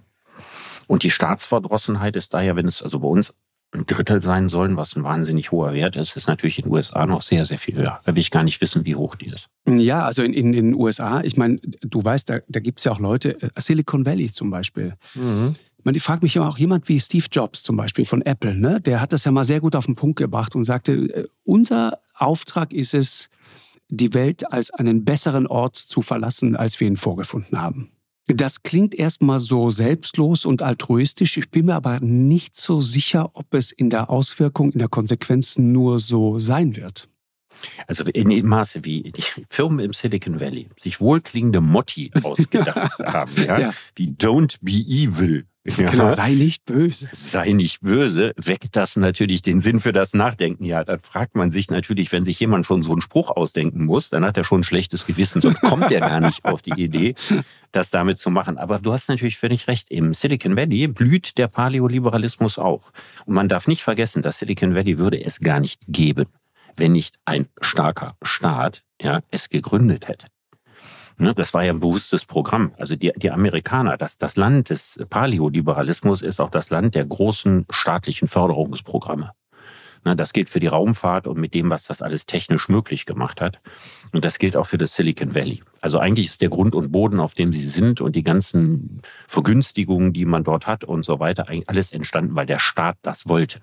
Und 0.88 1.04
die 1.04 1.12
Staatsverdrossenheit 1.12 2.16
ist 2.16 2.34
daher, 2.34 2.56
wenn 2.56 2.68
es 2.68 2.82
also 2.82 3.00
bei 3.00 3.08
uns 3.08 3.34
ein 3.74 3.86
Drittel 3.86 4.22
sein 4.22 4.50
sollen, 4.50 4.78
was 4.78 4.96
ein 4.96 5.04
wahnsinnig 5.04 5.52
hoher 5.52 5.74
Wert 5.74 5.96
ist, 5.96 6.16
ist 6.16 6.28
natürlich 6.28 6.60
in 6.60 6.66
den 6.66 6.74
USA 6.74 7.06
noch 7.06 7.22
sehr, 7.22 7.46
sehr 7.46 7.58
viel 7.58 7.76
höher. 7.76 8.00
Da 8.06 8.16
will 8.16 8.20
ich 8.20 8.32
gar 8.32 8.44
nicht 8.44 8.62
wissen, 8.62 8.86
wie 8.86 8.96
hoch 8.96 9.16
die 9.16 9.28
ist. 9.28 9.50
Ja, 9.68 10.06
also 10.06 10.24
in, 10.24 10.34
in, 10.34 10.52
den 10.52 10.76
USA, 10.76 11.22
ich 11.22 11.38
meine, 11.38 11.58
du 11.82 12.04
weißt, 12.04 12.30
da, 12.30 12.40
da 12.48 12.60
gibt 12.60 12.80
es 12.80 12.86
ja 12.86 12.92
auch 12.92 13.00
Leute, 13.00 13.42
äh, 13.42 13.50
Silicon 13.58 14.06
Valley 14.06 14.32
zum 14.32 14.52
Beispiel. 14.52 14.94
Mhm. 15.16 15.56
Man, 15.84 15.96
ich 15.96 16.04
frage 16.04 16.22
mich 16.24 16.36
immer 16.36 16.48
auch 16.48 16.58
jemand 16.58 16.88
wie 16.88 17.00
Steve 17.00 17.26
Jobs 17.30 17.64
zum 17.64 17.76
Beispiel 17.76 18.06
von 18.06 18.22
Apple, 18.22 18.56
ne? 18.56 18.80
der 18.80 19.02
hat 19.02 19.12
das 19.12 19.26
ja 19.26 19.32
mal 19.32 19.44
sehr 19.44 19.60
gut 19.60 19.76
auf 19.76 19.86
den 19.86 19.96
Punkt 19.96 20.18
gebracht 20.18 20.56
und 20.56 20.64
sagte, 20.64 20.94
äh, 20.94 21.28
unser 21.44 22.00
Auftrag 22.14 22.74
ist 22.74 22.94
es, 22.94 23.30
die 23.90 24.14
Welt 24.14 24.52
als 24.52 24.72
einen 24.72 25.04
besseren 25.04 25.46
Ort 25.46 25.76
zu 25.76 26.02
verlassen, 26.02 26.56
als 26.56 26.80
wir 26.80 26.88
ihn 26.88 26.98
vorgefunden 26.98 27.62
haben. 27.62 27.92
Das 28.28 28.64
klingt 28.64 28.96
erstmal 28.96 29.40
so 29.40 29.70
selbstlos 29.70 30.46
und 30.46 30.62
altruistisch. 30.62 31.38
Ich 31.38 31.52
bin 31.52 31.66
mir 31.66 31.76
aber 31.76 32.00
nicht 32.00 32.56
so 32.56 32.80
sicher, 32.80 33.32
ob 33.34 33.54
es 33.54 33.72
in 33.72 33.90
der 33.90 34.10
Auswirkung, 34.10 34.72
in 34.72 34.80
der 34.80 34.88
Konsequenz 34.88 35.58
nur 35.58 36.00
so 36.00 36.40
sein 36.40 36.76
wird. 36.76 37.10
Also 37.88 38.04
in 38.06 38.30
dem 38.30 38.48
Maße, 38.48 38.84
wie 38.86 39.12
die 39.12 39.24
Firmen 39.50 39.80
im 39.80 39.94
Silicon 39.94 40.40
Valley 40.40 40.70
sich 40.80 41.00
wohlklingende 41.00 41.62
Motti 41.62 42.12
ausgedacht 42.24 43.00
haben, 43.00 43.32
ja? 43.38 43.60
ja? 43.60 43.74
wie 43.96 44.10
Don't 44.10 44.58
be 44.62 44.74
evil 44.74 45.46
ja. 45.66 45.90
Genau, 45.90 46.12
sei 46.12 46.32
nicht 46.32 46.66
böse. 46.66 47.08
Sei 47.14 47.54
nicht 47.54 47.82
böse, 47.82 48.34
weckt 48.36 48.76
das 48.76 48.98
natürlich 48.98 49.42
den 49.42 49.62
Sinn 49.62 49.80
für 49.80 49.94
das 49.94 50.14
Nachdenken. 50.14 50.66
Ja, 50.66 50.84
dann 50.84 51.00
fragt 51.00 51.36
man 51.36 51.52
sich 51.52 51.70
natürlich, 51.70 52.12
wenn 52.12 52.26
sich 52.26 52.38
jemand 52.40 52.66
schon 52.66 52.84
so 52.84 52.92
einen 52.92 53.02
Spruch 53.02 53.32
ausdenken 53.32 53.86
muss, 53.86 54.10
dann 54.10 54.26
hat 54.26 54.38
er 54.38 54.44
schon 54.44 54.60
ein 54.60 54.64
schlechtes 54.64 55.06
Gewissen, 55.06 55.42
sonst 55.42 55.62
kommt 55.62 55.90
er 55.90 56.02
gar 56.02 56.20
nicht 56.20 56.44
auf 56.44 56.62
die 56.62 56.74
Idee, 56.82 57.16
das 57.72 57.92
damit 57.92 58.20
zu 58.20 58.30
machen. 58.30 58.58
Aber 58.58 58.80
du 58.80 58.92
hast 58.92 59.08
natürlich 59.08 59.38
völlig 59.38 59.70
recht. 59.70 59.90
Im 59.90 60.14
Silicon 60.14 60.58
Valley 60.58 60.88
blüht 60.88 61.38
der 61.38 61.48
Paleoliberalismus 61.48 62.60
auch. 62.60 62.92
Und 63.26 63.36
man 63.36 63.48
darf 63.48 63.68
nicht 63.68 63.84
vergessen, 63.84 64.22
dass 64.22 64.40
Silicon 64.40 64.76
Valley 64.76 65.00
würde 65.00 65.24
es 65.24 65.40
gar 65.40 65.62
nicht 65.62 65.80
geben, 65.88 66.26
wenn 66.78 66.94
nicht 66.94 67.20
ein 67.26 67.48
starker 67.62 68.16
Staat 68.22 68.84
ja, 69.02 69.22
es 69.32 69.50
gegründet 69.50 70.08
hätte. 70.08 70.28
Ne, 71.18 71.34
das 71.34 71.54
war 71.54 71.64
ja 71.64 71.72
ein 71.72 71.80
bewusstes 71.80 72.26
Programm. 72.26 72.74
Also 72.78 72.96
die, 72.96 73.12
die 73.16 73.32
Amerikaner, 73.32 73.98
das, 73.98 74.18
das 74.18 74.36
Land 74.36 74.70
des 74.70 75.04
Paleoliberalismus 75.10 76.22
ist 76.22 76.40
auch 76.40 76.50
das 76.50 76.70
Land 76.70 76.96
der 76.96 77.06
großen 77.06 77.66
staatlichen 77.70 78.28
Förderungsprogramme. 78.28 79.32
Ne, 80.06 80.16
das 80.16 80.34
gilt 80.34 80.50
für 80.50 80.60
die 80.60 80.68
Raumfahrt 80.68 81.28
und 81.28 81.38
mit 81.38 81.54
dem, 81.54 81.70
was 81.70 81.86
das 81.86 82.02
alles 82.02 82.26
technisch 82.26 82.68
möglich 82.68 83.06
gemacht 83.06 83.42
hat. 83.42 83.62
Und 84.12 84.26
das 84.26 84.40
gilt 84.40 84.58
auch 84.58 84.66
für 84.66 84.78
das 84.78 84.96
Silicon 84.96 85.36
Valley. 85.36 85.64
Also 85.82 86.00
eigentlich 86.00 86.28
ist 86.28 86.42
der 86.42 86.50
Grund 86.50 86.74
und 86.76 86.92
Boden, 86.92 87.20
auf 87.20 87.36
dem 87.36 87.54
sie 87.54 87.64
sind 87.64 88.02
und 88.02 88.16
die 88.16 88.24
ganzen 88.24 89.02
Vergünstigungen, 89.28 90.14
die 90.14 90.26
man 90.26 90.44
dort 90.44 90.68
hat 90.68 90.84
und 90.84 91.06
so 91.06 91.20
weiter, 91.20 91.48
eigentlich 91.48 91.70
alles 91.70 91.92
entstanden, 91.92 92.36
weil 92.36 92.48
der 92.48 92.60
Staat 92.60 92.98
das 93.02 93.28
wollte. 93.30 93.62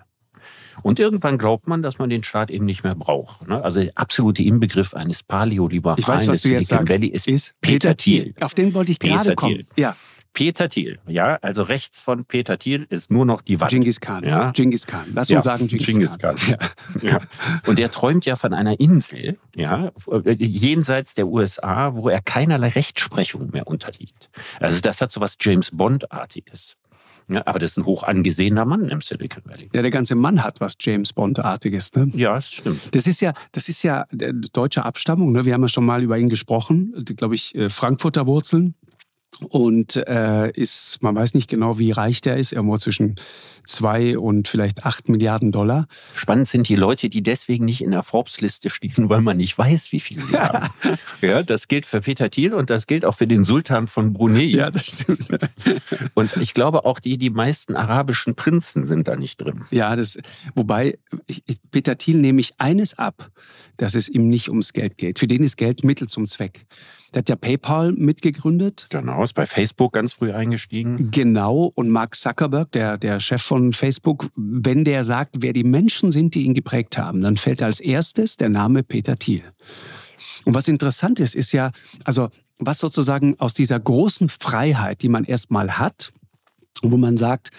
Und 0.83 0.99
irgendwann 0.99 1.37
glaubt 1.37 1.67
man, 1.67 1.81
dass 1.81 1.99
man 1.99 2.09
den 2.09 2.23
Staat 2.23 2.51
eben 2.51 2.65
nicht 2.65 2.83
mehr 2.83 2.95
braucht. 2.95 3.47
Ne? 3.47 3.63
Also 3.63 3.81
der 3.81 3.91
absolute 3.95 4.43
Inbegriff 4.43 4.93
eines 4.93 5.23
Paleoliberalen 5.23 5.99
ich 5.99 6.07
weiß, 6.07 6.27
was 6.27 6.41
du 6.41 6.49
jetzt 6.49 6.69
sagst, 6.69 6.91
Valley 6.91 7.07
ist, 7.07 7.27
ist 7.27 7.55
Peter 7.61 7.95
Thiel. 7.95 8.33
Auf 8.39 8.53
den 8.53 8.73
wollte 8.73 8.91
ich 8.91 8.99
gerade 8.99 9.35
kommen. 9.35 9.67
Ja. 9.75 9.95
Peter 10.33 10.69
Thiel, 10.69 10.99
ja, 11.07 11.37
also 11.41 11.61
rechts 11.61 11.99
von 11.99 12.23
Peter 12.23 12.57
Thiel 12.57 12.87
ist 12.89 13.11
nur 13.11 13.25
noch 13.25 13.41
die 13.41 13.59
Wand. 13.59 13.71
Genghis 13.71 13.99
Khan, 13.99 14.23
ja. 14.23 14.51
Genghis 14.51 14.87
Khan. 14.87 15.07
Lass 15.13 15.29
uns 15.29 15.33
ja. 15.35 15.41
sagen 15.41 15.67
Genghis, 15.67 16.17
Khan. 16.17 16.35
Khan. 16.37 16.57
Ja. 17.01 17.09
ja. 17.09 17.19
Und 17.67 17.79
der 17.79 17.91
träumt 17.91 18.25
ja 18.25 18.37
von 18.37 18.53
einer 18.53 18.79
Insel, 18.79 19.37
ja, 19.53 19.91
jenseits 20.37 21.15
der 21.15 21.27
USA, 21.27 21.95
wo 21.95 22.07
er 22.07 22.21
keinerlei 22.21 22.69
Rechtsprechung 22.69 23.49
mehr 23.51 23.67
unterliegt. 23.67 24.29
Also 24.61 24.79
das 24.79 25.01
hat 25.01 25.11
so 25.11 25.19
was 25.19 25.35
James 25.39 25.71
Bond-artiges. 25.71 26.77
Ja, 27.31 27.43
aber 27.45 27.59
das 27.59 27.71
ist 27.71 27.77
ein 27.77 27.85
hoch 27.85 28.03
angesehener 28.03 28.65
Mann 28.65 28.89
im 28.89 29.01
Silicon 29.01 29.43
Valley. 29.45 29.69
Ja, 29.73 29.81
der 29.81 29.91
ganze 29.91 30.15
Mann 30.15 30.43
hat 30.43 30.59
was 30.59 30.75
James 30.79 31.13
Bond-artiges. 31.13 31.93
Ne? 31.95 32.11
Ja, 32.13 32.35
das 32.35 32.51
stimmt. 32.51 32.93
Das 32.93 33.07
ist 33.07 33.21
ja, 33.21 33.33
das 33.51 33.69
ist 33.69 33.83
ja 33.83 34.05
deutsche 34.53 34.83
Abstammung. 34.85 35.31
Ne? 35.31 35.45
Wir 35.45 35.53
haben 35.53 35.61
ja 35.61 35.67
schon 35.67 35.85
mal 35.85 36.03
über 36.03 36.17
ihn 36.17 36.29
gesprochen. 36.29 36.93
Glaube 37.15 37.35
ich, 37.35 37.55
äh, 37.55 37.69
Frankfurter 37.69 38.27
Wurzeln 38.27 38.75
und 39.49 39.95
äh, 39.95 40.51
ist, 40.51 41.01
man 41.01 41.15
weiß 41.15 41.33
nicht 41.33 41.49
genau, 41.49 41.79
wie 41.79 41.91
reich 41.91 42.21
der 42.21 42.37
ist, 42.37 42.51
irgendwo 42.51 42.77
zwischen 42.77 43.15
zwei 43.65 44.17
und 44.17 44.47
vielleicht 44.47 44.85
acht 44.85 45.09
Milliarden 45.09 45.51
Dollar. 45.51 45.87
Spannend 46.15 46.47
sind 46.47 46.67
die 46.67 46.75
Leute, 46.75 47.09
die 47.09 47.23
deswegen 47.23 47.65
nicht 47.65 47.81
in 47.81 47.91
der 47.91 48.03
Forbes-Liste 48.03 48.69
stehen, 48.69 49.09
weil 49.09 49.21
man 49.21 49.37
nicht 49.37 49.57
weiß, 49.57 49.91
wie 49.91 49.99
viel 49.99 50.19
sie 50.19 50.37
haben. 50.37 50.69
Ja, 51.21 51.43
das 51.43 51.67
gilt 51.67 51.85
für 51.85 52.01
Peter 52.01 52.29
Thiel 52.31 52.53
und 52.53 52.69
das 52.69 52.87
gilt 52.87 53.05
auch 53.05 53.15
für 53.15 53.27
den 53.27 53.43
Sultan 53.43 53.87
von 53.87 54.13
Brunei. 54.13 54.45
Ja, 54.45 54.71
das 54.71 54.87
stimmt. 54.87 55.27
Und 56.15 56.35
ich 56.37 56.53
glaube 56.53 56.83
auch 56.85 56.99
die, 56.99 57.17
die 57.17 57.29
meisten 57.29 57.75
arabischen 57.75 58.35
Prinzen 58.35 58.85
sind 58.85 59.07
da 59.07 59.15
nicht 59.15 59.39
drin. 59.39 59.63
Ja, 59.69 59.95
das, 59.95 60.17
wobei 60.55 60.97
ich, 61.27 61.43
Peter 61.69 61.97
Thiel 61.97 62.17
nehme 62.17 62.41
ich 62.41 62.53
eines 62.57 62.97
ab, 62.97 63.29
dass 63.77 63.93
es 63.93 64.09
ihm 64.09 64.29
nicht 64.29 64.49
ums 64.49 64.73
Geld 64.73 64.97
geht. 64.97 65.19
Für 65.19 65.27
den 65.27 65.43
ist 65.43 65.57
Geld 65.57 65.83
Mittel 65.83 66.07
zum 66.07 66.27
Zweck. 66.27 66.65
Der 67.13 67.19
hat 67.19 67.29
ja 67.29 67.35
PayPal 67.35 67.91
mitgegründet. 67.91 68.87
Genau, 68.89 69.23
ist 69.23 69.33
bei 69.33 69.45
Facebook 69.45 69.93
ganz 69.93 70.13
früh 70.13 70.31
eingestiegen. 70.31 71.11
Genau. 71.11 71.71
Und 71.75 71.89
Mark 71.89 72.15
Zuckerberg, 72.15 72.71
der, 72.71 72.97
der 72.97 73.19
Chef 73.19 73.41
von 73.41 73.73
Facebook, 73.73 74.29
wenn 74.35 74.85
der 74.85 75.03
sagt, 75.03 75.37
wer 75.39 75.51
die 75.51 75.65
Menschen 75.65 76.11
sind, 76.11 76.35
die 76.35 76.43
ihn 76.43 76.53
geprägt 76.53 76.97
haben, 76.97 77.21
dann 77.21 77.35
fällt 77.35 77.61
als 77.61 77.81
erstes 77.81 78.37
der 78.37 78.49
Name 78.49 78.83
Peter 78.83 79.17
Thiel. 79.17 79.43
Und 80.45 80.53
was 80.53 80.67
interessant 80.67 81.19
ist, 81.19 81.35
ist 81.35 81.51
ja, 81.51 81.71
also 82.05 82.29
was 82.59 82.79
sozusagen 82.79 83.37
aus 83.39 83.53
dieser 83.53 83.79
großen 83.79 84.29
Freiheit, 84.29 85.01
die 85.01 85.09
man 85.09 85.25
erstmal 85.25 85.77
hat, 85.79 86.13
wo 86.81 86.95
man 86.95 87.17
sagt, 87.17 87.49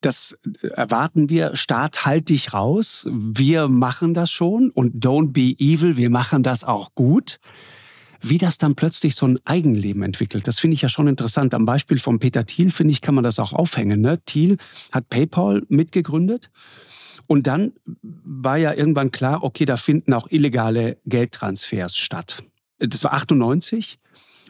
das 0.00 0.36
erwarten 0.62 1.28
wir, 1.28 1.56
Staat, 1.56 2.06
halt 2.06 2.30
dich 2.30 2.54
raus, 2.54 3.06
wir 3.10 3.68
machen 3.68 4.14
das 4.14 4.30
schon 4.30 4.70
und 4.70 5.04
don't 5.04 5.32
be 5.32 5.54
evil, 5.58 5.96
wir 5.96 6.10
machen 6.10 6.42
das 6.42 6.64
auch 6.64 6.94
gut. 6.94 7.38
Wie 8.22 8.38
das 8.38 8.58
dann 8.58 8.74
plötzlich 8.74 9.14
so 9.14 9.26
ein 9.26 9.38
Eigenleben 9.44 10.02
entwickelt, 10.02 10.46
das 10.46 10.60
finde 10.60 10.74
ich 10.74 10.82
ja 10.82 10.88
schon 10.88 11.08
interessant. 11.08 11.54
Am 11.54 11.64
Beispiel 11.64 11.98
von 11.98 12.18
Peter 12.18 12.44
Thiel, 12.44 12.70
finde 12.70 12.92
ich, 12.92 13.00
kann 13.00 13.14
man 13.14 13.24
das 13.24 13.38
auch 13.38 13.52
aufhängen. 13.52 14.00
Ne? 14.00 14.20
Thiel 14.24 14.56
hat 14.92 15.08
PayPal 15.08 15.62
mitgegründet 15.68 16.50
und 17.26 17.46
dann 17.46 17.72
war 18.02 18.56
ja 18.56 18.74
irgendwann 18.74 19.10
klar, 19.10 19.42
okay, 19.42 19.64
da 19.64 19.76
finden 19.76 20.12
auch 20.12 20.30
illegale 20.30 20.98
Geldtransfers 21.06 21.96
statt. 21.96 22.42
Das 22.78 23.04
war 23.04 23.12
98 23.12 23.98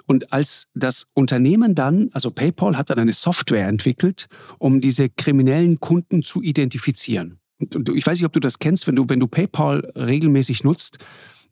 und 0.07 0.33
als 0.33 0.68
das 0.75 1.07
Unternehmen 1.14 1.77
dann, 1.77 2.11
also 2.12 2.33
PayPal 2.33 2.77
hat 2.77 2.91
dann 2.91 2.99
eine 2.99 3.12
Software 3.12 3.68
entwickelt, 3.68 4.27
um 4.59 4.81
diese 4.81 5.09
kriminellen 5.09 5.79
Kunden 5.79 6.25
zu 6.25 6.43
identifizieren. 6.43 7.39
Ich 7.95 8.07
weiß 8.07 8.18
nicht, 8.18 8.27
ob 8.27 8.33
du 8.33 8.41
das 8.41 8.59
kennst, 8.59 8.89
wenn 8.89 8.97
du, 8.97 9.09
wenn 9.09 9.21
du 9.21 9.29
PayPal 9.29 9.93
regelmäßig 9.95 10.64
nutzt, 10.64 10.99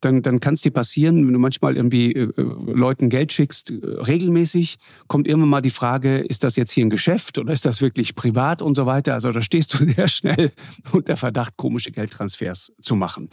dann, 0.00 0.22
dann 0.22 0.40
kann 0.40 0.54
es 0.54 0.62
dir 0.62 0.70
passieren, 0.70 1.26
wenn 1.26 1.32
du 1.32 1.38
manchmal 1.38 1.76
irgendwie 1.76 2.12
äh, 2.12 2.30
äh, 2.36 2.42
Leuten 2.72 3.08
Geld 3.08 3.32
schickst, 3.32 3.70
äh, 3.70 3.74
regelmäßig, 3.84 4.78
kommt 5.06 5.26
irgendwann 5.26 5.50
mal 5.50 5.60
die 5.60 5.70
Frage, 5.70 6.18
ist 6.18 6.44
das 6.44 6.56
jetzt 6.56 6.72
hier 6.72 6.84
ein 6.84 6.90
Geschäft 6.90 7.38
oder 7.38 7.52
ist 7.52 7.64
das 7.64 7.80
wirklich 7.80 8.14
privat 8.14 8.62
und 8.62 8.74
so 8.74 8.86
weiter. 8.86 9.14
Also 9.14 9.32
da 9.32 9.40
stehst 9.40 9.74
du 9.74 9.84
sehr 9.94 10.08
schnell 10.08 10.52
unter 10.92 11.16
Verdacht, 11.16 11.56
komische 11.56 11.90
Geldtransfers 11.90 12.72
zu 12.80 12.96
machen 12.96 13.28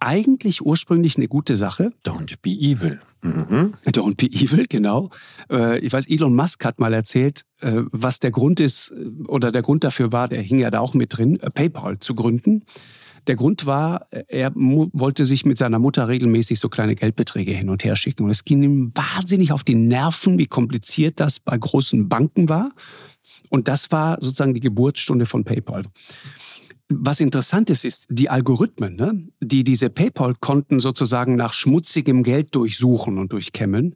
eigentlich 0.00 0.64
ursprünglich 0.64 1.16
eine 1.16 1.28
gute 1.28 1.56
Sache. 1.56 1.92
Don't 2.04 2.36
be 2.42 2.50
evil. 2.50 3.00
Mhm. 3.22 3.74
Don't 3.86 4.16
be 4.16 4.26
evil, 4.26 4.66
genau. 4.66 5.10
Äh, 5.50 5.78
ich 5.80 5.92
weiß, 5.92 6.08
Elon 6.08 6.34
Musk 6.34 6.64
hat 6.64 6.80
mal 6.80 6.94
erzählt, 6.94 7.44
äh, 7.60 7.82
was 7.92 8.18
der 8.18 8.30
Grund 8.30 8.60
ist 8.60 8.92
oder 9.28 9.52
der 9.52 9.62
Grund 9.62 9.84
dafür 9.84 10.10
war, 10.10 10.28
der 10.28 10.40
hing 10.40 10.58
ja 10.58 10.70
da 10.70 10.80
auch 10.80 10.94
mit 10.94 11.16
drin, 11.16 11.38
PayPal 11.54 11.98
zu 11.98 12.14
gründen. 12.14 12.64
Der 13.26 13.36
Grund 13.36 13.66
war, 13.66 14.06
er 14.28 14.52
wollte 14.54 15.24
sich 15.24 15.44
mit 15.44 15.58
seiner 15.58 15.78
Mutter 15.78 16.08
regelmäßig 16.08 16.60
so 16.60 16.68
kleine 16.68 16.94
Geldbeträge 16.94 17.52
hin 17.52 17.68
und 17.68 17.84
her 17.84 17.96
schicken. 17.96 18.24
Und 18.24 18.30
es 18.30 18.44
ging 18.44 18.62
ihm 18.62 18.92
wahnsinnig 18.94 19.52
auf 19.52 19.64
die 19.64 19.74
Nerven, 19.74 20.38
wie 20.38 20.46
kompliziert 20.46 21.20
das 21.20 21.40
bei 21.40 21.56
großen 21.56 22.08
Banken 22.08 22.48
war. 22.48 22.70
Und 23.50 23.68
das 23.68 23.90
war 23.90 24.18
sozusagen 24.20 24.54
die 24.54 24.60
Geburtsstunde 24.60 25.26
von 25.26 25.44
PayPal. 25.44 25.82
Was 26.88 27.20
interessant 27.20 27.70
ist, 27.70 27.84
ist 27.84 28.06
die 28.08 28.30
Algorithmen, 28.30 28.96
ne, 28.96 29.28
die 29.40 29.62
diese 29.62 29.90
PayPal-Konten 29.90 30.80
sozusagen 30.80 31.36
nach 31.36 31.52
schmutzigem 31.52 32.24
Geld 32.24 32.54
durchsuchen 32.54 33.18
und 33.18 33.32
durchkämmen. 33.32 33.94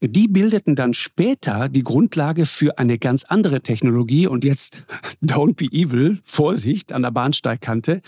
Die 0.00 0.28
bildeten 0.28 0.74
dann 0.74 0.94
später 0.94 1.68
die 1.68 1.82
Grundlage 1.82 2.46
für 2.46 2.78
eine 2.78 2.98
ganz 2.98 3.24
andere 3.24 3.62
Technologie. 3.62 4.26
Und 4.26 4.44
jetzt, 4.44 4.84
don't 5.22 5.54
be 5.54 5.66
evil, 5.66 6.18
Vorsicht 6.24 6.92
an 6.92 7.02
der 7.02 7.10
Bahnsteigkante. 7.10 8.00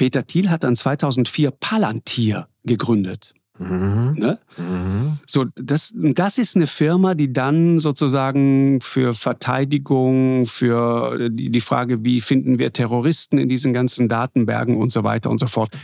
Peter 0.00 0.26
Thiel 0.26 0.48
hat 0.48 0.64
dann 0.64 0.76
2004 0.76 1.50
Palantir 1.50 2.48
gegründet. 2.64 3.34
Mhm. 3.58 4.14
Ne? 4.16 4.38
Mhm. 4.56 5.18
So, 5.26 5.44
das, 5.56 5.92
das 5.94 6.38
ist 6.38 6.56
eine 6.56 6.66
Firma, 6.66 7.14
die 7.14 7.34
dann 7.34 7.78
sozusagen 7.78 8.80
für 8.80 9.12
Verteidigung, 9.12 10.46
für 10.46 11.28
die, 11.28 11.50
die 11.50 11.60
Frage, 11.60 12.02
wie 12.02 12.22
finden 12.22 12.58
wir 12.58 12.72
Terroristen 12.72 13.36
in 13.36 13.50
diesen 13.50 13.74
ganzen 13.74 14.08
Datenbergen 14.08 14.78
und 14.78 14.90
so 14.90 15.04
weiter 15.04 15.28
und 15.28 15.38
so 15.38 15.48
fort. 15.48 15.76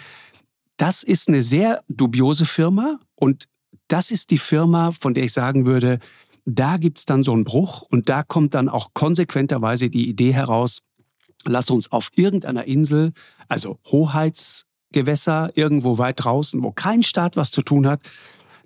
Das 0.79 1.03
ist 1.03 1.29
eine 1.29 1.43
sehr 1.43 1.83
dubiose 1.89 2.47
Firma 2.47 2.99
und 3.17 3.45
das 3.87 4.11
ist 4.11 4.31
die 4.31 4.39
Firma, 4.39 4.93
von 4.93 5.13
der 5.13 5.25
ich 5.25 5.35
sagen 5.35 5.67
würde, 5.67 5.99
da 6.47 6.79
gibt 6.79 6.97
es 6.97 7.05
dann 7.05 7.23
so 7.23 7.35
einen 7.35 7.45
Bruch 7.45 7.83
und 7.83 8.09
da 8.09 8.23
kommt 8.23 8.55
dann 8.55 8.71
auch 8.71 8.95
konsequenterweise 8.95 9.91
die 9.91 10.09
Idee 10.09 10.33
heraus, 10.33 10.81
lass 11.49 11.71
uns 11.71 11.91
auf 11.93 12.11
irgendeiner 12.15 12.65
Insel, 12.65 13.13
also 13.49 13.79
Hoheits 13.87 14.67
Gewässer 14.93 15.51
irgendwo 15.55 15.99
weit 15.99 16.25
draußen, 16.25 16.63
wo 16.63 16.73
kein 16.73 17.03
Staat 17.03 17.37
was 17.37 17.51
zu 17.51 17.63
tun 17.63 17.87
hat, 17.87 18.03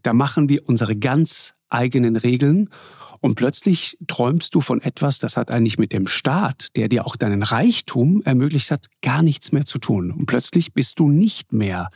da 0.02 0.12
machen 0.12 0.48
wir 0.48 0.68
unsere 0.68 0.96
ganz 0.96 1.54
eigenen 1.68 2.16
Regeln. 2.16 2.68
Und 3.20 3.34
plötzlich 3.34 3.98
träumst 4.06 4.54
du 4.54 4.62
von 4.62 4.80
etwas, 4.80 5.18
das 5.18 5.36
hat 5.36 5.50
eigentlich 5.50 5.78
mit 5.78 5.92
dem 5.92 6.06
Staat, 6.06 6.68
der 6.76 6.88
dir 6.88 7.04
auch 7.04 7.16
deinen 7.16 7.42
Reichtum 7.42 8.22
ermöglicht 8.22 8.70
hat, 8.70 8.86
gar 9.02 9.22
nichts 9.22 9.52
mehr 9.52 9.66
zu 9.66 9.78
tun. 9.78 10.10
Und 10.10 10.26
plötzlich 10.26 10.72
bist 10.72 10.98
du 10.98 11.08
nicht 11.10 11.52
mehr 11.52 11.90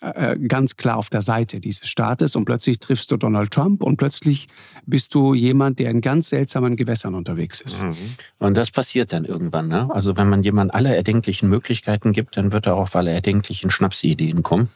äh, 0.00 0.38
ganz 0.38 0.76
klar 0.76 0.96
auf 0.96 1.10
der 1.10 1.22
Seite 1.22 1.60
dieses 1.60 1.86
Staates 1.86 2.34
und 2.36 2.44
plötzlich 2.44 2.78
triffst 2.78 3.10
du 3.10 3.16
Donald 3.16 3.50
Trump 3.50 3.82
und 3.82 3.96
plötzlich 3.96 4.48
bist 4.86 5.14
du 5.14 5.34
jemand, 5.34 5.78
der 5.78 5.90
in 5.90 6.00
ganz 6.00 6.30
seltsamen 6.30 6.76
Gewässern 6.76 7.14
unterwegs 7.14 7.60
ist. 7.60 7.82
Mhm. 7.82 7.96
Und 8.38 8.56
das 8.56 8.70
passiert 8.70 9.12
dann 9.12 9.24
irgendwann. 9.24 9.68
Ne? 9.68 9.88
Also 9.90 10.16
wenn 10.16 10.28
man 10.28 10.42
jemand 10.42 10.74
alle 10.74 10.94
erdenklichen 10.96 11.48
Möglichkeiten 11.48 12.12
gibt, 12.12 12.36
dann 12.36 12.52
wird 12.52 12.66
er 12.66 12.76
auch 12.76 12.82
auf 12.82 12.96
alle 12.96 13.12
erdenklichen 13.12 13.70
Schnapsideen 13.70 14.42
kommen. 14.42 14.70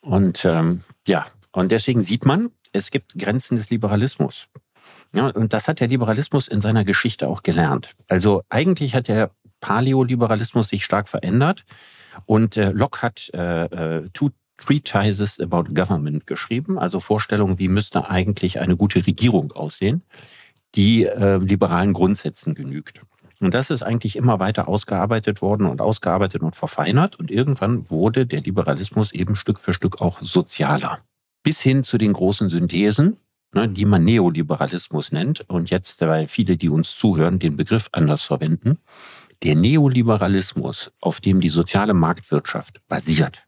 Und 0.00 0.44
ähm, 0.44 0.82
ja, 1.06 1.26
und 1.52 1.70
deswegen 1.70 2.02
sieht 2.02 2.26
man, 2.26 2.50
es 2.72 2.90
gibt 2.90 3.16
Grenzen 3.16 3.56
des 3.56 3.70
Liberalismus. 3.70 4.48
Ja, 5.12 5.28
und 5.28 5.52
das 5.52 5.68
hat 5.68 5.78
der 5.78 5.88
Liberalismus 5.88 6.48
in 6.48 6.60
seiner 6.60 6.84
Geschichte 6.84 7.28
auch 7.28 7.44
gelernt. 7.44 7.92
Also 8.08 8.42
eigentlich 8.48 8.96
hat 8.96 9.06
der 9.06 9.30
Paleoliberalismus 9.60 10.68
sich 10.68 10.84
stark 10.84 11.08
verändert. 11.08 11.64
Und 12.26 12.56
äh, 12.56 12.70
Locke 12.70 13.02
hat 13.02 13.30
äh, 13.34 13.64
äh, 13.64 14.08
Two 14.12 14.30
Treatises 14.56 15.40
about 15.40 15.74
Government 15.74 16.26
geschrieben, 16.26 16.78
also 16.78 17.00
Vorstellungen, 17.00 17.58
wie 17.58 17.68
müsste 17.68 18.08
eigentlich 18.08 18.60
eine 18.60 18.76
gute 18.76 19.04
Regierung 19.06 19.52
aussehen, 19.52 20.02
die 20.74 21.04
äh, 21.04 21.38
liberalen 21.38 21.92
Grundsätzen 21.92 22.54
genügt. 22.54 23.02
Und 23.40 23.52
das 23.52 23.70
ist 23.70 23.82
eigentlich 23.82 24.16
immer 24.16 24.38
weiter 24.38 24.68
ausgearbeitet 24.68 25.42
worden 25.42 25.66
und 25.66 25.80
ausgearbeitet 25.80 26.42
und 26.42 26.54
verfeinert. 26.54 27.16
Und 27.16 27.30
irgendwann 27.30 27.90
wurde 27.90 28.26
der 28.26 28.40
Liberalismus 28.40 29.12
eben 29.12 29.34
Stück 29.34 29.58
für 29.58 29.74
Stück 29.74 30.00
auch 30.00 30.20
sozialer. 30.22 31.00
Bis 31.42 31.60
hin 31.60 31.84
zu 31.84 31.98
den 31.98 32.12
großen 32.12 32.48
Synthesen, 32.48 33.16
ne, 33.52 33.68
die 33.68 33.84
man 33.84 34.04
Neoliberalismus 34.04 35.12
nennt. 35.12 35.48
Und 35.50 35.70
jetzt, 35.70 36.00
weil 36.00 36.28
viele, 36.28 36.56
die 36.56 36.68
uns 36.68 36.96
zuhören, 36.96 37.38
den 37.38 37.56
Begriff 37.56 37.88
anders 37.92 38.22
verwenden. 38.22 38.78
Der 39.42 39.56
Neoliberalismus, 39.56 40.90
auf 41.00 41.20
dem 41.20 41.40
die 41.40 41.48
soziale 41.48 41.94
Marktwirtschaft 41.94 42.80
basiert, 42.88 43.46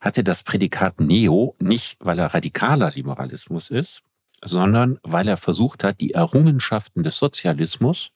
hatte 0.00 0.24
das 0.24 0.42
Prädikat 0.42 1.00
Neo 1.00 1.54
nicht, 1.58 1.98
weil 2.00 2.18
er 2.18 2.32
radikaler 2.34 2.90
Liberalismus 2.90 3.70
ist, 3.70 4.02
sondern 4.42 4.98
weil 5.02 5.28
er 5.28 5.36
versucht 5.36 5.84
hat, 5.84 6.00
die 6.00 6.12
Errungenschaften 6.12 7.02
des 7.02 7.18
Sozialismus 7.18 8.12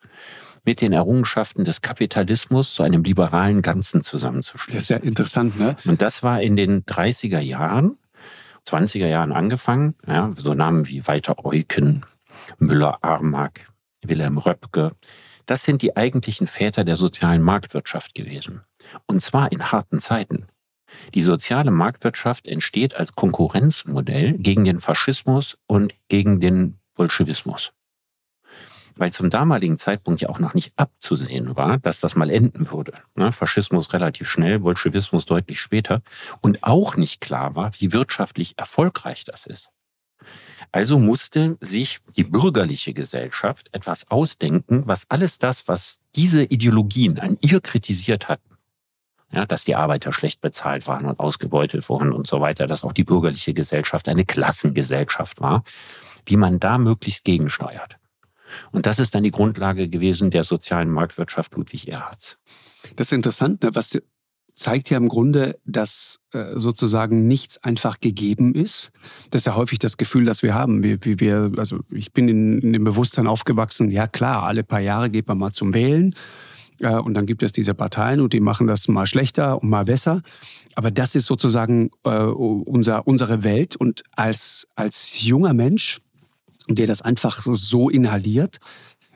mit 0.64 0.80
den 0.80 0.92
Errungenschaften 0.92 1.64
des 1.64 1.82
Kapitalismus 1.82 2.74
zu 2.74 2.82
einem 2.82 3.04
liberalen 3.04 3.60
Ganzen 3.60 4.02
zusammenzuschließen. 4.02 4.74
Das 4.74 4.82
ist 4.84 4.88
ja 4.88 4.96
interessant, 4.96 5.58
ne? 5.58 5.76
Und 5.84 6.00
das 6.00 6.22
war 6.22 6.40
in 6.40 6.56
den 6.56 6.84
30er 6.84 7.40
Jahren, 7.40 7.98
20er 8.66 9.06
Jahren 9.06 9.32
angefangen, 9.32 9.94
ja, 10.06 10.32
so 10.36 10.54
Namen 10.54 10.88
wie 10.88 11.06
Walter 11.06 11.44
Eucken, 11.44 12.06
Müller-Armack, 12.58 13.68
Wilhelm 14.02 14.38
Röpke, 14.38 14.92
das 15.46 15.64
sind 15.64 15.82
die 15.82 15.96
eigentlichen 15.96 16.46
Väter 16.46 16.84
der 16.84 16.96
sozialen 16.96 17.42
Marktwirtschaft 17.42 18.14
gewesen. 18.14 18.62
Und 19.06 19.22
zwar 19.22 19.52
in 19.52 19.72
harten 19.72 20.00
Zeiten. 20.00 20.46
Die 21.14 21.22
soziale 21.22 21.70
Marktwirtschaft 21.70 22.46
entsteht 22.46 22.94
als 22.94 23.14
Konkurrenzmodell 23.14 24.34
gegen 24.34 24.64
den 24.64 24.78
Faschismus 24.78 25.58
und 25.66 25.94
gegen 26.08 26.40
den 26.40 26.78
Bolschewismus. 26.94 27.72
Weil 28.96 29.12
zum 29.12 29.28
damaligen 29.28 29.76
Zeitpunkt 29.76 30.20
ja 30.20 30.28
auch 30.28 30.38
noch 30.38 30.54
nicht 30.54 30.72
abzusehen 30.76 31.56
war, 31.56 31.78
dass 31.78 31.98
das 31.98 32.14
mal 32.14 32.30
enden 32.30 32.70
würde. 32.70 32.92
Ne, 33.16 33.32
Faschismus 33.32 33.92
relativ 33.92 34.28
schnell, 34.28 34.60
Bolschewismus 34.60 35.26
deutlich 35.26 35.60
später. 35.60 36.00
Und 36.40 36.62
auch 36.62 36.96
nicht 36.96 37.20
klar 37.20 37.56
war, 37.56 37.72
wie 37.78 37.92
wirtschaftlich 37.92 38.54
erfolgreich 38.56 39.24
das 39.24 39.46
ist. 39.46 39.70
Also 40.72 40.98
musste 40.98 41.56
sich 41.60 42.00
die 42.16 42.24
bürgerliche 42.24 42.92
Gesellschaft 42.94 43.68
etwas 43.72 44.10
ausdenken, 44.10 44.82
was 44.86 45.10
alles 45.10 45.38
das, 45.38 45.68
was 45.68 46.00
diese 46.14 46.42
Ideologien 46.42 47.18
an 47.18 47.38
ihr 47.40 47.60
kritisiert 47.60 48.28
hatten, 48.28 48.56
ja, 49.30 49.46
dass 49.46 49.64
die 49.64 49.76
Arbeiter 49.76 50.12
schlecht 50.12 50.40
bezahlt 50.40 50.86
waren 50.86 51.06
und 51.06 51.20
ausgebeutet 51.20 51.88
wurden 51.88 52.12
und 52.12 52.26
so 52.26 52.40
weiter, 52.40 52.66
dass 52.66 52.84
auch 52.84 52.92
die 52.92 53.04
bürgerliche 53.04 53.54
Gesellschaft 53.54 54.08
eine 54.08 54.24
Klassengesellschaft 54.24 55.40
war, 55.40 55.64
wie 56.26 56.36
man 56.36 56.60
da 56.60 56.78
möglichst 56.78 57.24
gegensteuert. 57.24 57.98
Und 58.70 58.86
das 58.86 58.98
ist 58.98 59.14
dann 59.14 59.24
die 59.24 59.30
Grundlage 59.30 59.88
gewesen 59.88 60.30
der 60.30 60.44
sozialen 60.44 60.90
Marktwirtschaft 60.90 61.54
Ludwig 61.56 61.88
Erhards. 61.88 62.38
Das 62.96 63.08
ist 63.08 63.12
interessant, 63.12 63.62
ne, 63.62 63.74
was 63.74 63.98
zeigt 64.54 64.90
ja 64.90 64.96
im 64.96 65.08
Grunde, 65.08 65.58
dass 65.64 66.20
äh, 66.32 66.52
sozusagen 66.54 67.26
nichts 67.26 67.62
einfach 67.62 68.00
gegeben 68.00 68.54
ist. 68.54 68.92
Das 69.30 69.42
ist 69.42 69.46
ja 69.46 69.56
häufig 69.56 69.78
das 69.80 69.96
Gefühl, 69.96 70.24
das 70.24 70.42
wir 70.42 70.54
haben. 70.54 70.82
Wie 70.82 71.20
wir, 71.20 71.52
also 71.56 71.80
ich 71.90 72.12
bin 72.12 72.28
in, 72.28 72.58
in, 72.60 72.72
dem 72.72 72.84
Bewusstsein 72.84 73.26
aufgewachsen, 73.26 73.90
ja 73.90 74.06
klar, 74.06 74.44
alle 74.44 74.62
paar 74.62 74.80
Jahre 74.80 75.10
geht 75.10 75.26
man 75.26 75.38
mal 75.38 75.52
zum 75.52 75.74
Wählen. 75.74 76.14
Äh, 76.80 76.96
und 76.96 77.14
dann 77.14 77.26
gibt 77.26 77.42
es 77.42 77.52
diese 77.52 77.74
Parteien 77.74 78.20
und 78.20 78.32
die 78.32 78.40
machen 78.40 78.66
das 78.66 78.86
mal 78.88 79.06
schlechter 79.06 79.60
und 79.62 79.68
mal 79.68 79.84
besser. 79.84 80.22
Aber 80.76 80.90
das 80.90 81.14
ist 81.14 81.26
sozusagen 81.26 81.90
äh, 82.04 82.18
unser, 82.18 83.06
unsere 83.06 83.42
Welt. 83.42 83.76
Und 83.76 84.02
als, 84.12 84.68
als 84.76 85.22
junger 85.22 85.54
Mensch, 85.54 86.00
der 86.68 86.86
das 86.86 87.02
einfach 87.02 87.42
so 87.42 87.90
inhaliert, 87.90 88.58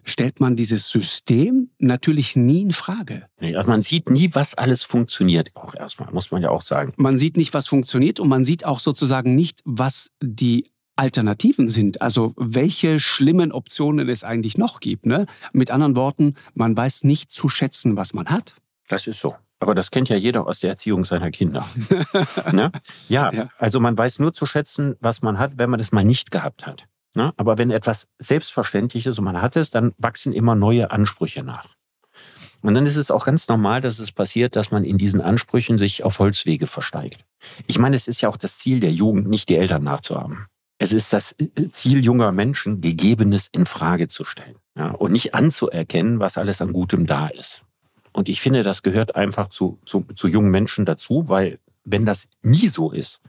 stellt 0.09 0.41
man 0.41 0.57
dieses 0.57 0.89
System 0.89 1.71
natürlich 1.79 2.37
nie 2.37 2.63
in 2.63 2.73
Frage. 2.73 3.27
Also 3.41 3.69
man 3.69 3.83
sieht 3.83 4.11
nie, 4.11 4.35
was 4.35 4.55
alles 4.55 4.83
funktioniert. 4.83 5.51
Auch 5.55 5.75
erstmal, 5.75 6.13
muss 6.13 6.31
man 6.31 6.43
ja 6.43 6.51
auch 6.51 6.63
sagen. 6.63 6.93
Man 6.97 7.19
sieht 7.19 7.37
nicht, 7.37 7.55
was 7.55 7.67
funktioniert 7.69 8.21
und 8.21 8.29
man 8.29 8.45
sieht 8.45 8.65
auch 8.65 8.81
sozusagen 8.81 9.35
nicht, 9.35 9.61
was 9.65 10.11
die 10.23 10.71
Alternativen 10.97 11.69
sind. 11.69 12.03
Also 12.03 12.33
welche 12.37 12.99
schlimmen 12.99 13.53
Optionen 13.53 14.09
es 14.09 14.25
eigentlich 14.25 14.59
noch 14.59 14.81
gibt. 14.81 15.07
Ne? 15.07 15.27
Mit 15.53 15.71
anderen 15.71 15.95
Worten, 15.95 16.35
man 16.55 16.77
weiß 16.77 17.05
nicht 17.05 17.31
zu 17.31 17.49
schätzen, 17.49 17.97
was 17.97 18.15
man 18.15 18.27
hat. 18.27 18.57
Das 18.89 19.07
ist 19.07 19.21
so. 19.21 19.37
Aber 19.61 19.75
das 19.75 19.91
kennt 19.91 20.09
ja 20.09 20.17
jeder 20.17 20.47
aus 20.47 20.61
der 20.61 20.71
Erziehung 20.71 21.05
seiner 21.05 21.31
Kinder. 21.31 21.65
ne? 22.53 22.71
ja, 23.09 23.33
ja, 23.33 23.49
also 23.59 23.81
man 23.81 23.97
weiß 23.99 24.19
nur 24.19 24.33
zu 24.33 24.47
schätzen, 24.47 24.97
was 25.01 25.23
man 25.23 25.39
hat, 25.39 25.53
wenn 25.57 25.71
man 25.71 25.79
das 25.79 25.93
mal 25.93 26.05
nicht 26.05 26.31
gehabt 26.31 26.67
hat. 26.67 26.88
Ne? 27.15 27.33
Aber 27.37 27.59
wenn 27.59 27.71
etwas 27.71 28.09
selbstverständlich 28.19 29.07
ist 29.07 29.19
und 29.19 29.25
man 29.25 29.41
hat 29.41 29.57
es, 29.57 29.71
dann 29.71 29.93
wachsen 29.99 30.33
immer 30.33 30.55
neue 30.55 30.91
Ansprüche 30.91 31.43
nach. 31.43 31.75
Und 32.61 32.75
dann 32.75 32.87
ist 32.87 32.97
es 32.97 33.11
auch 33.11 33.25
ganz 33.25 33.49
normal, 33.49 33.81
dass 33.81 33.99
es 33.99 34.11
passiert, 34.13 34.57
dass 34.57 34.71
man 34.71 34.85
in 34.85 34.99
diesen 34.99 35.21
Ansprüchen 35.21 35.79
sich 35.79 36.03
auf 36.05 36.19
Holzwege 36.19 36.67
versteigt. 36.67 37.25
Ich 37.67 37.79
meine, 37.79 37.95
es 37.95 38.09
ist 38.09 38.21
ja 38.21 38.29
auch 38.29 38.37
das 38.37 38.59
Ziel 38.59 38.81
der 38.81 38.91
Jugend, 38.91 39.29
nicht 39.29 39.49
die 39.49 39.57
Eltern 39.57 39.85
nachzuhaben. 39.85 40.47
Es 40.79 40.93
ist 40.93 41.13
das 41.13 41.35
Ziel 41.71 42.05
junger 42.05 42.33
Menschen, 42.33 42.81
Gegebenes 42.81 43.49
in 43.49 43.67
Frage 43.67 44.09
zu 44.09 44.25
stellen 44.25 44.57
ja, 44.77 44.91
und 44.91 45.13
nicht 45.13 45.35
anzuerkennen, 45.35 46.21
was 46.21 46.39
alles 46.39 46.61
an 46.61 46.73
Gutem 46.73 47.07
da 47.07 47.29
ist. 47.29 47.63
Und 48.13 48.29
ich 48.29 48.41
finde, 48.41 48.63
das 48.63 48.83
gehört 48.83 49.17
einfach 49.17 49.49
zu, 49.49 49.79
zu, 49.85 50.07
zu 50.15 50.29
jungen 50.29 50.51
Menschen 50.51 50.85
dazu, 50.85 51.29
weil 51.29 51.59
wenn 51.91 52.07
das 52.07 52.29
nie 52.43 52.69
so 52.69 52.91
ist, 52.91 53.21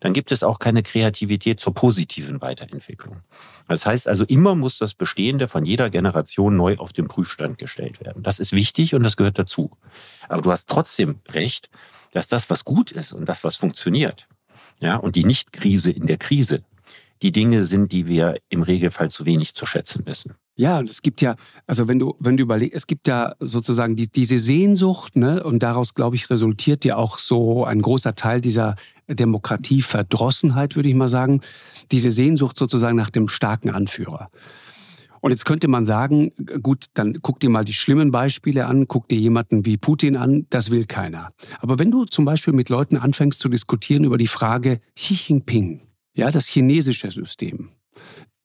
dann 0.00 0.12
gibt 0.12 0.32
es 0.32 0.42
auch 0.42 0.58
keine 0.58 0.82
Kreativität 0.82 1.60
zur 1.60 1.74
positiven 1.74 2.40
Weiterentwicklung. 2.40 3.22
Das 3.66 3.86
heißt 3.86 4.08
also, 4.08 4.24
immer 4.24 4.54
muss 4.54 4.78
das 4.78 4.94
Bestehende 4.94 5.48
von 5.48 5.64
jeder 5.64 5.90
Generation 5.90 6.56
neu 6.56 6.76
auf 6.76 6.92
den 6.92 7.08
Prüfstand 7.08 7.58
gestellt 7.58 8.00
werden. 8.04 8.22
Das 8.22 8.38
ist 8.38 8.52
wichtig 8.52 8.94
und 8.94 9.02
das 9.02 9.16
gehört 9.16 9.38
dazu. 9.38 9.70
Aber 10.28 10.42
du 10.42 10.50
hast 10.50 10.68
trotzdem 10.68 11.20
recht, 11.28 11.70
dass 12.12 12.28
das, 12.28 12.48
was 12.50 12.64
gut 12.64 12.92
ist 12.92 13.12
und 13.12 13.26
das, 13.26 13.44
was 13.44 13.56
funktioniert, 13.56 14.28
ja, 14.80 14.96
und 14.96 15.16
die 15.16 15.24
Nicht-Krise 15.24 15.90
in 15.90 16.06
der 16.06 16.18
Krise, 16.18 16.62
die 17.22 17.32
Dinge 17.32 17.66
sind, 17.66 17.92
die 17.92 18.06
wir 18.06 18.36
im 18.48 18.62
Regelfall 18.62 19.10
zu 19.10 19.26
wenig 19.26 19.54
zu 19.54 19.66
schätzen 19.66 20.06
wissen. 20.06 20.34
Ja, 20.58 20.80
und 20.80 20.90
es 20.90 21.02
gibt 21.02 21.20
ja, 21.20 21.36
also 21.68 21.86
wenn 21.86 22.00
du, 22.00 22.16
wenn 22.18 22.36
du 22.36 22.42
überlegst, 22.42 22.74
es 22.74 22.88
gibt 22.88 23.06
ja 23.06 23.36
sozusagen 23.38 23.94
die, 23.94 24.08
diese 24.08 24.40
Sehnsucht, 24.40 25.14
ne, 25.14 25.44
und 25.44 25.62
daraus, 25.62 25.94
glaube 25.94 26.16
ich, 26.16 26.30
resultiert 26.30 26.84
ja 26.84 26.96
auch 26.96 27.18
so 27.18 27.64
ein 27.64 27.80
großer 27.80 28.16
Teil 28.16 28.40
dieser 28.40 28.74
Demokratieverdrossenheit, 29.08 30.74
würde 30.74 30.88
ich 30.88 30.96
mal 30.96 31.06
sagen, 31.06 31.42
diese 31.92 32.10
Sehnsucht 32.10 32.56
sozusagen 32.56 32.96
nach 32.96 33.10
dem 33.10 33.28
starken 33.28 33.70
Anführer. 33.70 34.30
Und 35.20 35.30
jetzt 35.30 35.44
könnte 35.44 35.68
man 35.68 35.86
sagen, 35.86 36.32
gut, 36.60 36.86
dann 36.94 37.18
guck 37.22 37.38
dir 37.38 37.50
mal 37.50 37.64
die 37.64 37.72
schlimmen 37.72 38.10
Beispiele 38.10 38.66
an, 38.66 38.88
guck 38.88 39.06
dir 39.06 39.18
jemanden 39.18 39.64
wie 39.64 39.76
Putin 39.76 40.16
an, 40.16 40.46
das 40.50 40.72
will 40.72 40.86
keiner. 40.86 41.30
Aber 41.60 41.78
wenn 41.78 41.92
du 41.92 42.04
zum 42.04 42.24
Beispiel 42.24 42.52
mit 42.52 42.68
Leuten 42.68 42.96
anfängst 42.96 43.38
zu 43.38 43.48
diskutieren 43.48 44.02
über 44.02 44.18
die 44.18 44.26
Frage 44.26 44.80
Xi 44.96 45.14
Jinping, 45.14 45.80
ja, 46.14 46.32
das 46.32 46.48
chinesische 46.48 47.12
System, 47.12 47.68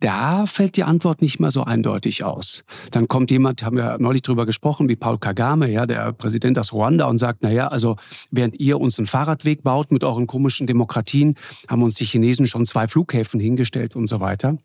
da 0.04 0.46
fällt 0.48 0.76
die 0.76 0.84
Antwort 0.84 1.22
nicht 1.22 1.40
mehr 1.40 1.50
so 1.50 1.64
eindeutig 1.64 2.26
aus. 2.26 2.66
Dann 2.92 3.08
kommt 3.08 3.32
jemand, 3.32 3.64
haben 3.64 3.78
wir 3.78 3.98
neulich 4.00 4.22
drüber 4.22 4.46
gesprochen, 4.46 4.90
wie 4.90 4.98
Paul 4.98 5.18
Kagame, 5.18 5.72
ja, 5.72 5.86
der 5.86 6.12
Präsident 6.12 6.60
aus 6.60 6.74
Ruanda, 6.74 7.06
und 7.06 7.20
sagt, 7.20 7.40
na 7.42 7.50
ja, 7.50 7.70
also 7.70 7.96
während 8.30 8.60
ihr 8.60 8.82
uns 8.82 9.00
einen 9.00 9.08
Fahrradweg 9.08 9.64
baut 9.64 9.92
mit 9.92 10.04
euren 10.04 10.28
komischen 10.28 10.68
Demokratien, 10.68 11.36
haben 11.70 11.84
uns 11.84 11.96
die 11.96 12.06
Chinesen 12.06 12.48
schon 12.48 12.66
zwei 12.66 12.88
Flughäfen 12.88 13.40
hingestellt 13.40 13.96
und 13.96 14.08
so 14.08 14.20
weiter. 14.20 14.58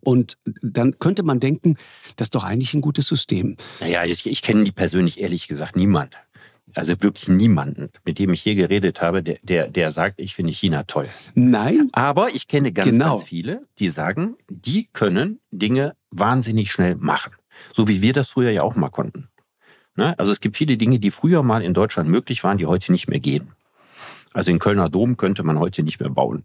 Und 0.00 0.36
dann 0.60 0.98
könnte 0.98 1.22
man 1.22 1.40
denken, 1.40 1.76
das 2.16 2.26
ist 2.26 2.34
doch 2.34 2.44
eigentlich 2.44 2.74
ein 2.74 2.82
gutes 2.82 3.06
System. 3.06 3.56
Naja, 3.80 4.04
ich, 4.04 4.26
ich 4.26 4.42
kenne 4.42 4.64
die 4.64 4.72
persönlich 4.72 5.18
ehrlich 5.18 5.48
gesagt 5.48 5.76
niemand 5.76 6.18
also 6.74 6.94
wirklich 7.00 7.28
niemanden, 7.28 7.90
mit 8.04 8.18
dem 8.18 8.32
ich 8.32 8.42
hier 8.42 8.54
geredet 8.54 9.00
habe, 9.02 9.22
der, 9.22 9.38
der, 9.42 9.68
der 9.68 9.90
sagt, 9.90 10.20
ich 10.20 10.34
finde 10.34 10.52
China 10.52 10.84
toll. 10.84 11.08
Nein. 11.34 11.88
Aber 11.92 12.30
ich 12.30 12.48
kenne 12.48 12.72
ganz, 12.72 12.90
genau. 12.90 13.16
ganz 13.16 13.28
viele, 13.28 13.66
die 13.78 13.88
sagen, 13.88 14.36
die 14.48 14.88
können 14.92 15.40
Dinge 15.50 15.94
wahnsinnig 16.10 16.70
schnell 16.70 16.96
machen. 16.96 17.32
So 17.72 17.88
wie 17.88 18.02
wir 18.02 18.12
das 18.12 18.30
früher 18.30 18.50
ja 18.50 18.62
auch 18.62 18.76
mal 18.76 18.90
konnten. 18.90 19.28
Ne? 19.96 20.16
Also 20.18 20.30
es 20.30 20.40
gibt 20.40 20.56
viele 20.56 20.76
Dinge, 20.76 20.98
die 20.98 21.10
früher 21.10 21.42
mal 21.42 21.62
in 21.62 21.74
Deutschland 21.74 22.08
möglich 22.08 22.44
waren, 22.44 22.58
die 22.58 22.66
heute 22.66 22.92
nicht 22.92 23.08
mehr 23.08 23.20
gehen. 23.20 23.52
Also 24.32 24.52
den 24.52 24.60
Kölner 24.60 24.88
Dom 24.88 25.16
könnte 25.16 25.42
man 25.42 25.58
heute 25.58 25.82
nicht 25.82 26.00
mehr 26.00 26.10
bauen. 26.10 26.44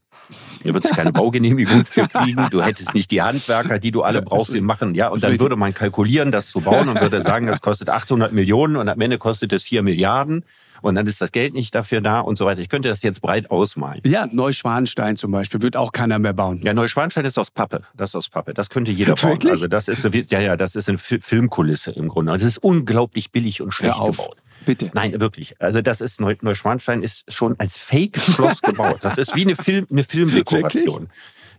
Du 0.64 0.74
würdest 0.74 0.96
keine 0.96 1.12
Baugenehmigung 1.12 1.86
für 1.86 2.08
kriegen. 2.08 2.46
Du 2.50 2.62
hättest 2.62 2.94
nicht 2.94 3.12
die 3.12 3.22
Handwerker, 3.22 3.80
die 3.80 3.92
du 3.92 4.02
alle 4.02 4.22
brauchst, 4.22 4.54
die 4.54 4.62
machen. 4.62 4.96
Ja, 4.96 5.10
und 5.10 5.24
dann 5.24 5.40
würde 5.40 5.56
man 5.56 5.74
kalkulieren, 5.74 6.32
das 6.32 6.52
zu 6.52 6.62
bauen 6.62 6.88
und 6.90 7.02
würde 7.02 7.22
sagen, 7.22 7.48
das 7.48 7.62
kostet 7.62 7.90
800 7.90 8.32
Millionen 8.32 8.78
und 8.78 8.88
am 8.88 9.00
Ende 9.02 9.18
kostet 9.18 9.52
es 9.52 9.64
4 9.64 9.84
Milliarden 9.84 10.46
und 10.84 10.96
dann 10.96 11.08
ist 11.08 11.22
das 11.22 11.32
Geld 11.32 11.54
nicht 11.54 11.74
dafür 11.74 12.02
da 12.02 12.20
und 12.20 12.38
so 12.38 12.46
weiter. 12.46 12.62
Ich 12.62 12.70
könnte 12.70 12.90
das 12.90 13.02
jetzt 13.04 13.22
breit 13.22 13.50
ausmalen. 13.50 14.02
Ja, 14.06 14.28
Neuschwanstein 14.32 15.16
zum 15.16 15.32
Beispiel 15.32 15.62
wird 15.62 15.78
auch 15.78 15.92
keiner 15.92 16.20
mehr 16.20 16.34
bauen. 16.34 16.62
Ja, 16.64 16.74
Neuschwanstein 16.74 17.26
ist 17.26 17.38
aus 17.40 17.52
Pappe. 17.52 17.84
Das 17.96 18.12
ist 18.12 18.16
aus 18.16 18.30
Pappe. 18.30 18.54
Das 18.54 18.70
könnte 18.70 18.92
jeder 18.92 19.16
bauen. 19.16 19.32
Wirklich? 19.32 19.54
Also 19.54 19.68
das 19.68 19.88
ist 19.88 20.08
ja 20.30 20.40
ja, 20.40 20.58
das 20.58 20.76
ist 20.76 20.90
eine 20.90 20.98
Filmkulisse 20.98 21.92
im 21.92 22.10
Grunde. 22.10 22.34
Also 22.34 22.46
es 22.46 22.54
ist 22.54 22.64
unglaublich 22.64 23.32
billig 23.32 23.62
und 23.62 23.74
schlecht 23.74 23.98
gebaut. 23.98 24.38
Bitte. 24.66 24.92
Nein, 24.94 25.20
wirklich. 25.20 25.60
Also 25.60 25.82
das 25.82 26.02
ist 26.02 26.20
Neuschwanstein 26.20 27.04
ist 27.04 27.32
schon 27.32 27.60
als 27.60 27.78
Fake-Schloss 27.78 28.62
gebaut. 28.64 29.00
Das 29.02 29.18
ist 29.18 29.36
wie 29.36 29.42
eine, 29.42 29.56
Film, 29.56 29.88
eine 29.90 30.04
Filmdekoration. 30.04 31.10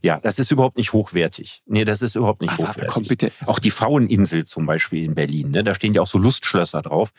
Ja, 0.02 0.20
das 0.20 0.38
ist 0.38 0.50
überhaupt 0.50 0.76
nicht 0.76 0.92
hochwertig. 0.92 1.62
Nee, 1.66 1.84
das 1.84 2.02
ist 2.02 2.14
überhaupt 2.14 2.42
nicht 2.42 2.52
Aber 2.55 2.68
hochwertig. 2.68 2.92
Komm 2.92 3.05
bitte. 3.05 3.32
Auch 3.46 3.59
die 3.59 3.70
Fraueninsel 3.70 4.44
zum 4.44 4.66
Beispiel 4.66 5.02
in 5.02 5.14
Berlin, 5.14 5.50
ne? 5.50 5.64
da 5.64 5.74
stehen 5.74 5.94
ja 5.94 6.02
auch 6.02 6.07
so 6.07 6.18
Lustschlösser 6.18 6.82
drauf. 6.82 7.11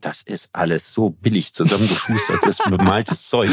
Das 0.00 0.22
ist 0.22 0.48
alles 0.52 0.92
so 0.92 1.10
billig 1.10 1.52
zusammengeschustertes, 1.52 2.58
bemaltes 2.68 3.28
Zeug. 3.28 3.50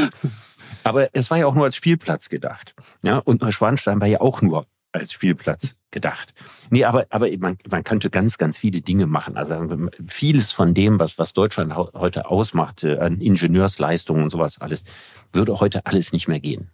Aber 0.84 1.10
es 1.14 1.30
war 1.30 1.38
ja 1.38 1.48
auch 1.48 1.56
nur 1.56 1.66
als 1.66 1.76
Spielplatz 1.76 2.30
gedacht. 2.30 2.76
Ja, 3.04 3.18
und 3.18 3.42
Neuschwanstein 3.42 4.00
war 4.00 4.08
ja 4.08 4.22
auch 4.22 4.42
nur 4.42 4.68
als 4.94 5.12
Spielplatz 5.12 5.76
gedacht. 5.92 6.34
Nee, 6.70 6.84
aber, 6.84 7.06
aber 7.10 7.30
man, 7.38 7.58
man 7.70 7.84
könnte 7.84 8.10
ganz, 8.10 8.38
ganz 8.38 8.58
viele 8.58 8.82
Dinge 8.82 9.08
machen. 9.08 9.38
Also 9.38 9.88
vieles 10.06 10.52
von 10.52 10.74
dem, 10.74 11.00
was, 11.00 11.18
was 11.18 11.34
Deutschland 11.34 11.76
heute 11.76 12.30
ausmacht, 12.30 12.84
äh, 12.84 12.98
an 12.98 13.22
Ingenieursleistungen 13.22 14.24
und 14.24 14.32
sowas 14.32 14.60
alles, 14.60 14.84
würde 15.32 15.60
heute 15.60 15.86
alles 15.86 16.12
nicht 16.12 16.28
mehr 16.28 16.40
gehen. 16.40 16.72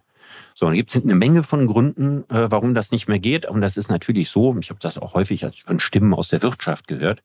So, 0.54 0.66
dann 0.66 0.74
gibt 0.74 0.94
es 0.94 1.02
eine 1.02 1.14
Menge 1.14 1.42
von 1.42 1.66
Gründen, 1.66 2.24
äh, 2.28 2.50
warum 2.50 2.74
das 2.74 2.90
nicht 2.90 3.08
mehr 3.08 3.18
geht. 3.18 3.46
Und 3.46 3.60
das 3.60 3.76
ist 3.76 3.88
natürlich 3.88 4.30
so, 4.30 4.56
ich 4.58 4.70
habe 4.70 4.80
das 4.80 4.98
auch 4.98 5.14
häufig 5.14 5.46
von 5.64 5.80
Stimmen 5.80 6.14
aus 6.14 6.28
der 6.28 6.42
Wirtschaft 6.42 6.88
gehört, 6.88 7.22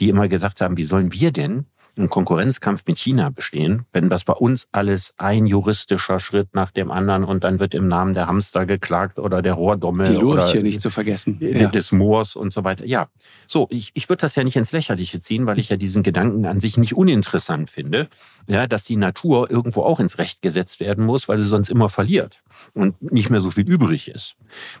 die 0.00 0.08
immer 0.08 0.28
gesagt 0.28 0.60
haben, 0.60 0.76
wie 0.76 0.84
sollen 0.84 1.12
wir 1.12 1.32
denn 1.32 1.66
einen 1.96 2.08
Konkurrenzkampf 2.08 2.84
mit 2.86 2.98
China 2.98 3.30
bestehen, 3.30 3.86
wenn 3.92 4.08
das 4.08 4.24
bei 4.24 4.32
uns 4.32 4.68
alles 4.72 5.14
ein 5.16 5.46
juristischer 5.46 6.20
Schritt 6.20 6.54
nach 6.54 6.70
dem 6.70 6.90
anderen 6.90 7.24
und 7.24 7.44
dann 7.44 7.60
wird 7.60 7.74
im 7.74 7.88
Namen 7.88 8.14
der 8.14 8.26
Hamster 8.26 8.66
geklagt 8.66 9.18
oder 9.18 9.42
der 9.42 9.54
Rohrdommel. 9.54 10.06
Die 10.06 10.14
Lurche 10.14 10.58
oder 10.58 10.62
nicht 10.62 10.80
zu 10.80 10.90
vergessen. 10.90 11.38
Ja. 11.40 11.68
Des 11.68 11.92
Moors 11.92 12.36
und 12.36 12.52
so 12.52 12.64
weiter. 12.64 12.84
Ja, 12.86 13.08
so, 13.46 13.66
ich, 13.70 13.90
ich 13.94 14.08
würde 14.08 14.22
das 14.22 14.36
ja 14.36 14.44
nicht 14.44 14.56
ins 14.56 14.72
Lächerliche 14.72 15.20
ziehen, 15.20 15.46
weil 15.46 15.58
ich 15.58 15.68
ja 15.68 15.76
diesen 15.76 16.02
Gedanken 16.02 16.46
an 16.46 16.60
sich 16.60 16.76
nicht 16.76 16.94
uninteressant 16.94 17.70
finde, 17.70 18.08
ja, 18.46 18.66
dass 18.66 18.84
die 18.84 18.96
Natur 18.96 19.50
irgendwo 19.50 19.82
auch 19.82 20.00
ins 20.00 20.18
Recht 20.18 20.42
gesetzt 20.42 20.80
werden 20.80 21.04
muss, 21.04 21.28
weil 21.28 21.40
sie 21.40 21.48
sonst 21.48 21.68
immer 21.68 21.88
verliert 21.88 22.42
und 22.74 23.00
nicht 23.12 23.30
mehr 23.30 23.40
so 23.40 23.50
viel 23.50 23.68
übrig 23.68 24.08
ist. 24.08 24.36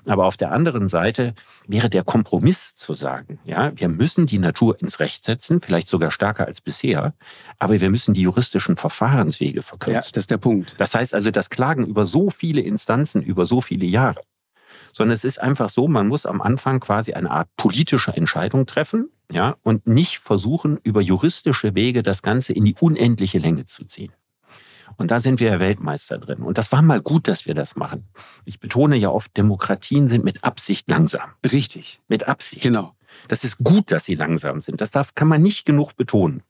Aber 0.06 0.26
auf 0.26 0.36
der 0.36 0.52
anderen 0.52 0.88
Seite 0.88 1.34
wäre 1.66 1.90
der 1.90 2.04
Kompromiss 2.04 2.76
zu 2.76 2.94
sagen, 2.94 3.38
ja, 3.44 3.72
wir 3.74 3.88
müssen 3.88 4.26
die 4.26 4.38
Natur 4.38 4.80
ins 4.80 5.00
Recht 5.00 5.24
setzen, 5.24 5.60
vielleicht 5.60 5.88
sogar 5.88 6.10
stärker 6.10 6.46
als 6.46 6.60
bisher, 6.60 7.14
aber 7.58 7.80
wir 7.80 7.90
müssen 7.90 8.14
die 8.14 8.22
juristischen 8.22 8.76
Verfahrenswege 8.76 9.62
verkürzen. 9.62 9.94
Ja, 9.94 10.00
das 10.00 10.22
ist 10.22 10.30
der 10.30 10.38
Punkt. 10.38 10.74
Das 10.78 10.94
heißt 10.94 11.14
also, 11.14 11.30
das 11.30 11.50
Klagen 11.50 11.86
über 11.86 12.06
so 12.06 12.30
viele 12.30 12.60
Instanzen, 12.60 13.22
über 13.22 13.46
so 13.46 13.60
viele 13.60 13.86
Jahre, 13.86 14.20
sondern 14.92 15.14
es 15.14 15.24
ist 15.24 15.40
einfach 15.40 15.70
so, 15.70 15.88
man 15.88 16.08
muss 16.08 16.26
am 16.26 16.40
Anfang 16.40 16.80
quasi 16.80 17.12
eine 17.12 17.30
Art 17.30 17.48
politische 17.56 18.12
Entscheidung 18.12 18.66
treffen, 18.66 19.10
ja, 19.30 19.56
und 19.62 19.86
nicht 19.86 20.18
versuchen, 20.18 20.78
über 20.82 21.00
juristische 21.00 21.74
Wege 21.74 22.02
das 22.02 22.22
Ganze 22.22 22.52
in 22.52 22.64
die 22.64 22.76
unendliche 22.78 23.38
Länge 23.38 23.64
zu 23.64 23.84
ziehen. 23.84 24.12
Und 24.96 25.10
da 25.10 25.20
sind 25.20 25.40
wir 25.40 25.52
ja 25.52 25.60
Weltmeister 25.60 26.18
drin. 26.18 26.42
Und 26.42 26.58
das 26.58 26.72
war 26.72 26.82
mal 26.82 27.00
gut, 27.00 27.28
dass 27.28 27.46
wir 27.46 27.54
das 27.54 27.76
machen. 27.76 28.08
Ich 28.44 28.60
betone 28.60 28.96
ja 28.96 29.10
oft, 29.10 29.36
Demokratien 29.36 30.08
sind 30.08 30.24
mit 30.24 30.44
Absicht 30.44 30.88
langsam. 30.88 31.30
Richtig. 31.44 32.00
Mit 32.08 32.28
Absicht. 32.28 32.62
Genau. 32.62 32.94
Das 33.28 33.44
ist 33.44 33.58
gut, 33.58 33.90
dass 33.90 34.04
sie 34.04 34.14
langsam 34.14 34.60
sind. 34.60 34.80
Das 34.80 34.90
darf, 34.90 35.14
kann 35.14 35.28
man 35.28 35.42
nicht 35.42 35.66
genug 35.66 35.96
betonen. 35.96 36.42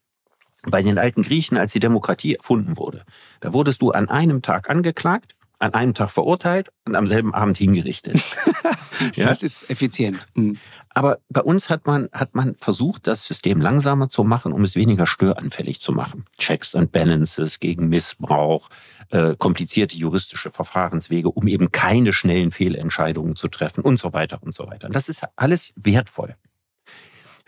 Bei 0.65 0.83
den 0.83 0.99
alten 0.99 1.23
Griechen, 1.23 1.57
als 1.57 1.73
die 1.73 1.81
Demokratie 1.81 2.37
erfunden 2.37 2.77
wurde, 2.77 3.05
da 3.41 3.53
wurdest 3.53 3.83
du 3.83 3.91
an 3.91 4.09
einem 4.09 4.43
Tag 4.43 4.71
angeklagt, 4.71 5.35
an 5.63 5.75
einem 5.75 5.95
Tag 5.95 6.11
verurteilt 6.11 6.71
und 6.85 6.97
am 6.97 7.07
selben 7.07 7.33
Abend 7.33 7.57
hingerichtet. 7.57 8.21
ja? 9.15 9.27
Das 9.27 9.43
ist 9.43 9.71
effizient. 9.71 10.27
Mhm. 10.35 10.59
Aber 10.91 11.21
bei 11.29 11.41
uns 11.41 11.71
hat 11.71 11.87
man, 11.87 12.09
hat 12.13 12.35
man 12.35 12.57
versucht, 12.59 13.07
das 13.07 13.25
System 13.25 13.61
langsamer 13.61 14.09
zu 14.09 14.25
machen, 14.25 14.53
um 14.53 14.65
es 14.65 14.75
weniger 14.75 15.07
störanfällig 15.07 15.81
zu 15.81 15.93
machen. 15.93 16.25
Checks 16.37 16.75
and 16.75 16.93
Balances 16.93 17.61
gegen 17.61 17.89
Missbrauch, 17.89 18.69
äh, 19.11 19.37
komplizierte 19.37 19.97
juristische 19.97 20.51
Verfahrenswege, 20.51 21.31
um 21.31 21.47
eben 21.47 21.71
keine 21.71 22.13
schnellen 22.13 22.51
Fehlentscheidungen 22.51 23.37
zu 23.37 23.49
treffen 23.49 23.83
und 23.83 24.01
so 24.01 24.13
weiter 24.13 24.43
und 24.43 24.55
so 24.55 24.67
weiter. 24.67 24.89
Das 24.89 25.09
ist 25.09 25.23
alles 25.37 25.73
wertvoll 25.77 26.37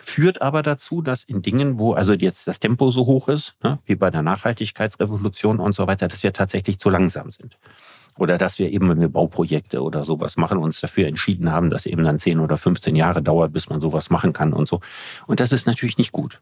führt 0.04 0.42
aber 0.42 0.62
dazu, 0.62 1.02
dass 1.02 1.24
in 1.24 1.42
Dingen, 1.42 1.78
wo 1.78 1.94
also 1.94 2.12
jetzt 2.12 2.46
das 2.46 2.60
Tempo 2.60 2.90
so 2.90 3.06
hoch 3.06 3.28
ist, 3.28 3.56
ne, 3.62 3.78
wie 3.84 3.96
bei 3.96 4.10
der 4.10 4.22
Nachhaltigkeitsrevolution 4.22 5.60
und 5.60 5.74
so 5.74 5.86
weiter, 5.86 6.08
dass 6.08 6.22
wir 6.22 6.32
tatsächlich 6.32 6.78
zu 6.78 6.90
langsam 6.90 7.30
sind. 7.30 7.58
Oder 8.18 8.38
dass 8.38 8.58
wir 8.58 8.70
eben, 8.70 8.88
wenn 8.88 9.00
wir 9.00 9.08
Bauprojekte 9.08 9.82
oder 9.82 10.04
sowas 10.04 10.36
machen, 10.36 10.58
uns 10.58 10.80
dafür 10.80 11.06
entschieden 11.06 11.50
haben, 11.50 11.70
dass 11.70 11.86
eben 11.86 12.04
dann 12.04 12.18
10 12.18 12.40
oder 12.40 12.56
15 12.56 12.94
Jahre 12.96 13.22
dauert, 13.22 13.52
bis 13.52 13.68
man 13.68 13.80
sowas 13.80 14.10
machen 14.10 14.32
kann 14.32 14.52
und 14.52 14.68
so. 14.68 14.80
Und 15.26 15.40
das 15.40 15.52
ist 15.52 15.66
natürlich 15.66 15.98
nicht 15.98 16.12
gut. 16.12 16.40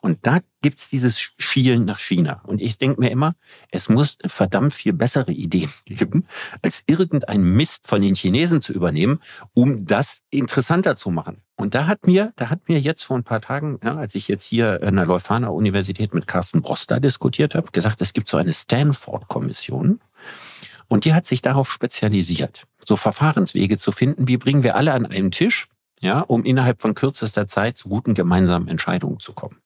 Und 0.00 0.18
da 0.22 0.40
gibt's 0.62 0.90
dieses 0.90 1.20
Schielen 1.38 1.84
nach 1.84 1.98
China. 1.98 2.42
Und 2.44 2.60
ich 2.60 2.78
denke 2.78 3.00
mir 3.00 3.10
immer, 3.10 3.34
es 3.70 3.88
muss 3.88 4.18
verdammt 4.26 4.74
viel 4.74 4.92
bessere 4.92 5.32
Ideen 5.32 5.70
geben, 5.84 6.26
als 6.62 6.82
irgendein 6.86 7.42
Mist 7.42 7.86
von 7.86 8.02
den 8.02 8.14
Chinesen 8.14 8.62
zu 8.62 8.72
übernehmen, 8.72 9.20
um 9.54 9.86
das 9.86 10.22
interessanter 10.30 10.96
zu 10.96 11.10
machen. 11.10 11.42
Und 11.56 11.74
da 11.74 11.86
hat 11.86 12.06
mir, 12.06 12.32
da 12.36 12.48
hat 12.48 12.68
mir 12.68 12.80
jetzt 12.80 13.04
vor 13.04 13.18
ein 13.18 13.24
paar 13.24 13.42
Tagen, 13.42 13.78
ja, 13.84 13.94
als 13.94 14.14
ich 14.14 14.28
jetzt 14.28 14.44
hier 14.44 14.80
an 14.82 14.96
der 14.96 15.04
Leuphana 15.04 15.48
Universität 15.48 16.14
mit 16.14 16.26
Carsten 16.26 16.62
Broster 16.62 17.00
diskutiert 17.00 17.54
habe, 17.54 17.70
gesagt, 17.70 18.00
es 18.00 18.14
gibt 18.14 18.28
so 18.28 18.38
eine 18.38 18.54
Stanford-Kommission. 18.54 20.00
Und 20.90 21.04
die 21.04 21.14
hat 21.14 21.24
sich 21.24 21.40
darauf 21.40 21.70
spezialisiert, 21.70 22.64
so 22.84 22.96
Verfahrenswege 22.96 23.78
zu 23.78 23.92
finden, 23.92 24.26
wie 24.26 24.36
bringen 24.36 24.64
wir 24.64 24.74
alle 24.74 24.92
an 24.92 25.06
einen 25.06 25.30
Tisch, 25.30 25.68
ja, 26.00 26.20
um 26.20 26.44
innerhalb 26.44 26.82
von 26.82 26.94
kürzester 26.94 27.46
Zeit 27.46 27.76
zu 27.76 27.88
guten 27.88 28.12
gemeinsamen 28.12 28.66
Entscheidungen 28.66 29.20
zu 29.20 29.32
kommen. 29.32 29.58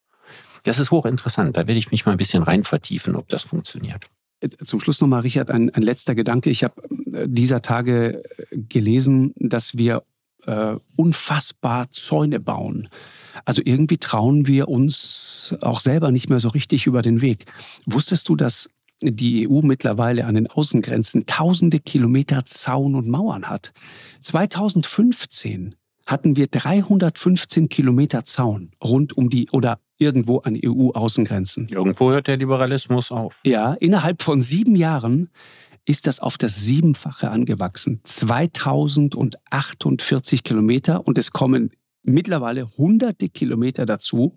Das 0.65 0.79
ist 0.79 0.91
hochinteressant. 0.91 1.57
Da 1.57 1.67
werde 1.67 1.79
ich 1.79 1.91
mich 1.91 2.05
mal 2.05 2.13
ein 2.13 2.19
bisschen 2.19 2.43
rein 2.43 2.63
vertiefen, 2.63 3.17
ob 3.17 3.29
das 3.29 3.43
funktioniert. 3.43 4.05
Zum 4.63 4.81
Schluss 4.81 5.01
nochmal, 5.01 5.21
Richard, 5.21 5.51
ein, 5.51 5.71
ein 5.71 5.83
letzter 5.83 6.15
Gedanke. 6.15 6.51
Ich 6.51 6.63
habe 6.63 6.83
äh, 7.15 7.27
dieser 7.27 7.63
Tage 7.63 8.23
äh, 8.51 8.59
gelesen, 8.69 9.33
dass 9.37 9.79
wir 9.79 10.03
äh, 10.45 10.75
unfassbar 10.97 11.91
Zäune 11.91 12.39
bauen. 12.39 12.91
Also 13.47 13.63
irgendwie 13.65 13.97
trauen 13.97 14.47
wir 14.47 14.69
uns 14.69 15.57
auch 15.63 15.81
selber 15.81 16.11
nicht 16.11 16.29
mehr 16.29 16.39
so 16.41 16.49
richtig 16.49 16.87
über 16.87 17.01
den 17.01 17.23
Weg. 17.23 17.47
Wusstest 17.87 18.29
du, 18.29 18.37
dass 18.37 18.69
die 19.01 19.49
EU 19.49 19.61
mittlerweile 19.63 20.27
an 20.27 20.35
den 20.35 20.49
Außengrenzen 20.49 21.27
tausende 21.27 21.81
Kilometer 21.81 22.45
Zaun 22.47 22.95
und 22.95 23.09
Mauern 23.09 23.49
hat? 23.49 23.73
2015 24.21 25.75
hatten 26.07 26.37
wir 26.37 26.47
315 26.47 27.69
Kilometer 27.69 28.25
Zaun 28.25 28.71
rund 28.83 29.17
um 29.17 29.31
die 29.31 29.51
oder 29.51 29.81
irgendwo 29.99 30.39
an 30.39 30.59
EU-Außengrenzen. 30.63 31.69
Irgendwo 31.69 32.11
hört 32.11 32.29
der 32.29 32.37
Liberalismus 32.37 33.11
auf. 33.11 33.41
Ja, 33.45 33.75
innerhalb 33.75 34.23
von 34.23 34.43
sieben 34.43 34.77
Jahren 34.77 35.31
ist 35.87 36.07
das 36.07 36.21
auf 36.21 36.39
das 36.39 36.57
Siebenfache 36.57 37.31
angewachsen. 37.31 38.01
2048 38.05 40.43
Kilometer 40.43 41.07
und 41.07 41.19
es 41.19 41.31
kommen 41.31 41.71
mittlerweile 42.03 42.67
hunderte 42.77 43.29
Kilometer 43.29 43.87
dazu. 43.87 44.37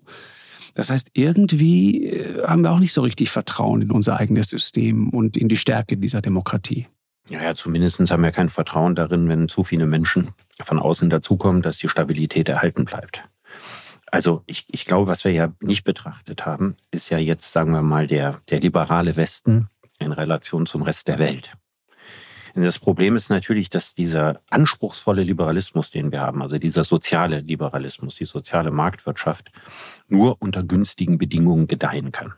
Das 0.74 0.90
heißt, 0.90 1.10
irgendwie 1.14 2.06
äh, 2.06 2.46
haben 2.46 2.62
wir 2.62 2.72
auch 2.72 2.78
nicht 2.78 2.92
so 2.92 3.02
richtig 3.02 3.30
Vertrauen 3.30 3.82
in 3.82 3.90
unser 3.90 4.18
eigenes 4.18 4.48
System 4.48 5.10
und 5.10 5.36
in 5.36 5.48
die 5.48 5.56
Stärke 5.56 5.96
dieser 5.96 6.20
Demokratie. 6.20 6.86
Ja, 7.28 7.42
ja 7.42 7.54
zumindest 7.54 8.10
haben 8.10 8.22
wir 8.22 8.32
kein 8.32 8.48
Vertrauen 8.48 8.94
darin, 8.94 9.28
wenn 9.28 9.48
zu 9.48 9.64
viele 9.64 9.86
Menschen 9.86 10.30
von 10.60 10.78
außen 10.78 11.10
dazukommen, 11.10 11.62
dass 11.62 11.78
die 11.78 11.88
Stabilität 11.88 12.48
erhalten 12.48 12.84
bleibt. 12.84 13.24
Also 14.10 14.42
ich, 14.46 14.64
ich 14.70 14.84
glaube, 14.84 15.06
was 15.06 15.24
wir 15.24 15.32
ja 15.32 15.52
nicht 15.60 15.84
betrachtet 15.84 16.46
haben, 16.46 16.76
ist 16.90 17.10
ja 17.10 17.18
jetzt, 17.18 17.52
sagen 17.52 17.72
wir 17.72 17.82
mal, 17.82 18.06
der, 18.06 18.40
der 18.48 18.60
liberale 18.60 19.16
Westen 19.16 19.68
in 19.98 20.12
Relation 20.12 20.66
zum 20.66 20.82
Rest 20.82 21.08
der 21.08 21.18
Welt. 21.18 21.52
Denn 22.54 22.62
das 22.62 22.78
Problem 22.78 23.16
ist 23.16 23.30
natürlich, 23.30 23.70
dass 23.70 23.94
dieser 23.94 24.40
anspruchsvolle 24.50 25.22
Liberalismus, 25.22 25.90
den 25.90 26.12
wir 26.12 26.20
haben, 26.20 26.42
also 26.42 26.58
dieser 26.58 26.84
soziale 26.84 27.40
Liberalismus, 27.40 28.16
die 28.16 28.24
soziale 28.24 28.70
Marktwirtschaft, 28.70 29.50
nur 30.08 30.36
unter 30.40 30.62
günstigen 30.62 31.18
Bedingungen 31.18 31.66
gedeihen 31.66 32.12
kann. 32.12 32.34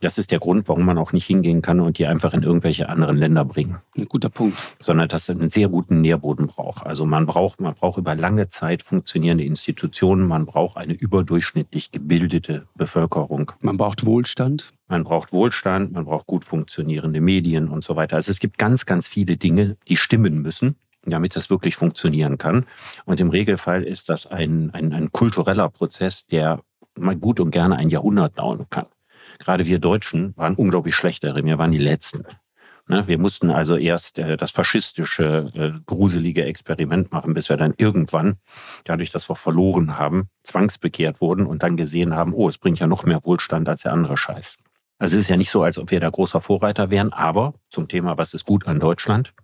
Das 0.00 0.18
ist 0.18 0.30
der 0.30 0.38
Grund, 0.38 0.68
warum 0.68 0.84
man 0.84 0.98
auch 0.98 1.12
nicht 1.12 1.26
hingehen 1.26 1.62
kann 1.62 1.80
und 1.80 1.98
die 1.98 2.06
einfach 2.06 2.34
in 2.34 2.42
irgendwelche 2.42 2.88
anderen 2.88 3.16
Länder 3.16 3.44
bringen. 3.44 3.76
Ein 3.96 4.06
guter 4.06 4.28
Punkt. 4.28 4.58
Sondern 4.80 5.08
dass 5.08 5.28
es 5.28 5.30
einen 5.30 5.50
sehr 5.50 5.68
guten 5.68 6.00
Nährboden 6.00 6.46
braucht. 6.46 6.86
Also 6.86 7.06
man 7.06 7.26
braucht, 7.26 7.60
man 7.60 7.74
braucht 7.74 7.98
über 7.98 8.14
lange 8.14 8.48
Zeit 8.48 8.82
funktionierende 8.82 9.44
Institutionen, 9.44 10.26
man 10.26 10.46
braucht 10.46 10.76
eine 10.76 10.94
überdurchschnittlich 10.94 11.92
gebildete 11.92 12.66
Bevölkerung. 12.74 13.52
Man 13.60 13.76
braucht 13.76 14.04
Wohlstand. 14.06 14.72
Man 14.88 15.02
braucht 15.02 15.32
Wohlstand, 15.32 15.92
man 15.92 16.04
braucht 16.04 16.26
gut 16.26 16.44
funktionierende 16.44 17.20
Medien 17.20 17.68
und 17.68 17.82
so 17.82 17.96
weiter. 17.96 18.16
Also 18.16 18.30
es 18.30 18.38
gibt 18.38 18.56
ganz, 18.56 18.86
ganz 18.86 19.08
viele 19.08 19.36
Dinge, 19.36 19.76
die 19.88 19.96
stimmen 19.96 20.42
müssen 20.42 20.76
damit 21.08 21.36
das 21.36 21.50
wirklich 21.50 21.76
funktionieren 21.76 22.36
kann. 22.36 22.66
Und 23.04 23.20
im 23.20 23.30
Regelfall 23.30 23.84
ist 23.84 24.08
das 24.08 24.26
ein, 24.26 24.70
ein, 24.74 24.92
ein 24.92 25.12
kultureller 25.12 25.68
Prozess, 25.68 26.26
der 26.26 26.60
mal 26.98 27.16
gut 27.16 27.40
und 27.40 27.50
gerne 27.50 27.76
ein 27.76 27.90
Jahrhundert 27.90 28.38
dauern 28.38 28.66
kann. 28.70 28.86
Gerade 29.38 29.66
wir 29.66 29.78
Deutschen 29.78 30.36
waren 30.36 30.54
unglaublich 30.54 30.94
schlecht 30.94 31.24
darin. 31.24 31.46
Wir 31.46 31.58
waren 31.58 31.72
die 31.72 31.78
Letzten. 31.78 32.24
Ne, 32.88 33.04
wir 33.08 33.18
mussten 33.18 33.50
also 33.50 33.76
erst 33.76 34.20
äh, 34.20 34.36
das 34.36 34.52
faschistische, 34.52 35.50
äh, 35.54 35.80
gruselige 35.86 36.44
Experiment 36.44 37.10
machen, 37.10 37.34
bis 37.34 37.48
wir 37.48 37.56
dann 37.56 37.74
irgendwann, 37.78 38.36
dadurch, 38.84 39.10
dass 39.10 39.28
wir 39.28 39.34
verloren 39.34 39.98
haben, 39.98 40.28
zwangsbekehrt 40.44 41.20
wurden 41.20 41.46
und 41.46 41.64
dann 41.64 41.76
gesehen 41.76 42.14
haben, 42.14 42.32
oh, 42.32 42.48
es 42.48 42.58
bringt 42.58 42.78
ja 42.78 42.86
noch 42.86 43.04
mehr 43.04 43.24
Wohlstand 43.24 43.68
als 43.68 43.82
der 43.82 43.92
andere 43.92 44.16
Scheiß. 44.16 44.56
Also 44.98 45.16
es 45.16 45.24
ist 45.24 45.28
ja 45.28 45.36
nicht 45.36 45.50
so, 45.50 45.64
als 45.64 45.78
ob 45.78 45.90
wir 45.90 45.98
da 45.98 46.08
großer 46.08 46.40
Vorreiter 46.40 46.88
wären, 46.90 47.12
aber 47.12 47.54
zum 47.70 47.88
Thema, 47.88 48.16
was 48.18 48.34
ist 48.34 48.46
gut 48.46 48.68
an 48.68 48.78
Deutschland? 48.78 49.34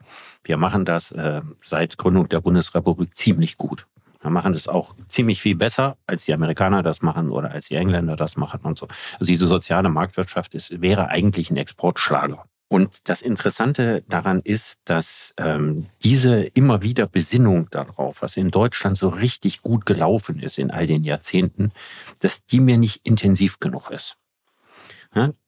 Wir 0.45 0.57
machen 0.57 0.85
das 0.85 1.11
äh, 1.11 1.43
seit 1.61 1.99
Gründung 1.99 2.29
der 2.29 2.41
Bundesrepublik 2.41 3.17
ziemlich 3.17 3.59
gut. 3.59 3.87
Wir 4.23 4.31
machen 4.31 4.53
das 4.53 4.69
auch 4.69 4.95
ziemlich 5.09 5.41
viel 5.41 5.57
besser, 5.57 5.97
als 6.07 6.25
die 6.25 6.33
Amerikaner 6.33 6.83
das 6.83 7.03
machen 7.03 7.31
oder 7.31 7.51
als 7.51 7.69
die 7.69 7.75
Engländer 7.75 8.17
das 8.17 8.37
machen 8.37 8.61
und 8.63 8.79
so. 8.79 8.87
Also 9.19 9.27
diese 9.27 9.47
soziale 9.47 9.91
Marktwirtschaft 9.91 10.55
ist, 10.55 10.81
wäre 10.81 11.09
eigentlich 11.09 11.51
ein 11.51 11.57
Exportschlager. 11.57 12.45
Und 12.69 13.01
das 13.05 13.21
Interessante 13.21 14.03
daran 14.09 14.41
ist, 14.41 14.81
dass 14.87 15.35
ähm, 15.37 15.89
diese 16.03 16.43
immer 16.43 16.83
wieder 16.83 17.07
Besinnung 17.07 17.69
darauf, 17.71 18.23
was 18.23 18.39
in 18.39 18.51
Deutschland 18.51 18.97
so 18.97 19.09
richtig 19.09 19.61
gut 19.61 19.85
gelaufen 19.85 20.39
ist 20.39 20.57
in 20.57 20.71
all 20.71 20.87
den 20.87 21.03
Jahrzehnten, 21.03 21.73
dass 22.21 22.47
die 22.47 22.61
mir 22.61 22.79
nicht 22.79 23.05
intensiv 23.05 23.61
genug 23.61 23.91
ist. 23.91 24.17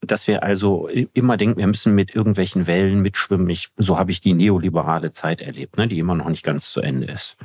Dass 0.02 0.28
wir 0.28 0.42
also 0.42 0.88
immer 0.88 1.36
denken, 1.36 1.58
wir 1.58 1.66
müssen 1.66 1.94
mit 1.94 2.14
irgendwelchen 2.14 2.66
Wellen 2.66 3.00
mitschwimmen. 3.00 3.48
Ich, 3.48 3.70
so 3.78 3.98
habe 3.98 4.10
ich 4.10 4.20
die 4.20 4.34
neoliberale 4.34 5.12
Zeit 5.12 5.40
erlebt, 5.40 5.78
ne, 5.78 5.88
die 5.88 5.98
immer 5.98 6.14
noch 6.14 6.28
nicht 6.28 6.42
ganz 6.42 6.70
zu 6.70 6.82
Ende 6.82 7.06
ist. 7.06 7.36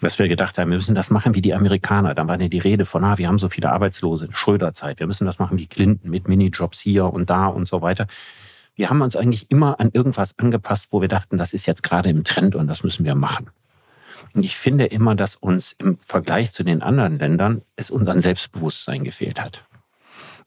Dass 0.00 0.18
wir 0.18 0.28
gedacht 0.28 0.58
haben, 0.58 0.70
wir 0.70 0.76
müssen 0.76 0.96
das 0.96 1.10
machen 1.10 1.36
wie 1.36 1.42
die 1.42 1.54
Amerikaner. 1.54 2.14
Dann 2.14 2.26
war 2.26 2.40
ja 2.40 2.48
die 2.48 2.58
Rede 2.58 2.84
von, 2.84 3.04
ah, 3.04 3.18
wir 3.18 3.28
haben 3.28 3.38
so 3.38 3.48
viele 3.48 3.70
Arbeitslose, 3.70 4.28
Schröderzeit. 4.32 4.98
Wir 4.98 5.06
müssen 5.06 5.24
das 5.24 5.38
machen 5.38 5.58
wie 5.58 5.68
Clinton 5.68 6.10
mit 6.10 6.26
Minijobs 6.26 6.80
hier 6.80 7.12
und 7.12 7.30
da 7.30 7.46
und 7.46 7.68
so 7.68 7.80
weiter. 7.80 8.06
Wir 8.74 8.90
haben 8.90 9.00
uns 9.00 9.16
eigentlich 9.16 9.50
immer 9.50 9.78
an 9.80 9.90
irgendwas 9.92 10.38
angepasst, 10.38 10.88
wo 10.90 11.00
wir 11.00 11.08
dachten, 11.08 11.36
das 11.36 11.52
ist 11.52 11.66
jetzt 11.66 11.82
gerade 11.82 12.10
im 12.10 12.24
Trend 12.24 12.54
und 12.54 12.66
das 12.66 12.82
müssen 12.82 13.04
wir 13.04 13.14
machen. 13.14 13.50
Und 14.34 14.44
ich 14.44 14.56
finde 14.56 14.86
immer, 14.86 15.14
dass 15.14 15.36
uns 15.36 15.74
im 15.78 15.98
Vergleich 16.00 16.52
zu 16.52 16.64
den 16.64 16.82
anderen 16.82 17.18
Ländern 17.18 17.62
es 17.76 17.90
uns 17.90 18.08
an 18.08 18.20
Selbstbewusstsein 18.20 19.04
gefehlt 19.04 19.42
hat. 19.42 19.64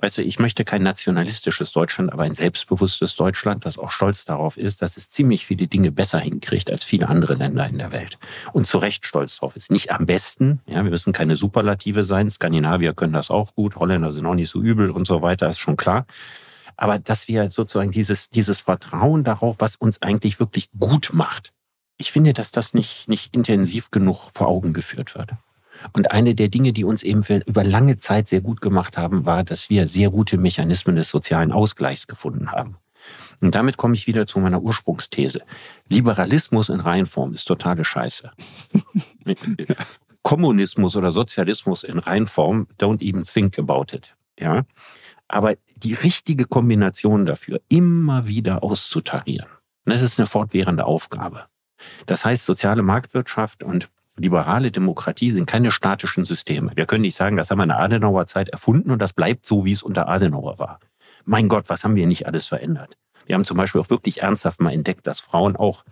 Weißt 0.02 0.18
du, 0.18 0.24
ich 0.24 0.40
möchte 0.40 0.66
kein 0.66 0.82
nationalistisches 0.82 1.72
Deutschland, 1.72 2.12
aber 2.12 2.24
ein 2.24 2.34
selbstbewusstes 2.34 3.16
Deutschland, 3.16 3.66
das 3.66 3.78
auch 3.78 3.92
stolz 3.92 4.26
darauf 4.26 4.58
ist, 4.58 4.82
dass 4.82 4.98
es 4.98 5.12
ziemlich 5.12 5.46
viele 5.46 5.68
Dinge 5.68 5.92
besser 5.92 6.18
hinkriegt 6.18 6.72
als 6.72 6.84
viele 6.84 7.08
andere 7.08 7.36
Länder 7.36 7.68
in 7.68 7.78
der 7.78 7.92
Welt. 7.92 8.18
Und 8.52 8.66
zu 8.66 8.80
Recht 8.80 9.06
stolz 9.06 9.36
darauf 9.36 9.56
ist. 9.56 9.70
Nicht 9.70 9.92
am 9.92 10.08
besten, 10.08 10.60
ja, 10.66 10.84
wir 10.84 10.90
müssen 10.90 11.14
keine 11.14 11.36
Superlative 11.36 12.04
sein. 12.04 12.32
Skandinavier 12.32 12.94
können 12.94 13.14
das 13.14 13.30
auch 13.30 13.54
gut, 13.54 13.76
Holländer 13.76 14.12
sind 14.12 14.26
auch 14.26 14.34
nicht 14.34 14.50
so 14.50 14.60
übel 14.60 14.90
und 14.90 15.06
so 15.06 15.22
weiter, 15.22 15.48
ist 15.50 15.60
schon 15.60 15.78
klar. 15.78 16.08
Aber 16.78 16.98
dass 16.98 17.28
wir 17.28 17.52
sozusagen 17.52 17.92
dieses, 17.92 18.32
dieses 18.32 18.62
Vertrauen 18.62 19.24
darauf, 19.24 19.58
was 19.60 19.76
uns 19.76 20.02
eigentlich 20.02 20.40
wirklich 20.40 20.72
gut 20.80 21.12
macht, 21.14 21.54
ich 21.98 22.12
finde, 22.12 22.34
dass 22.34 22.50
das 22.50 22.74
nicht, 22.74 23.08
nicht 23.08 23.36
intensiv 23.36 23.92
genug 23.92 24.32
vor 24.34 24.48
Augen 24.48 24.74
geführt 24.74 25.14
wird. 25.14 25.34
Und 25.94 26.12
eine 26.12 26.36
der 26.36 26.48
Dinge, 26.48 26.74
die 26.74 26.84
uns 26.84 27.04
eben 27.04 27.24
für 27.24 27.42
über 27.46 27.64
lange 27.64 27.98
Zeit 27.98 28.28
sehr 28.28 28.42
gut 28.42 28.62
gemacht 28.62 28.98
haben, 28.98 29.26
war, 29.26 29.44
dass 29.44 29.70
wir 29.70 29.88
sehr 29.88 30.10
gute 30.10 30.38
Mechanismen 30.38 30.96
des 30.96 31.10
sozialen 31.10 31.52
Ausgleichs 31.52 32.08
gefunden 32.08 32.52
haben. 32.52 32.78
Und 33.42 33.56
damit 33.56 33.78
komme 33.78 33.96
ich 33.96 34.08
wieder 34.08 34.28
zu 34.28 34.40
meiner 34.40 34.62
Ursprungsthese. 34.62 35.42
Liberalismus 35.90 36.70
in 36.70 36.80
Reihenform 36.80 37.34
ist 37.34 37.46
totale 37.46 37.84
Scheiße. 37.84 38.32
Kommunismus 40.24 40.96
oder 40.96 41.12
Sozialismus 41.12 41.84
in 41.84 41.98
Reinform, 41.98 42.68
don't 42.80 43.02
even 43.02 43.24
think 43.24 43.58
about 43.58 43.96
it, 43.96 44.16
ja. 44.40 44.66
Aber 45.28 45.56
die 45.76 45.94
richtige 45.94 46.46
Kombination 46.46 47.26
dafür 47.26 47.60
immer 47.70 48.28
wieder 48.28 48.64
auszutarieren, 48.64 49.50
das 49.86 50.02
ist 50.02 50.20
eine 50.20 50.28
fortwährende 50.28 50.86
Aufgabe. 50.86 51.46
Das 52.06 52.24
heißt, 52.26 52.46
soziale 52.46 52.84
Marktwirtschaft 52.84 53.64
und 53.64 53.90
liberale 54.18 54.72
Demokratie 54.72 55.32
sind 55.32 55.46
keine 55.48 55.72
statischen 55.72 56.26
Systeme. 56.26 56.72
Wir 56.76 56.86
können 56.86 57.02
nicht 57.02 57.16
sagen, 57.16 57.38
das 57.38 57.50
haben 57.50 57.60
wir 57.60 57.64
in 57.64 57.70
der 57.70 57.80
Adenauer 57.80 58.28
Zeit 58.28 58.50
erfunden 58.50 58.92
und 58.92 59.02
das 59.02 59.14
bleibt 59.14 59.46
so, 59.46 59.66
wie 59.66 59.72
es 59.72 59.84
unter 59.84 60.08
Adenauer 60.08 60.60
war. 60.60 60.80
Mein 61.26 61.48
Gott, 61.48 61.70
was 61.70 61.84
haben 61.84 61.96
wir 61.96 62.08
nicht 62.08 62.28
alles 62.28 62.48
verändert? 62.48 62.98
Wir 63.26 63.36
haben 63.36 63.46
zum 63.46 63.58
Beispiel 63.58 63.82
auch 63.82 63.90
wirklich 63.90 64.22
ernsthaft 64.22 64.62
mal 64.62 64.74
entdeckt, 64.74 65.08
dass 65.08 65.20
Frauen 65.20 65.56
auch 65.56 65.84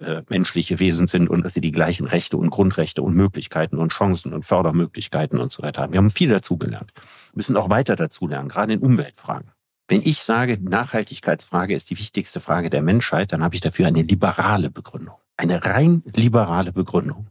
äh, 0.00 0.22
menschliche 0.28 0.80
Wesen 0.80 1.06
sind 1.06 1.28
und 1.28 1.44
dass 1.44 1.54
sie 1.54 1.60
die 1.60 1.72
gleichen 1.72 2.06
Rechte 2.06 2.36
und 2.36 2.50
Grundrechte 2.50 3.02
und 3.02 3.14
Möglichkeiten 3.14 3.78
und 3.78 3.92
Chancen 3.92 4.32
und 4.32 4.44
Fördermöglichkeiten 4.44 5.38
und 5.38 5.52
so 5.52 5.62
weiter 5.62 5.82
haben. 5.82 5.92
Wir 5.92 5.98
haben 5.98 6.10
viel 6.10 6.30
dazugelernt. 6.30 6.92
Wir 6.96 7.36
müssen 7.36 7.56
auch 7.56 7.70
weiter 7.70 7.94
dazulernen, 7.94 8.48
gerade 8.48 8.72
in 8.72 8.80
Umweltfragen. 8.80 9.50
Wenn 9.86 10.00
ich 10.02 10.22
sage, 10.22 10.58
Nachhaltigkeitsfrage 10.60 11.74
ist 11.74 11.90
die 11.90 11.98
wichtigste 11.98 12.40
Frage 12.40 12.70
der 12.70 12.82
Menschheit, 12.82 13.32
dann 13.32 13.44
habe 13.44 13.54
ich 13.54 13.60
dafür 13.60 13.86
eine 13.86 14.02
liberale 14.02 14.70
Begründung. 14.70 15.16
Eine 15.36 15.64
rein 15.64 16.02
liberale 16.16 16.72
Begründung. 16.72 17.28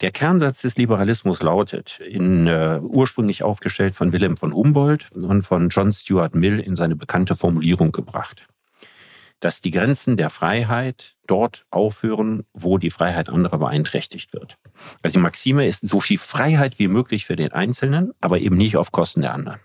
Der 0.00 0.12
Kernsatz 0.12 0.62
des 0.62 0.76
Liberalismus 0.76 1.42
lautet, 1.42 2.00
in, 2.00 2.46
äh, 2.46 2.80
ursprünglich 2.80 3.42
aufgestellt 3.42 3.96
von 3.96 4.12
Wilhelm 4.12 4.38
von 4.38 4.54
Humboldt 4.54 5.12
und 5.12 5.42
von 5.42 5.68
John 5.68 5.92
Stuart 5.92 6.34
Mill 6.34 6.58
in 6.58 6.74
seine 6.74 6.96
bekannte 6.96 7.36
Formulierung 7.36 7.92
gebracht, 7.92 8.46
dass 9.40 9.60
die 9.60 9.70
Grenzen 9.70 10.16
der 10.16 10.30
Freiheit 10.30 11.16
dort 11.26 11.66
aufhören, 11.70 12.44
wo 12.54 12.78
die 12.78 12.90
Freiheit 12.90 13.28
anderer 13.28 13.58
beeinträchtigt 13.58 14.32
wird. 14.32 14.56
Also 15.02 15.18
die 15.18 15.22
Maxime 15.22 15.66
ist 15.66 15.86
so 15.86 16.00
viel 16.00 16.18
Freiheit 16.18 16.78
wie 16.78 16.88
möglich 16.88 17.26
für 17.26 17.36
den 17.36 17.52
Einzelnen, 17.52 18.12
aber 18.22 18.38
eben 18.38 18.56
nicht 18.56 18.78
auf 18.78 18.92
Kosten 18.92 19.20
der 19.20 19.34
anderen. 19.34 19.60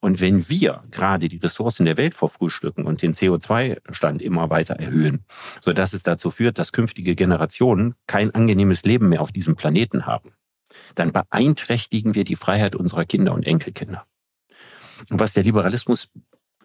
Und 0.00 0.20
wenn 0.20 0.48
wir 0.48 0.84
gerade 0.90 1.28
die 1.28 1.38
Ressourcen 1.38 1.84
der 1.84 1.96
Welt 1.96 2.14
verfrühstücken 2.14 2.84
und 2.84 3.02
den 3.02 3.14
CO2-Stand 3.14 4.22
immer 4.22 4.48
weiter 4.48 4.74
erhöhen, 4.74 5.24
so 5.60 5.72
dass 5.72 5.92
es 5.92 6.04
dazu 6.04 6.30
führt, 6.30 6.58
dass 6.58 6.72
künftige 6.72 7.16
Generationen 7.16 7.94
kein 8.06 8.32
angenehmes 8.32 8.84
Leben 8.84 9.08
mehr 9.08 9.22
auf 9.22 9.32
diesem 9.32 9.56
Planeten 9.56 10.06
haben, 10.06 10.34
dann 10.94 11.12
beeinträchtigen 11.12 12.14
wir 12.14 12.24
die 12.24 12.36
Freiheit 12.36 12.76
unserer 12.76 13.04
Kinder 13.04 13.34
und 13.34 13.44
Enkelkinder. 13.44 14.06
Und 15.10 15.18
was 15.18 15.32
der 15.32 15.44
Liberalismus 15.44 16.10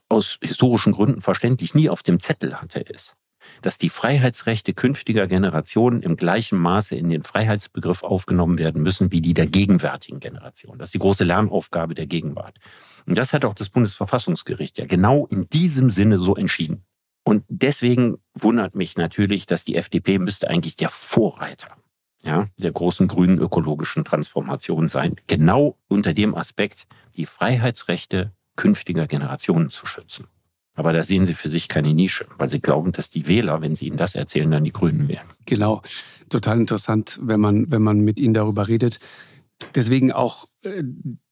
aus 0.10 0.38
historischen 0.42 0.94
Gründen 0.94 1.22
verständlich 1.22 1.74
nie 1.74 1.90
auf 1.90 2.04
dem 2.04 2.20
Zettel 2.20 2.62
hatte, 2.62 2.82
ist, 2.82 3.16
dass 3.62 3.78
die 3.78 3.90
Freiheitsrechte 3.90 4.74
künftiger 4.74 5.28
Generationen 5.28 6.02
im 6.02 6.18
gleichen 6.18 6.60
Maße 6.60 6.96
in 6.96 7.10
den 7.10 7.24
Freiheitsbegriff 7.24 8.04
aufgenommen 8.04 8.58
werden 8.58 8.82
müssen 8.82 9.12
wie 9.12 9.22
die 9.22 9.34
der 9.34 9.48
gegenwärtigen 9.48 10.20
Generation. 10.20 10.78
Das 10.78 10.88
ist 10.88 10.94
die 10.94 11.00
große 11.00 11.24
Lernaufgabe 11.24 11.94
der 11.94 12.08
Gegenwart. 12.08 12.58
Und 13.06 13.18
das 13.18 13.34
hat 13.34 13.46
auch 13.46 13.54
das 13.54 13.70
Bundesverfassungsgericht 13.70 14.78
ja 14.78 14.86
genau 14.86 15.26
in 15.28 15.50
diesem 15.50 15.90
Sinne 15.90 16.20
so 16.20 16.36
entschieden. 16.36 16.84
Und 17.26 17.44
deswegen 17.48 18.18
wundert 18.34 18.76
mich 18.76 18.98
natürlich, 18.98 19.46
dass 19.46 19.64
die 19.64 19.76
FDP 19.76 20.20
müsste 20.20 20.50
eigentlich 20.50 20.76
der 20.76 20.90
Vorreiter 20.90 21.78
ja, 22.24 22.48
der 22.58 22.72
großen 22.72 23.08
grünen 23.08 23.38
ökologischen 23.38 24.06
Transformation 24.06 24.88
sein. 24.88 25.16
Genau 25.28 25.78
unter 25.88 26.14
dem 26.14 26.36
Aspekt, 26.36 26.88
die 27.16 27.26
Freiheitsrechte 27.26 28.32
künftiger 28.56 29.08
Generationen 29.08 29.70
zu 29.70 29.86
schützen. 29.86 30.28
Aber 30.76 30.92
da 30.94 31.04
sehen 31.04 31.28
sie 31.28 31.34
für 31.34 31.50
sich 31.50 31.68
keine 31.68 31.94
Nische, 31.94 32.26
weil 32.38 32.50
sie 32.50 32.60
glauben, 32.60 32.92
dass 32.92 33.10
die 33.10 33.28
Wähler, 33.28 33.62
wenn 33.62 33.76
sie 33.76 33.88
ihnen 33.88 33.98
das 33.98 34.16
erzählen, 34.16 34.50
dann 34.50 34.64
die 34.64 34.74
Grünen 34.74 35.08
wären. 35.08 35.28
Genau. 35.46 35.82
Total 36.30 36.60
interessant, 36.60 37.20
wenn 37.22 37.40
man, 37.40 37.70
wenn 37.70 37.84
man 37.84 38.00
mit 38.00 38.20
ihnen 38.20 38.34
darüber 38.34 38.68
redet. 38.68 39.00
Deswegen 39.76 40.12
auch 40.12 40.48
äh, 40.64 40.84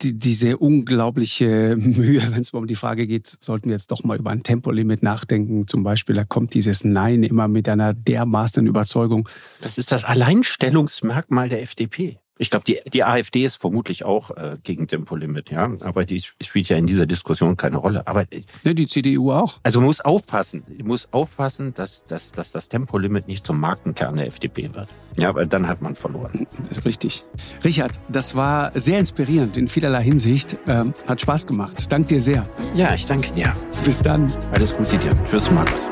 die, 0.01 0.15
diese 0.15 0.57
unglaubliche 0.57 1.75
Mühe, 1.79 2.21
wenn 2.31 2.41
es 2.41 2.51
um 2.51 2.67
die 2.67 2.75
Frage 2.75 3.07
geht, 3.07 3.37
sollten 3.41 3.69
wir 3.69 3.73
jetzt 3.73 3.91
doch 3.91 4.03
mal 4.03 4.17
über 4.17 4.31
ein 4.31 4.43
Tempolimit 4.43 5.03
nachdenken. 5.03 5.67
Zum 5.67 5.83
Beispiel, 5.83 6.15
da 6.15 6.23
kommt 6.23 6.53
dieses 6.53 6.83
Nein 6.83 7.23
immer 7.23 7.47
mit 7.47 7.67
einer 7.67 7.93
dermaßenen 7.93 8.67
Überzeugung. 8.67 9.27
Das 9.61 9.77
ist 9.77 9.91
das 9.91 10.03
Alleinstellungsmerkmal 10.03 11.49
der 11.49 11.63
FDP. 11.63 12.19
Ich 12.41 12.49
glaube, 12.49 12.65
die, 12.65 12.79
die 12.91 13.03
AfD 13.03 13.45
ist 13.45 13.57
vermutlich 13.57 14.03
auch 14.03 14.31
äh, 14.31 14.57
gegen 14.63 14.87
Tempolimit, 14.87 15.51
ja. 15.51 15.71
Aber 15.81 16.05
die 16.05 16.19
spielt 16.19 16.69
ja 16.69 16.75
in 16.75 16.87
dieser 16.87 17.05
Diskussion 17.05 17.55
keine 17.55 17.77
Rolle. 17.77 18.07
Aber 18.07 18.21
äh, 18.31 18.41
ja, 18.63 18.73
die 18.73 18.87
CDU 18.87 19.31
auch. 19.31 19.59
Also 19.61 19.79
muss 19.79 20.01
aufpassen, 20.01 20.63
muss 20.83 21.07
aufpassen, 21.11 21.75
dass, 21.75 22.03
dass, 22.05 22.31
dass 22.31 22.51
das 22.51 22.67
Tempolimit 22.67 23.27
nicht 23.27 23.45
zum 23.45 23.59
Markenkern 23.59 24.15
der 24.15 24.25
FDP 24.25 24.73
wird. 24.73 24.87
Ja, 25.17 25.35
weil 25.35 25.45
dann 25.45 25.67
hat 25.67 25.83
man 25.83 25.95
verloren. 25.95 26.47
Das 26.67 26.79
ist 26.79 26.85
richtig. 26.85 27.25
Richard, 27.63 28.01
das 28.09 28.35
war 28.35 28.71
sehr 28.73 28.97
inspirierend 28.97 29.55
in 29.55 29.67
vielerlei 29.67 30.01
Hinsicht. 30.01 30.57
Ähm, 30.65 30.95
hat 31.07 31.21
Spaß 31.21 31.45
gemacht. 31.45 31.91
Dank 31.91 32.07
dir 32.07 32.21
sehr. 32.21 32.49
Ja, 32.73 32.91
ich 32.95 33.05
danke 33.05 33.31
dir. 33.33 33.55
Bis 33.85 33.99
dann. 33.99 34.33
Alles 34.51 34.75
Gute 34.75 34.97
dir. 34.97 35.11
Tschüss, 35.29 35.51
Markus 35.51 35.91